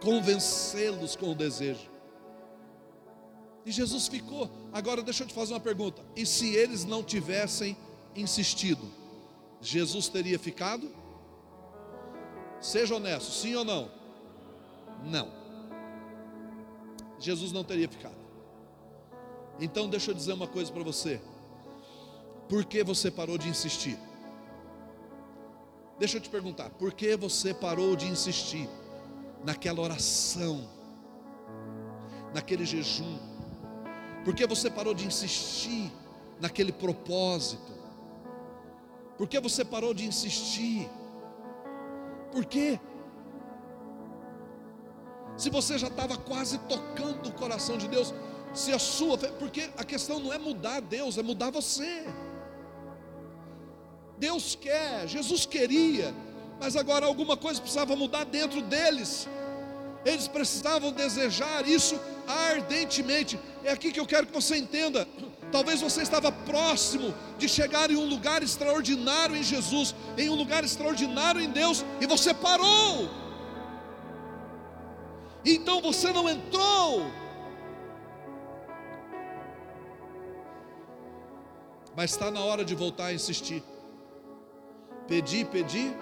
convencê-los 0.00 1.14
com 1.16 1.32
o 1.32 1.34
desejo. 1.34 1.90
E 3.66 3.70
Jesus 3.70 4.08
ficou. 4.08 4.50
Agora 4.72 5.02
deixa 5.02 5.24
eu 5.24 5.28
te 5.28 5.34
fazer 5.34 5.52
uma 5.52 5.60
pergunta. 5.60 6.02
E 6.16 6.24
se 6.24 6.54
eles 6.54 6.86
não 6.86 7.02
tivessem 7.02 7.76
insistido, 8.16 8.90
Jesus 9.60 10.08
teria 10.08 10.38
ficado? 10.38 10.90
Seja 12.58 12.94
honesto, 12.94 13.30
sim 13.30 13.54
ou 13.54 13.66
não? 13.66 13.90
Não. 15.04 15.37
Jesus 17.18 17.52
não 17.52 17.64
teria 17.64 17.88
ficado. 17.88 18.16
Então 19.60 19.88
deixa 19.88 20.10
eu 20.10 20.14
dizer 20.14 20.32
uma 20.32 20.46
coisa 20.46 20.72
para 20.72 20.82
você. 20.82 21.20
Por 22.48 22.64
que 22.64 22.82
você 22.82 23.10
parou 23.10 23.36
de 23.36 23.48
insistir? 23.48 23.98
Deixa 25.98 26.16
eu 26.16 26.20
te 26.20 26.30
perguntar, 26.30 26.70
por 26.70 26.92
que 26.92 27.16
você 27.16 27.52
parou 27.52 27.96
de 27.96 28.06
insistir 28.06 28.68
naquela 29.44 29.80
oração, 29.80 30.68
naquele 32.32 32.64
jejum? 32.64 33.18
Por 34.24 34.32
que 34.34 34.46
você 34.46 34.70
parou 34.70 34.94
de 34.94 35.04
insistir 35.04 35.92
naquele 36.40 36.72
propósito? 36.72 37.72
Por 39.16 39.26
que 39.26 39.40
você 39.40 39.64
parou 39.64 39.92
de 39.92 40.06
insistir? 40.06 40.88
Por 42.30 42.44
quê? 42.44 42.78
Se 45.38 45.48
você 45.48 45.78
já 45.78 45.86
estava 45.86 46.16
quase 46.16 46.58
tocando 46.58 47.28
o 47.28 47.32
coração 47.32 47.78
de 47.78 47.86
Deus, 47.86 48.12
se 48.52 48.72
a 48.72 48.78
sua 48.78 49.16
porque 49.16 49.70
a 49.76 49.84
questão 49.84 50.18
não 50.18 50.32
é 50.32 50.38
mudar 50.38 50.80
Deus, 50.80 51.16
é 51.16 51.22
mudar 51.22 51.50
você. 51.50 52.04
Deus 54.18 54.58
quer, 54.60 55.06
Jesus 55.06 55.46
queria, 55.46 56.12
mas 56.60 56.74
agora 56.74 57.06
alguma 57.06 57.36
coisa 57.36 57.60
precisava 57.60 57.94
mudar 57.94 58.24
dentro 58.24 58.60
deles. 58.62 59.28
Eles 60.04 60.26
precisavam 60.26 60.90
desejar 60.90 61.68
isso 61.68 62.00
ardentemente. 62.26 63.38
É 63.62 63.70
aqui 63.70 63.92
que 63.92 64.00
eu 64.00 64.06
quero 64.06 64.26
que 64.26 64.32
você 64.32 64.56
entenda. 64.56 65.06
Talvez 65.52 65.80
você 65.80 66.02
estava 66.02 66.32
próximo 66.32 67.14
de 67.38 67.48
chegar 67.48 67.90
em 67.92 67.96
um 67.96 68.08
lugar 68.08 68.42
extraordinário 68.42 69.36
em 69.36 69.42
Jesus, 69.42 69.94
em 70.16 70.28
um 70.28 70.34
lugar 70.34 70.64
extraordinário 70.64 71.40
em 71.40 71.50
Deus, 71.50 71.84
e 72.00 72.06
você 72.06 72.34
parou. 72.34 73.27
Então 75.44 75.80
você 75.80 76.12
não 76.12 76.28
entrou. 76.28 77.02
Mas 81.96 82.10
está 82.12 82.30
na 82.30 82.40
hora 82.40 82.64
de 82.64 82.74
voltar 82.74 83.06
a 83.06 83.12
insistir. 83.12 83.62
Pedi, 85.06 85.44
pedi. 85.44 85.92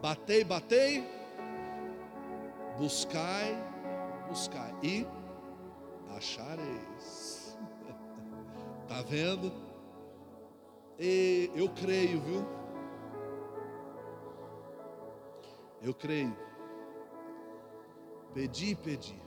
Batei, 0.00 0.44
batei 0.44 1.16
Buscai, 2.78 3.56
buscai 4.28 4.74
e 4.82 5.06
achareis. 6.16 7.56
Tá 8.86 9.02
vendo? 9.02 9.52
E 10.96 11.50
eu 11.56 11.68
creio, 11.68 12.20
viu? 12.20 12.46
Eu 15.82 15.92
creio. 15.92 16.36
Pedi, 18.36 18.74
pedi. 18.74 19.18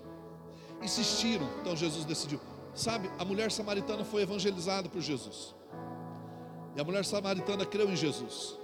Insistiram, 0.83 1.49
então 1.59 1.75
Jesus 1.75 2.05
decidiu. 2.05 2.39
Sabe, 2.75 3.09
a 3.17 3.25
mulher 3.25 3.51
samaritana 3.51 4.05
foi 4.05 4.21
evangelizada 4.21 4.87
por 4.87 5.01
Jesus. 5.01 5.55
E 6.75 6.79
a 6.79 6.83
mulher 6.83 7.03
samaritana 7.03 7.65
creu 7.65 7.89
em 7.89 7.95
Jesus. 7.95 8.55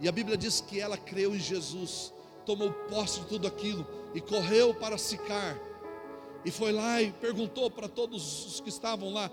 E 0.00 0.08
a 0.08 0.12
Bíblia 0.12 0.36
diz 0.36 0.60
que 0.60 0.80
ela 0.80 0.96
creu 0.96 1.36
em 1.36 1.38
Jesus 1.38 2.12
tomou 2.44 2.72
posse 2.90 3.20
de 3.20 3.26
tudo 3.26 3.46
aquilo 3.46 3.86
e 4.12 4.20
correu 4.20 4.74
para 4.74 4.98
Sicar. 4.98 5.56
E 6.44 6.50
foi 6.50 6.72
lá 6.72 7.00
e 7.00 7.12
perguntou 7.12 7.70
para 7.70 7.88
todos 7.88 8.46
os 8.46 8.60
que 8.60 8.68
estavam 8.70 9.12
lá, 9.12 9.30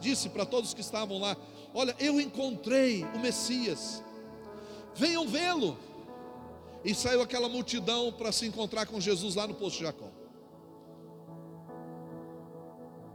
disse 0.00 0.30
para 0.30 0.46
todos 0.46 0.72
que 0.72 0.80
estavam 0.80 1.20
lá: 1.20 1.36
Olha, 1.74 1.94
eu 2.00 2.18
encontrei 2.18 3.04
o 3.14 3.18
Messias, 3.18 4.02
venham 4.94 5.28
vê-lo. 5.28 5.76
E 6.88 6.94
saiu 6.94 7.20
aquela 7.20 7.48
multidão 7.48 8.10
para 8.10 8.32
se 8.32 8.46
encontrar 8.46 8.86
com 8.86 8.98
Jesus 8.98 9.34
lá 9.34 9.46
no 9.46 9.54
poço 9.54 9.76
de 9.76 9.84
Jacó. 9.84 10.10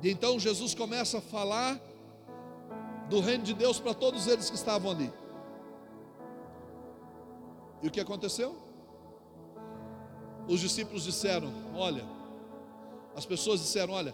E 0.03 0.11
então 0.11 0.39
Jesus 0.39 0.76
começa 0.76 1.17
a 1.17 1.21
falar 1.21 1.82
do 3.09 3.19
reino 3.19 3.43
de 3.43 3.53
Deus 3.53 3.80
para 3.80 3.93
todos 3.93 4.28
eles 4.28 4.49
que 4.51 4.55
estavam 4.55 4.91
ali. 4.91 5.11
E 7.82 7.88
o 7.88 7.91
que 7.91 7.99
aconteceu? 7.99 8.51
os 10.47 10.59
discípulos 10.59 11.03
disseram: 11.03 11.51
Olha, 11.76 12.05
as 13.15 13.26
pessoas 13.26 13.59
disseram: 13.59 13.93
Olha, 13.93 14.13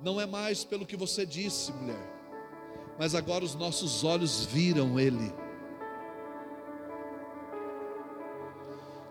não 0.00 0.20
é 0.20 0.26
mais 0.26 0.64
pelo 0.64 0.86
que 0.86 0.96
você 0.96 1.26
disse, 1.26 1.72
mulher, 1.72 2.00
mas 2.96 3.14
agora 3.14 3.44
os 3.44 3.54
nossos 3.54 4.04
olhos 4.04 4.44
viram 4.44 5.00
Ele. 5.00 5.32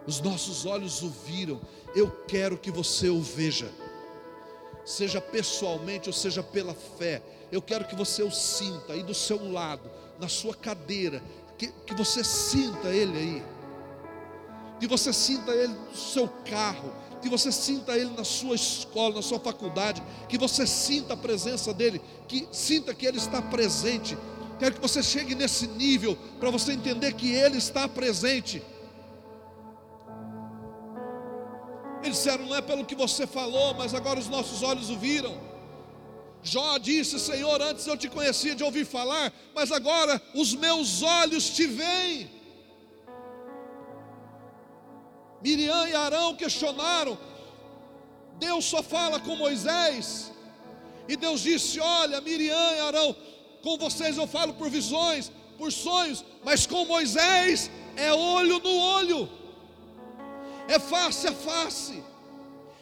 Os 0.07 0.21
nossos 0.21 0.65
olhos 0.65 1.03
o 1.03 1.09
viram. 1.09 1.61
Eu 1.93 2.09
quero 2.27 2.57
que 2.57 2.71
você 2.71 3.09
o 3.09 3.21
veja, 3.21 3.69
seja 4.85 5.21
pessoalmente 5.21 6.09
ou 6.09 6.13
seja 6.13 6.41
pela 6.41 6.73
fé. 6.73 7.21
Eu 7.51 7.61
quero 7.61 7.85
que 7.85 7.95
você 7.95 8.23
o 8.23 8.31
sinta 8.31 8.93
aí 8.93 9.03
do 9.03 9.13
seu 9.13 9.51
lado, 9.51 9.91
na 10.19 10.27
sua 10.27 10.55
cadeira, 10.55 11.21
que, 11.57 11.67
que 11.67 11.93
você 11.93 12.23
sinta 12.23 12.87
Ele 12.89 13.17
aí 13.17 13.57
que 14.79 14.87
você 14.87 15.11
sinta 15.11 15.51
Ele 15.51 15.73
no 15.73 15.95
seu 15.95 16.27
carro, 16.49 16.93
que 17.21 17.29
você 17.29 17.51
sinta 17.51 17.97
Ele 17.97 18.11
na 18.11 18.23
sua 18.23 18.55
escola, 18.55 19.15
na 19.15 19.21
sua 19.21 19.39
faculdade, 19.39 20.03
que 20.29 20.37
você 20.37 20.67
sinta 20.67 21.13
a 21.13 21.17
presença 21.17 21.73
dEle, 21.73 22.01
que 22.27 22.47
sinta 22.51 22.93
que 22.93 23.05
Ele 23.05 23.17
está 23.17 23.41
presente. 23.41 24.17
Quero 24.59 24.75
que 24.75 24.81
você 24.81 25.03
chegue 25.03 25.35
nesse 25.35 25.67
nível 25.67 26.17
para 26.39 26.49
você 26.49 26.73
entender 26.73 27.13
que 27.13 27.31
Ele 27.31 27.57
está 27.57 27.87
presente. 27.87 28.61
Disseram: 32.17 32.45
Não 32.45 32.55
é 32.55 32.61
pelo 32.61 32.85
que 32.85 32.95
você 32.95 33.25
falou, 33.25 33.73
mas 33.73 33.93
agora 33.93 34.19
os 34.19 34.27
nossos 34.27 34.63
olhos 34.63 34.89
o 34.89 34.97
viram. 34.97 35.35
Jó 36.43 36.77
disse: 36.77 37.19
Senhor, 37.19 37.61
antes 37.61 37.85
eu 37.85 37.97
te 37.97 38.09
conhecia 38.09 38.55
de 38.55 38.63
ouvir 38.63 38.85
falar, 38.85 39.33
mas 39.53 39.71
agora 39.71 40.21
os 40.33 40.53
meus 40.53 41.01
olhos 41.01 41.49
te 41.49 41.65
veem. 41.65 42.29
Miriam 45.41 45.87
e 45.87 45.95
Arão 45.95 46.35
questionaram. 46.35 47.17
Deus 48.39 48.65
só 48.65 48.81
fala 48.83 49.19
com 49.19 49.35
Moisés. 49.35 50.31
E 51.07 51.15
Deus 51.15 51.41
disse: 51.41 51.79
Olha, 51.79 52.21
Miriam 52.21 52.71
e 52.75 52.79
Arão, 52.79 53.15
com 53.63 53.77
vocês 53.77 54.17
eu 54.17 54.27
falo 54.27 54.53
por 54.53 54.69
visões, 54.69 55.31
por 55.57 55.71
sonhos, 55.71 56.23
mas 56.43 56.65
com 56.65 56.85
Moisés 56.85 57.71
é 57.95 58.13
olho 58.13 58.59
no 58.59 58.75
olho, 58.77 59.29
é 60.67 60.77
face 60.79 61.27
a 61.27 61.33
face. 61.33 62.06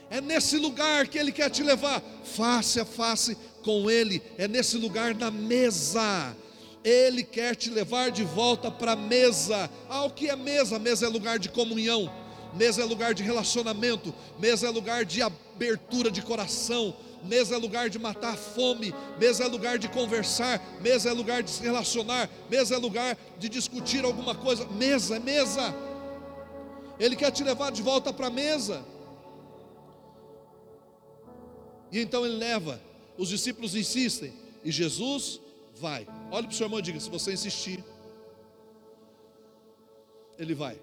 É 0.10 0.22
nesse 0.22 0.58
lugar 0.58 1.08
que 1.08 1.18
Ele 1.18 1.32
quer 1.32 1.50
te 1.50 1.64
levar, 1.64 2.02
face 2.24 2.80
a 2.80 2.86
face 2.86 3.38
com 3.64 3.90
Ele, 3.90 4.22
é 4.38 4.48
nesse 4.48 4.78
lugar 4.78 5.16
na 5.16 5.32
mesa. 5.32 6.36
Ele 6.84 7.24
quer 7.24 7.56
te 7.56 7.72
levar 7.72 8.12
de 8.12 8.24
volta 8.24 8.70
para 8.70 8.92
a 8.92 8.96
mesa. 8.96 9.70
Ah, 9.90 10.04
o 10.04 10.12
que 10.12 10.30
é 10.30 10.36
mesa? 10.36 10.78
Mesa 10.78 11.08
é 11.08 11.10
lugar 11.10 11.40
de 11.40 11.50
comunhão, 11.50 12.12
mesa 12.54 12.84
é 12.84 12.86
lugar 12.86 13.16
de 13.16 13.24
relacionamento, 13.24 14.14
mesa 14.40 14.68
é 14.68 14.70
lugar 14.70 15.04
de 15.04 15.24
abertura 15.24 16.12
de 16.12 16.22
coração, 16.22 16.96
mesa 17.24 17.56
é 17.56 17.58
lugar 17.58 17.90
de 17.90 17.98
matar 17.98 18.34
a 18.34 18.38
fome, 18.38 18.94
mesa 19.20 19.46
é 19.46 19.48
lugar 19.48 19.80
de 19.80 19.88
conversar, 19.88 20.62
mesa 20.80 21.10
é 21.10 21.14
lugar 21.14 21.42
de 21.42 21.50
se 21.50 21.64
relacionar, 21.64 22.30
mesa 22.52 22.76
é 22.76 22.78
lugar 22.78 23.18
de 23.40 23.50
discutir 23.50 24.06
alguma 24.06 24.36
coisa. 24.36 24.68
Mesa 24.68 25.20
mesa. 25.20 25.74
Ele 27.00 27.16
quer 27.16 27.32
te 27.32 27.44
levar 27.44 27.72
de 27.72 27.82
volta 27.82 28.14
para 28.14 28.28
a 28.28 28.30
mesa. 28.30 28.86
E 31.92 32.00
então 32.00 32.26
ele 32.26 32.38
leva, 32.38 32.82
os 33.18 33.30
discípulos 33.30 33.76
insistem, 33.76 34.34
e 34.64 34.72
Jesus 34.72 35.40
vai. 35.76 36.08
Olhe 36.32 36.48
para 36.48 36.54
o 36.54 36.56
seu 36.56 36.66
irmão 36.66 36.80
e 36.80 36.82
diga: 36.82 37.00
se 37.00 37.10
você 37.10 37.34
insistir, 37.34 37.84
ele 40.38 40.54
vai. 40.54 40.78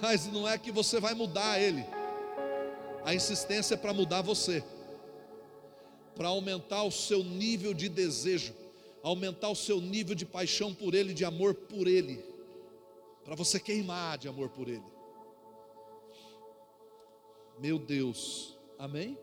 Mas 0.00 0.26
não 0.26 0.48
é 0.48 0.56
que 0.58 0.70
você 0.70 1.00
vai 1.00 1.14
mudar 1.14 1.60
ele, 1.60 1.84
a 3.04 3.14
insistência 3.14 3.74
é 3.74 3.76
para 3.76 3.92
mudar 3.92 4.22
você, 4.22 4.62
para 6.14 6.28
aumentar 6.28 6.84
o 6.84 6.90
seu 6.90 7.24
nível 7.24 7.74
de 7.74 7.88
desejo, 7.88 8.54
aumentar 9.02 9.48
o 9.48 9.56
seu 9.56 9.80
nível 9.80 10.14
de 10.14 10.24
paixão 10.24 10.72
por 10.72 10.94
ele, 10.94 11.12
de 11.12 11.24
amor 11.24 11.54
por 11.54 11.88
ele, 11.88 12.24
para 13.24 13.34
você 13.34 13.58
queimar 13.58 14.18
de 14.18 14.28
amor 14.28 14.48
por 14.50 14.68
ele. 14.68 14.91
Meu 17.58 17.78
Deus, 17.78 18.56
amém? 18.78 19.18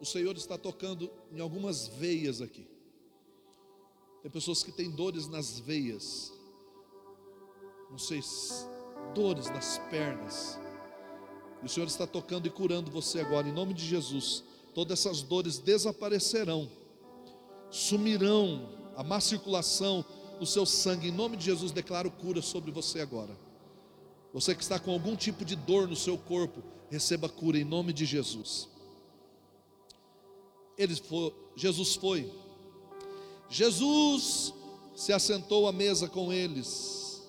O 0.00 0.04
Senhor 0.04 0.36
está 0.36 0.58
tocando 0.58 1.10
em 1.30 1.40
algumas 1.40 1.86
veias 1.86 2.40
aqui. 2.40 2.66
Tem 4.22 4.30
pessoas 4.30 4.62
que 4.62 4.72
têm 4.72 4.90
dores 4.90 5.28
nas 5.28 5.58
veias, 5.58 6.32
não 7.90 7.98
sei, 7.98 8.20
dores 9.14 9.48
nas 9.50 9.78
pernas. 9.90 10.58
E 11.62 11.66
o 11.66 11.68
Senhor 11.68 11.86
está 11.86 12.06
tocando 12.06 12.46
e 12.46 12.50
curando 12.50 12.90
você 12.90 13.20
agora, 13.20 13.48
em 13.48 13.52
nome 13.52 13.74
de 13.74 13.84
Jesus. 13.84 14.42
Todas 14.74 15.00
essas 15.00 15.22
dores 15.22 15.58
desaparecerão, 15.58 16.70
sumirão, 17.70 18.68
a 18.96 19.02
má 19.02 19.20
circulação 19.20 20.04
do 20.38 20.46
seu 20.46 20.66
sangue, 20.66 21.08
em 21.08 21.12
nome 21.12 21.36
de 21.36 21.44
Jesus, 21.44 21.72
declaro 21.72 22.10
cura 22.10 22.42
sobre 22.42 22.70
você 22.70 23.00
agora. 23.00 23.36
Você 24.32 24.54
que 24.54 24.62
está 24.62 24.78
com 24.78 24.92
algum 24.92 25.14
tipo 25.14 25.44
de 25.44 25.54
dor 25.54 25.86
no 25.86 25.96
seu 25.96 26.16
corpo, 26.16 26.62
receba 26.90 27.28
cura 27.28 27.58
em 27.58 27.64
nome 27.64 27.92
de 27.92 28.06
Jesus. 28.06 28.68
Ele 30.76 30.96
foi, 30.96 31.34
Jesus 31.54 31.94
foi. 31.96 32.32
Jesus 33.50 34.54
se 34.96 35.12
assentou 35.12 35.68
à 35.68 35.72
mesa 35.72 36.08
com 36.08 36.32
eles. 36.32 37.22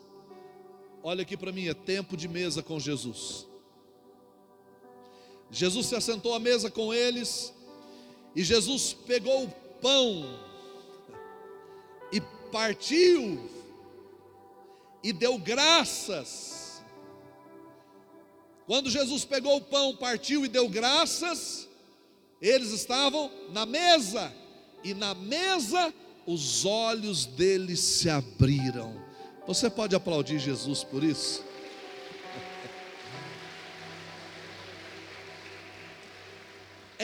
Olha 1.02 1.24
aqui 1.24 1.36
para 1.36 1.52
mim, 1.52 1.68
é 1.68 1.74
tempo 1.74 2.16
de 2.16 2.30
mesa 2.30 2.64
com 2.64 2.80
Jesus. 2.80 3.46
Jesus 5.52 5.88
se 5.88 5.96
assentou 5.96 6.34
à 6.34 6.40
mesa 6.40 6.72
com 6.72 6.94
eles 6.94 7.54
e 8.34 8.44
Jesus 8.44 8.94
pegou 8.94 9.44
o 9.44 9.50
pão 9.82 10.40
e 12.12 12.22
partiu 12.52 13.50
e 15.04 15.12
deu 15.12 15.38
graças 15.38 16.63
quando 18.66 18.90
Jesus 18.90 19.26
pegou 19.26 19.58
o 19.58 19.62
pão, 19.62 19.96
partiu 19.96 20.46
e 20.46 20.48
deu 20.48 20.70
graças, 20.70 21.68
eles 22.42 22.72
estavam 22.72 23.30
na 23.52 23.66
mesa, 23.66 24.34
e 24.84 24.94
na 24.94 25.14
mesa 25.14 25.94
os 26.26 26.66
olhos 26.66 27.26
deles 27.26 27.80
se 27.80 28.10
abriram. 28.10 29.02
Você 29.46 29.70
pode 29.70 29.96
aplaudir 29.96 30.40
Jesus 30.40 30.84
por 30.84 31.04
isso? 31.04 31.44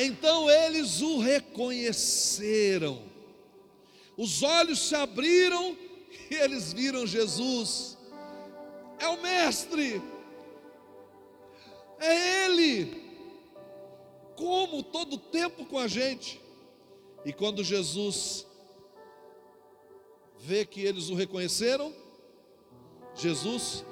Então 0.01 0.49
eles 0.49 1.01
o 1.01 1.19
reconheceram, 1.19 3.01
os 4.15 4.41
olhos 4.43 4.87
se 4.87 4.95
abriram 4.95 5.75
e 6.31 6.35
eles 6.35 6.71
viram 6.71 7.05
Jesus, 7.05 7.97
é 8.97 9.09
o 9.09 9.21
Mestre, 9.21 10.01
é 11.99 12.45
Ele, 12.45 13.09
como 14.35 14.83
todo 14.83 15.17
tempo 15.17 15.65
com 15.65 15.77
a 15.77 15.87
gente. 15.87 16.41
E 17.25 17.33
quando 17.33 17.63
Jesus 17.63 18.47
vê 20.39 20.65
que 20.65 20.81
eles 20.81 21.09
o 21.09 21.15
reconheceram, 21.15 21.93
Jesus, 23.13 23.83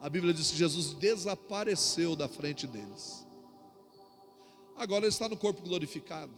a 0.00 0.08
Bíblia 0.08 0.32
diz 0.32 0.50
que 0.50 0.56
Jesus 0.56 0.94
desapareceu 0.94 2.14
da 2.14 2.28
frente 2.28 2.66
deles. 2.66 3.26
Agora 4.76 5.04
ele 5.04 5.12
está 5.12 5.28
no 5.28 5.36
corpo 5.36 5.62
glorificado. 5.62 6.32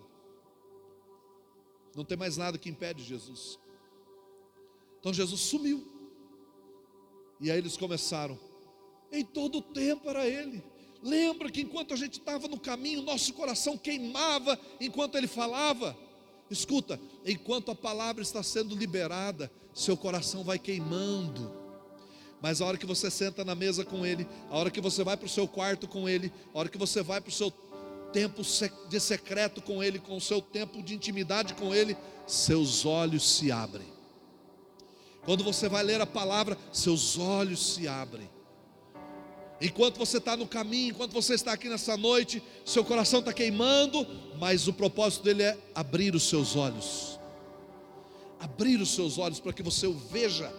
Não 1.95 2.05
tem 2.05 2.17
mais 2.17 2.37
nada 2.37 2.59
que 2.59 2.69
impede 2.69 3.03
Jesus. 3.03 3.59
Então 5.01 5.13
Jesus 5.13 5.41
sumiu. 5.41 5.87
E 7.41 7.51
aí 7.51 7.59
eles 7.59 7.77
começaram 7.77 8.39
em 9.17 9.25
todo 9.25 9.59
o 9.59 9.63
tempo 9.63 10.09
era 10.09 10.27
Ele. 10.27 10.63
Lembra 11.03 11.51
que 11.51 11.61
enquanto 11.61 11.95
a 11.95 11.97
gente 11.97 12.19
estava 12.19 12.49
no 12.49 12.59
caminho, 12.59 13.03
nosso 13.03 13.33
coração 13.33 13.77
queimava 13.77 14.59
enquanto 14.81 15.17
Ele 15.17 15.27
falava. 15.27 15.97
Escuta, 16.51 17.01
enquanto 17.25 17.71
a 17.71 17.75
palavra 17.75 18.23
está 18.23 18.43
sendo 18.43 18.75
liberada, 18.75 19.51
seu 19.75 19.97
coração 19.97 20.45
vai 20.45 20.59
queimando. 20.59 21.53
Mas 22.41 22.61
a 22.61 22.67
hora 22.67 22.79
que 22.79 22.87
você 22.87 23.11
senta 23.11 23.45
na 23.45 23.55
mesa 23.55 23.85
com 23.85 24.07
Ele, 24.07 24.27
a 24.51 24.57
hora 24.57 24.71
que 24.71 24.81
você 24.81 25.03
vai 25.03 25.17
para 25.17 25.27
o 25.27 25.29
seu 25.29 25.49
quarto 25.49 25.89
com 25.89 26.09
Ele, 26.09 26.33
a 26.55 26.59
hora 26.59 26.69
que 26.69 26.79
você 26.79 27.03
vai 27.03 27.21
para 27.21 27.31
o 27.31 27.33
seu 27.33 27.51
tempo 28.13 28.43
de 28.89 29.01
secreto 29.01 29.61
com 29.61 29.83
Ele, 29.83 29.99
com 29.99 30.17
o 30.17 30.21
seu 30.21 30.41
tempo 30.41 30.83
de 30.83 30.95
intimidade 30.95 31.55
com 31.55 31.75
Ele, 31.75 31.97
seus 32.27 32.85
olhos 32.85 33.37
se 33.37 33.51
abrem. 33.51 33.87
Quando 35.25 35.43
você 35.43 35.69
vai 35.69 35.83
ler 35.83 36.01
a 36.01 36.07
palavra, 36.07 36.57
seus 36.73 37.19
olhos 37.19 37.75
se 37.75 37.89
abrem. 37.89 38.31
Enquanto 39.61 39.97
você 39.97 40.19
está 40.19 40.37
no 40.37 40.47
caminho, 40.47 40.91
enquanto 40.91 41.13
você 41.13 41.35
está 41.35 41.53
aqui 41.53 41.69
nessa 41.69 41.97
noite, 41.97 42.43
seu 42.65 42.85
coração 42.85 43.21
está 43.21 43.33
queimando, 43.33 44.07
mas 44.39 44.69
o 44.69 44.73
propósito 44.73 45.25
dele 45.25 45.43
é 45.43 45.59
abrir 45.75 46.15
os 46.15 46.29
seus 46.29 46.57
olhos. 46.57 47.19
Abrir 48.39 48.81
os 48.81 48.95
seus 48.95 49.17
olhos 49.17 49.41
para 49.41 49.55
que 49.55 49.63
você 49.63 49.87
o 49.87 49.95
veja, 49.95 50.53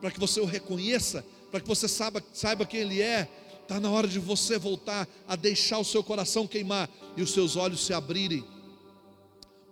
para 0.00 0.10
que 0.10 0.20
você 0.20 0.40
o 0.40 0.44
reconheça, 0.44 1.24
para 1.50 1.60
que 1.60 1.66
você 1.66 1.88
saiba, 1.88 2.22
saiba 2.34 2.66
quem 2.66 2.80
ele 2.80 3.00
é. 3.00 3.28
Está 3.62 3.80
na 3.80 3.90
hora 3.90 4.06
de 4.06 4.18
você 4.18 4.58
voltar 4.58 5.08
a 5.26 5.36
deixar 5.36 5.78
o 5.78 5.84
seu 5.84 6.04
coração 6.04 6.46
queimar 6.46 6.90
e 7.16 7.22
os 7.22 7.30
seus 7.30 7.56
olhos 7.56 7.86
se 7.86 7.94
abrirem. 7.94 8.44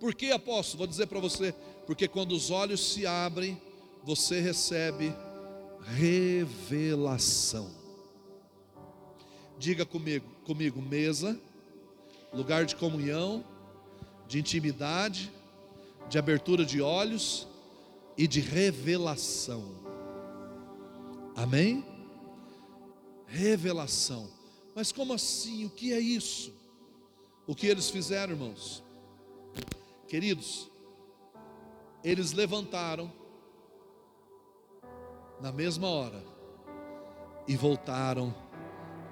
Por 0.01 0.15
que, 0.15 0.33
apóstolo? 0.33 0.79
Vou 0.79 0.87
dizer 0.87 1.09
para 1.09 1.21
você: 1.21 1.55
porque 1.87 2.09
quando 2.09 2.33
os 2.33 2.51
olhos 2.51 2.81
se 2.93 3.07
abrem, 3.07 3.61
você 4.03 4.41
recebe 4.41 5.15
revelação. 5.95 7.82
Diga 9.63 9.87
comigo, 9.87 10.27
comigo, 10.45 10.83
mesa, 10.83 11.41
lugar 12.33 12.65
de 12.67 12.75
comunhão, 12.75 13.45
de 14.27 14.41
intimidade, 14.41 15.33
de 16.09 16.19
abertura 16.19 16.65
de 16.65 16.83
olhos 16.83 17.47
e 18.19 18.27
de 18.27 18.41
revelação. 18.41 19.63
Amém? 21.37 21.87
Revelação. 23.29 24.29
Mas 24.75 24.91
como 24.91 25.13
assim? 25.13 25.65
O 25.65 25.71
que 25.71 25.93
é 25.93 26.01
isso? 26.01 26.53
O 27.47 27.55
que 27.55 27.69
eles 27.69 27.89
fizeram, 27.89 28.33
irmãos? 28.33 28.83
Queridos, 30.09 30.69
eles 32.03 32.33
levantaram 32.33 33.13
na 35.41 35.53
mesma 35.53 35.87
hora 35.89 36.21
e 37.47 37.57
voltaram 37.57 38.35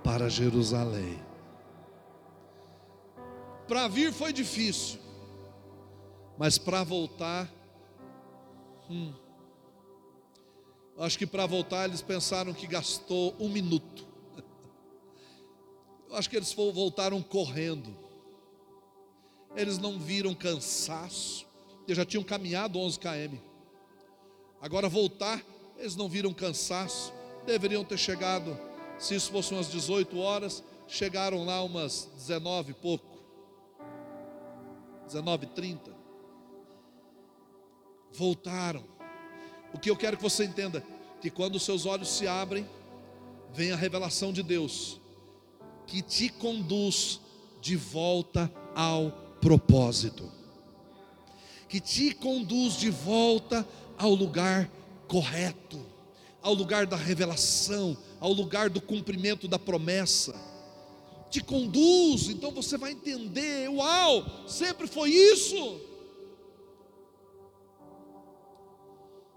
para 0.03 0.29
Jerusalém. 0.29 1.19
Para 3.67 3.87
vir 3.89 4.13
foi 4.13 4.33
difícil, 4.33 4.99
mas 6.37 6.59
para 6.59 6.83
voltar, 6.83 7.49
hum, 8.91 9.13
acho 10.99 11.19
que 11.19 11.27
para 11.27 11.47
voltar 11.47 11.85
eles 11.85 12.03
pensaram 12.03 12.53
que 12.53 12.67
gastou 12.67 13.35
um 13.39 13.49
minuto. 13.49 14.09
Eu 16.09 16.17
acho 16.17 16.29
que 16.29 16.37
eles 16.37 16.53
voltaram 16.53 17.23
correndo. 17.23 17.97
Eles 19.55 19.79
não 19.79 19.99
viram 19.99 20.35
cansaço, 20.35 21.47
eles 21.87 21.97
já 21.97 22.05
tinham 22.05 22.25
caminhado 22.25 22.79
11 22.79 22.99
km. 22.99 23.37
Agora 24.61 24.89
voltar, 24.89 25.45
eles 25.79 25.97
não 25.97 26.09
viram 26.09 26.33
cansaço, 26.33 27.13
deveriam 27.47 27.85
ter 27.85 27.99
chegado, 27.99 28.59
se 29.01 29.15
isso 29.15 29.33
fosse 29.33 29.55
umas 29.55 29.71
18 29.71 30.19
horas, 30.19 30.63
chegaram 30.87 31.45
lá 31.45 31.63
umas 31.63 32.11
19 32.17 32.73
e 32.73 32.75
pouco. 32.75 33.19
19 35.07 35.47
30 35.47 35.91
Voltaram. 38.13 38.85
O 39.73 39.79
que 39.79 39.89
eu 39.89 39.97
quero 39.97 40.17
que 40.17 40.23
você 40.23 40.45
entenda, 40.45 40.85
que 41.21 41.31
quando 41.31 41.55
os 41.55 41.63
seus 41.63 41.87
olhos 41.87 42.11
se 42.11 42.27
abrem, 42.27 42.69
vem 43.55 43.73
a 43.73 43.77
revelação 43.77 44.33
de 44.33 44.43
Deus, 44.43 45.01
que 45.87 46.03
te 46.03 46.29
conduz 46.29 47.21
de 47.61 47.77
volta 47.77 48.53
ao 48.75 49.13
propósito, 49.41 50.31
que 51.69 51.81
te 51.81 52.13
conduz 52.15 52.75
de 52.75 52.91
volta 52.91 53.67
ao 53.97 54.11
lugar 54.11 54.69
correto, 55.09 55.81
ao 56.43 56.53
lugar 56.53 56.87
da 56.87 56.97
revelação, 56.97 57.97
ao 58.21 58.33
lugar 58.33 58.69
do 58.69 58.81
cumprimento 58.81 59.49
da 59.49 59.59
promessa. 59.59 60.35
Te 61.31 61.43
conduz, 61.43 62.29
então 62.29 62.51
você 62.51 62.77
vai 62.77 62.93
entender: 62.93 63.69
uau, 63.71 64.47
sempre 64.47 64.87
foi 64.87 65.11
isso. 65.11 65.81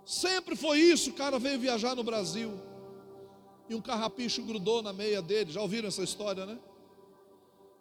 Sempre 0.06 0.56
foi 0.56 0.80
isso. 0.80 1.12
O 1.12 1.14
cara 1.14 1.40
veio 1.40 1.60
viajar 1.60 1.96
no 1.96 2.04
Brasil 2.04 2.52
e 3.70 3.76
um 3.76 3.82
carrapicho 3.82 4.44
grudou 4.44 4.82
na 4.82 4.92
meia 4.92 5.22
dele. 5.22 5.52
Já 5.52 5.62
ouviram 5.62 5.88
essa 5.88 6.04
história, 6.04 6.46
né? 6.46 6.60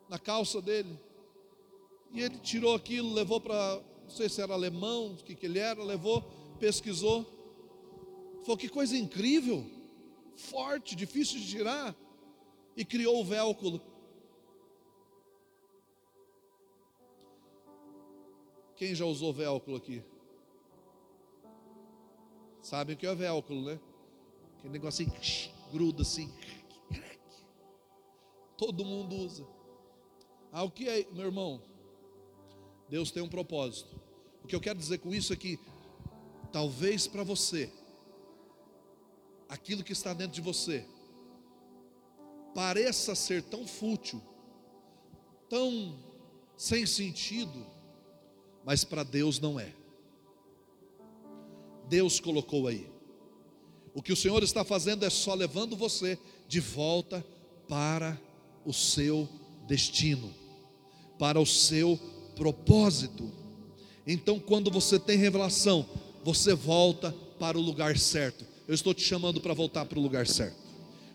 Na 0.09 0.19
calça 0.19 0.63
dele. 0.63 0.99
E 2.13 2.21
ele 2.21 2.39
tirou 2.39 2.75
aquilo, 2.75 3.13
levou 3.13 3.41
para, 3.41 3.81
não 4.05 4.11
sei 4.11 4.29
se 4.29 4.41
era 4.41 4.53
alemão, 4.53 5.13
o 5.13 5.17
que, 5.17 5.35
que 5.35 5.47
ele 5.47 5.59
era, 5.59 5.83
levou, 5.83 6.23
pesquisou. 6.61 7.27
Falou 8.43 8.57
que 8.57 8.69
coisa 8.69 8.97
incrível, 8.97 9.67
forte, 10.43 10.97
difícil 10.97 11.41
de 11.41 11.49
tirar. 11.49 11.95
E 12.77 12.85
criou 12.85 13.21
o 13.21 13.25
velcro. 13.25 13.81
Quem 18.77 18.95
já 18.95 19.05
usou 19.05 19.33
velcro 19.33 19.77
aqui? 19.77 20.03
Sabem 22.63 22.95
o 22.95 22.99
que 22.99 23.07
é 23.07 23.15
velcro, 23.15 23.61
né? 23.61 23.79
Aquele 24.59 24.73
negócio 24.73 25.05
assim, 25.05 25.53
gruda 25.71 26.03
assim. 26.03 26.33
Todo 28.57 28.85
mundo 28.85 29.17
usa. 29.17 29.47
Ah, 30.51 30.63
o 30.63 30.71
que 30.71 30.89
é, 30.89 31.07
meu 31.13 31.27
irmão? 31.27 31.63
Deus 32.89 33.11
tem 33.11 33.23
um 33.23 33.29
propósito. 33.29 34.01
O 34.45 34.47
que 34.47 34.55
eu 34.55 34.61
quero 34.61 34.79
dizer 34.79 34.99
com 34.99 35.15
isso 35.15 35.33
é 35.33 35.37
que, 35.37 35.59
talvez 36.53 37.07
para 37.07 37.23
você, 37.23 37.73
aquilo 39.53 39.85
que 39.85 39.93
está 39.93 40.15
dentro 40.15 40.33
de 40.33 40.41
você, 40.41 40.83
pareça 42.55 43.15
ser 43.15 43.43
tão 43.43 43.67
fútil, 43.67 44.19
tão 45.47 45.95
sem 46.57 46.87
sentido, 46.87 47.67
mas 48.65 48.83
para 48.83 49.03
Deus 49.03 49.39
não 49.39 49.61
é. 49.61 49.75
Deus 51.87 52.19
colocou 52.19 52.67
aí. 52.67 52.91
O 53.95 54.01
que 54.01 54.11
o 54.11 54.17
Senhor 54.17 54.43
está 54.43 54.65
fazendo 54.65 55.05
é 55.05 55.11
só 55.11 55.35
levando 55.35 55.77
você 55.77 56.19
de 56.49 56.59
volta 56.59 57.23
para 57.69 58.19
o 58.65 58.73
seu 58.73 59.29
destino, 59.67 60.33
para 61.19 61.39
o 61.39 61.45
seu 61.45 62.01
propósito. 62.35 63.31
Então, 64.07 64.41
quando 64.41 64.71
você 64.71 64.99
tem 64.99 65.19
revelação, 65.19 65.87
você 66.25 66.55
volta 66.55 67.13
para 67.39 67.59
o 67.59 67.61
lugar 67.61 67.99
certo. 67.99 68.52
Eu 68.73 68.75
estou 68.75 68.95
te 68.95 69.03
chamando 69.03 69.39
para 69.39 69.53
voltar 69.53 69.85
para 69.85 69.99
o 69.99 70.03
lugar 70.03 70.27
certo. 70.27 70.57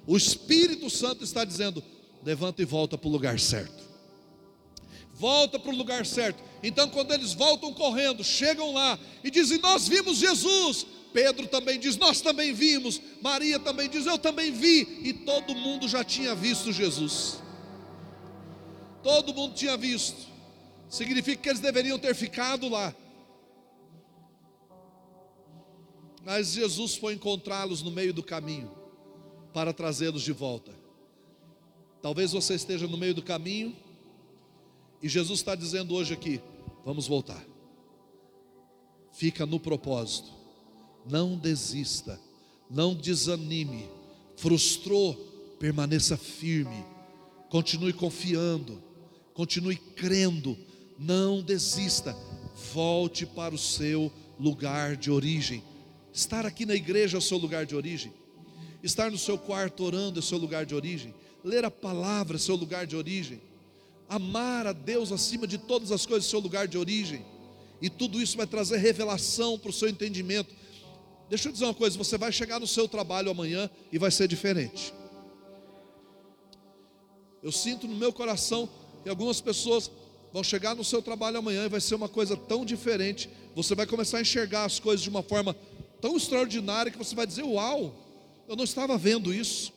O 0.05 0.15
Espírito 0.15 0.91
Santo 0.91 1.23
está 1.23 1.43
dizendo: 1.43 1.83
levanta 2.23 2.61
e 2.61 2.65
volta 2.65 2.99
para 2.99 3.07
o 3.07 3.11
lugar 3.11 3.39
certo. 3.39 3.83
Volta 5.15 5.57
para 5.57 5.71
o 5.71 5.75
lugar 5.75 6.05
certo. 6.05 6.43
Então, 6.61 6.87
quando 6.87 7.15
eles 7.15 7.33
voltam 7.33 7.73
correndo, 7.73 8.23
chegam 8.23 8.73
lá 8.73 8.99
e 9.23 9.31
dizem: 9.31 9.57
Nós 9.57 9.87
vimos 9.87 10.19
Jesus. 10.19 10.85
Pedro 11.11 11.47
também 11.47 11.79
diz: 11.79 11.97
Nós 11.97 12.21
também 12.21 12.53
vimos. 12.53 13.01
Maria 13.23 13.57
também 13.57 13.89
diz: 13.89 14.05
Eu 14.05 14.19
também 14.19 14.51
vi. 14.51 14.99
E 15.01 15.11
todo 15.11 15.55
mundo 15.55 15.87
já 15.87 16.03
tinha 16.03 16.35
visto 16.35 16.71
Jesus. 16.71 17.41
Todo 19.01 19.33
mundo 19.33 19.55
tinha 19.55 19.75
visto 19.75 20.27
significa 20.89 21.41
que 21.41 21.49
eles 21.49 21.59
deveriam 21.59 21.99
ter 21.99 22.15
ficado 22.15 22.69
lá. 22.69 22.93
Mas 26.27 26.51
Jesus 26.51 26.95
foi 26.95 27.13
encontrá-los 27.13 27.81
no 27.81 27.89
meio 27.89 28.13
do 28.13 28.21
caminho 28.21 28.69
para 29.53 29.71
trazê-los 29.71 30.23
de 30.23 30.33
volta. 30.33 30.73
Talvez 32.01 32.33
você 32.33 32.55
esteja 32.55 32.85
no 32.85 32.97
meio 32.97 33.13
do 33.13 33.23
caminho 33.23 33.73
e 35.01 35.07
Jesus 35.07 35.39
está 35.39 35.55
dizendo 35.55 35.95
hoje 35.95 36.13
aqui: 36.13 36.41
vamos 36.83 37.07
voltar. 37.07 37.41
Fica 39.13 39.45
no 39.45 39.57
propósito, 39.57 40.29
não 41.09 41.37
desista, 41.37 42.19
não 42.69 42.93
desanime. 42.93 43.87
Frustrou, 44.35 45.15
permaneça 45.57 46.17
firme, 46.17 46.83
continue 47.49 47.93
confiando, 47.93 48.83
continue 49.33 49.77
crendo 49.77 50.57
não 50.99 51.41
desista, 51.41 52.13
volte 52.73 53.25
para 53.25 53.55
o 53.55 53.57
seu 53.57 54.11
lugar 54.37 54.97
de 54.97 55.09
origem. 55.09 55.63
Estar 56.17 56.47
aqui 56.47 56.65
na 56.65 56.73
igreja 56.73 57.15
é 57.15 57.19
o 57.19 57.21
seu 57.21 57.37
lugar 57.37 57.63
de 57.63 57.75
origem. 57.75 58.11
Estar 58.81 59.11
no 59.11 59.19
seu 59.19 59.37
quarto 59.37 59.83
orando 59.83 60.17
é 60.17 60.19
o 60.19 60.23
seu 60.23 60.39
lugar 60.39 60.65
de 60.65 60.73
origem. 60.73 61.13
Ler 61.43 61.63
a 61.63 61.69
palavra 61.69 62.37
é 62.37 62.39
o 62.39 62.41
seu 62.41 62.55
lugar 62.55 62.87
de 62.87 62.95
origem. 62.95 63.39
Amar 64.09 64.65
a 64.65 64.73
Deus 64.73 65.11
acima 65.11 65.45
de 65.45 65.59
todas 65.59 65.91
as 65.91 66.07
coisas 66.07 66.25
é 66.25 66.27
o 66.27 66.31
seu 66.31 66.39
lugar 66.39 66.67
de 66.67 66.75
origem. 66.75 67.23
E 67.79 67.87
tudo 67.87 68.19
isso 68.19 68.35
vai 68.35 68.47
trazer 68.47 68.77
revelação 68.77 69.59
para 69.59 69.69
o 69.69 69.73
seu 69.73 69.87
entendimento. 69.87 70.55
Deixa 71.29 71.49
eu 71.49 71.53
dizer 71.53 71.65
uma 71.65 71.73
coisa: 71.75 71.95
você 71.95 72.17
vai 72.17 72.31
chegar 72.31 72.59
no 72.59 72.65
seu 72.65 72.87
trabalho 72.87 73.29
amanhã 73.29 73.69
e 73.91 73.99
vai 73.99 74.09
ser 74.09 74.27
diferente. 74.27 74.91
Eu 77.43 77.51
sinto 77.51 77.87
no 77.87 77.95
meu 77.95 78.11
coração 78.11 78.67
que 79.03 79.09
algumas 79.09 79.39
pessoas 79.39 79.91
vão 80.33 80.43
chegar 80.43 80.75
no 80.75 80.83
seu 80.83 80.99
trabalho 80.99 81.37
amanhã 81.37 81.65
e 81.65 81.69
vai 81.69 81.79
ser 81.79 81.93
uma 81.93 82.09
coisa 82.09 82.35
tão 82.35 82.65
diferente. 82.65 83.29
Você 83.55 83.75
vai 83.75 83.85
começar 83.85 84.17
a 84.17 84.21
enxergar 84.21 84.65
as 84.65 84.79
coisas 84.79 85.03
de 85.03 85.09
uma 85.09 85.21
forma 85.21 85.55
tão 86.01 86.15
extraordinária 86.15 86.91
que 86.91 86.97
você 86.97 87.15
vai 87.15 87.27
dizer: 87.27 87.43
Uau, 87.43 87.93
eu 88.47 88.55
não 88.55 88.63
estava 88.63 88.97
vendo 88.97 89.33
isso. 89.33 89.73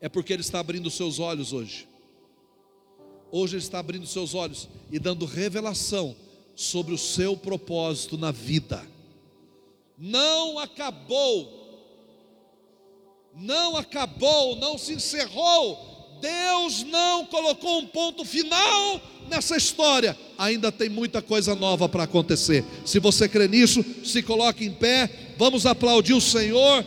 É 0.00 0.08
porque 0.08 0.32
Ele 0.32 0.42
está 0.42 0.60
abrindo 0.60 0.90
seus 0.90 1.18
olhos 1.18 1.52
hoje. 1.52 1.88
Hoje 3.30 3.56
Ele 3.56 3.62
está 3.62 3.78
abrindo 3.78 4.06
seus 4.06 4.34
olhos 4.34 4.68
e 4.90 4.98
dando 4.98 5.26
revelação 5.26 6.16
sobre 6.56 6.94
o 6.94 6.98
seu 6.98 7.36
propósito 7.36 8.18
na 8.18 8.30
vida. 8.30 8.86
Não 9.96 10.58
acabou, 10.58 11.58
não 13.34 13.76
acabou, 13.76 14.56
não 14.56 14.78
se 14.78 14.94
encerrou 14.94 15.89
Deus 16.20 16.84
não 16.84 17.24
colocou 17.24 17.80
um 17.80 17.86
ponto 17.86 18.24
final 18.24 19.00
nessa 19.28 19.56
história, 19.56 20.16
ainda 20.36 20.70
tem 20.70 20.88
muita 20.88 21.22
coisa 21.22 21.54
nova 21.54 21.88
para 21.88 22.04
acontecer. 22.04 22.64
Se 22.84 22.98
você 22.98 23.28
crê 23.28 23.48
nisso, 23.48 23.84
se 24.04 24.22
coloque 24.22 24.64
em 24.64 24.72
pé, 24.72 25.08
vamos 25.38 25.64
aplaudir 25.66 26.12
o 26.12 26.20
Senhor, 26.20 26.84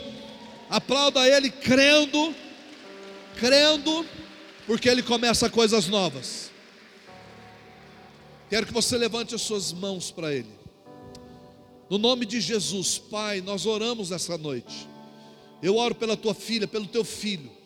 aplauda 0.69 1.27
Ele 1.27 1.49
crendo, 1.49 2.33
crendo, 3.37 4.05
porque 4.67 4.87
Ele 4.87 5.01
começa 5.01 5.49
coisas 5.49 5.87
novas. 5.87 6.51
Quero 8.49 8.67
que 8.67 8.73
você 8.73 8.97
levante 8.97 9.33
as 9.33 9.41
suas 9.41 9.73
mãos 9.73 10.11
para 10.11 10.33
Ele. 10.33 10.49
No 11.89 11.97
nome 11.97 12.25
de 12.25 12.39
Jesus, 12.39 12.99
Pai, 12.99 13.41
nós 13.41 13.65
oramos 13.65 14.11
essa 14.11 14.37
noite. 14.37 14.87
Eu 15.61 15.77
oro 15.77 15.95
pela 15.95 16.15
tua 16.15 16.33
filha, 16.33 16.67
pelo 16.67 16.85
teu 16.85 17.03
filho 17.03 17.62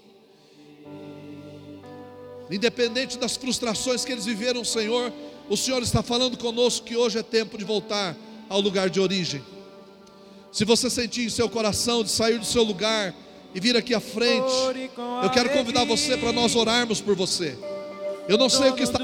independente 2.49 3.17
das 3.17 3.35
frustrações 3.35 4.05
que 4.05 4.11
eles 4.11 4.25
viveram, 4.25 4.63
Senhor, 4.63 5.11
o 5.49 5.57
Senhor 5.57 5.81
está 5.81 6.01
falando 6.01 6.37
conosco 6.37 6.85
que 6.85 6.95
hoje 6.95 7.17
é 7.17 7.23
tempo 7.23 7.57
de 7.57 7.63
voltar 7.63 8.15
ao 8.49 8.59
lugar 8.59 8.89
de 8.89 8.99
origem. 8.99 9.43
Se 10.51 10.65
você 10.65 10.89
sentir 10.89 11.25
em 11.25 11.29
seu 11.29 11.49
coração 11.49 12.03
de 12.03 12.09
sair 12.09 12.39
do 12.39 12.45
seu 12.45 12.63
lugar 12.63 13.13
e 13.53 13.59
vir 13.59 13.75
aqui 13.75 13.93
à 13.93 13.99
frente, 13.99 14.51
eu 15.23 15.29
quero 15.29 15.49
convidar 15.49 15.85
você 15.85 16.17
para 16.17 16.31
nós 16.31 16.55
orarmos 16.55 17.01
por 17.01 17.15
você. 17.15 17.57
Eu 18.27 18.37
não 18.37 18.49
sei 18.49 18.69
o 18.69 18.73
que 18.73 18.83
está. 18.83 18.99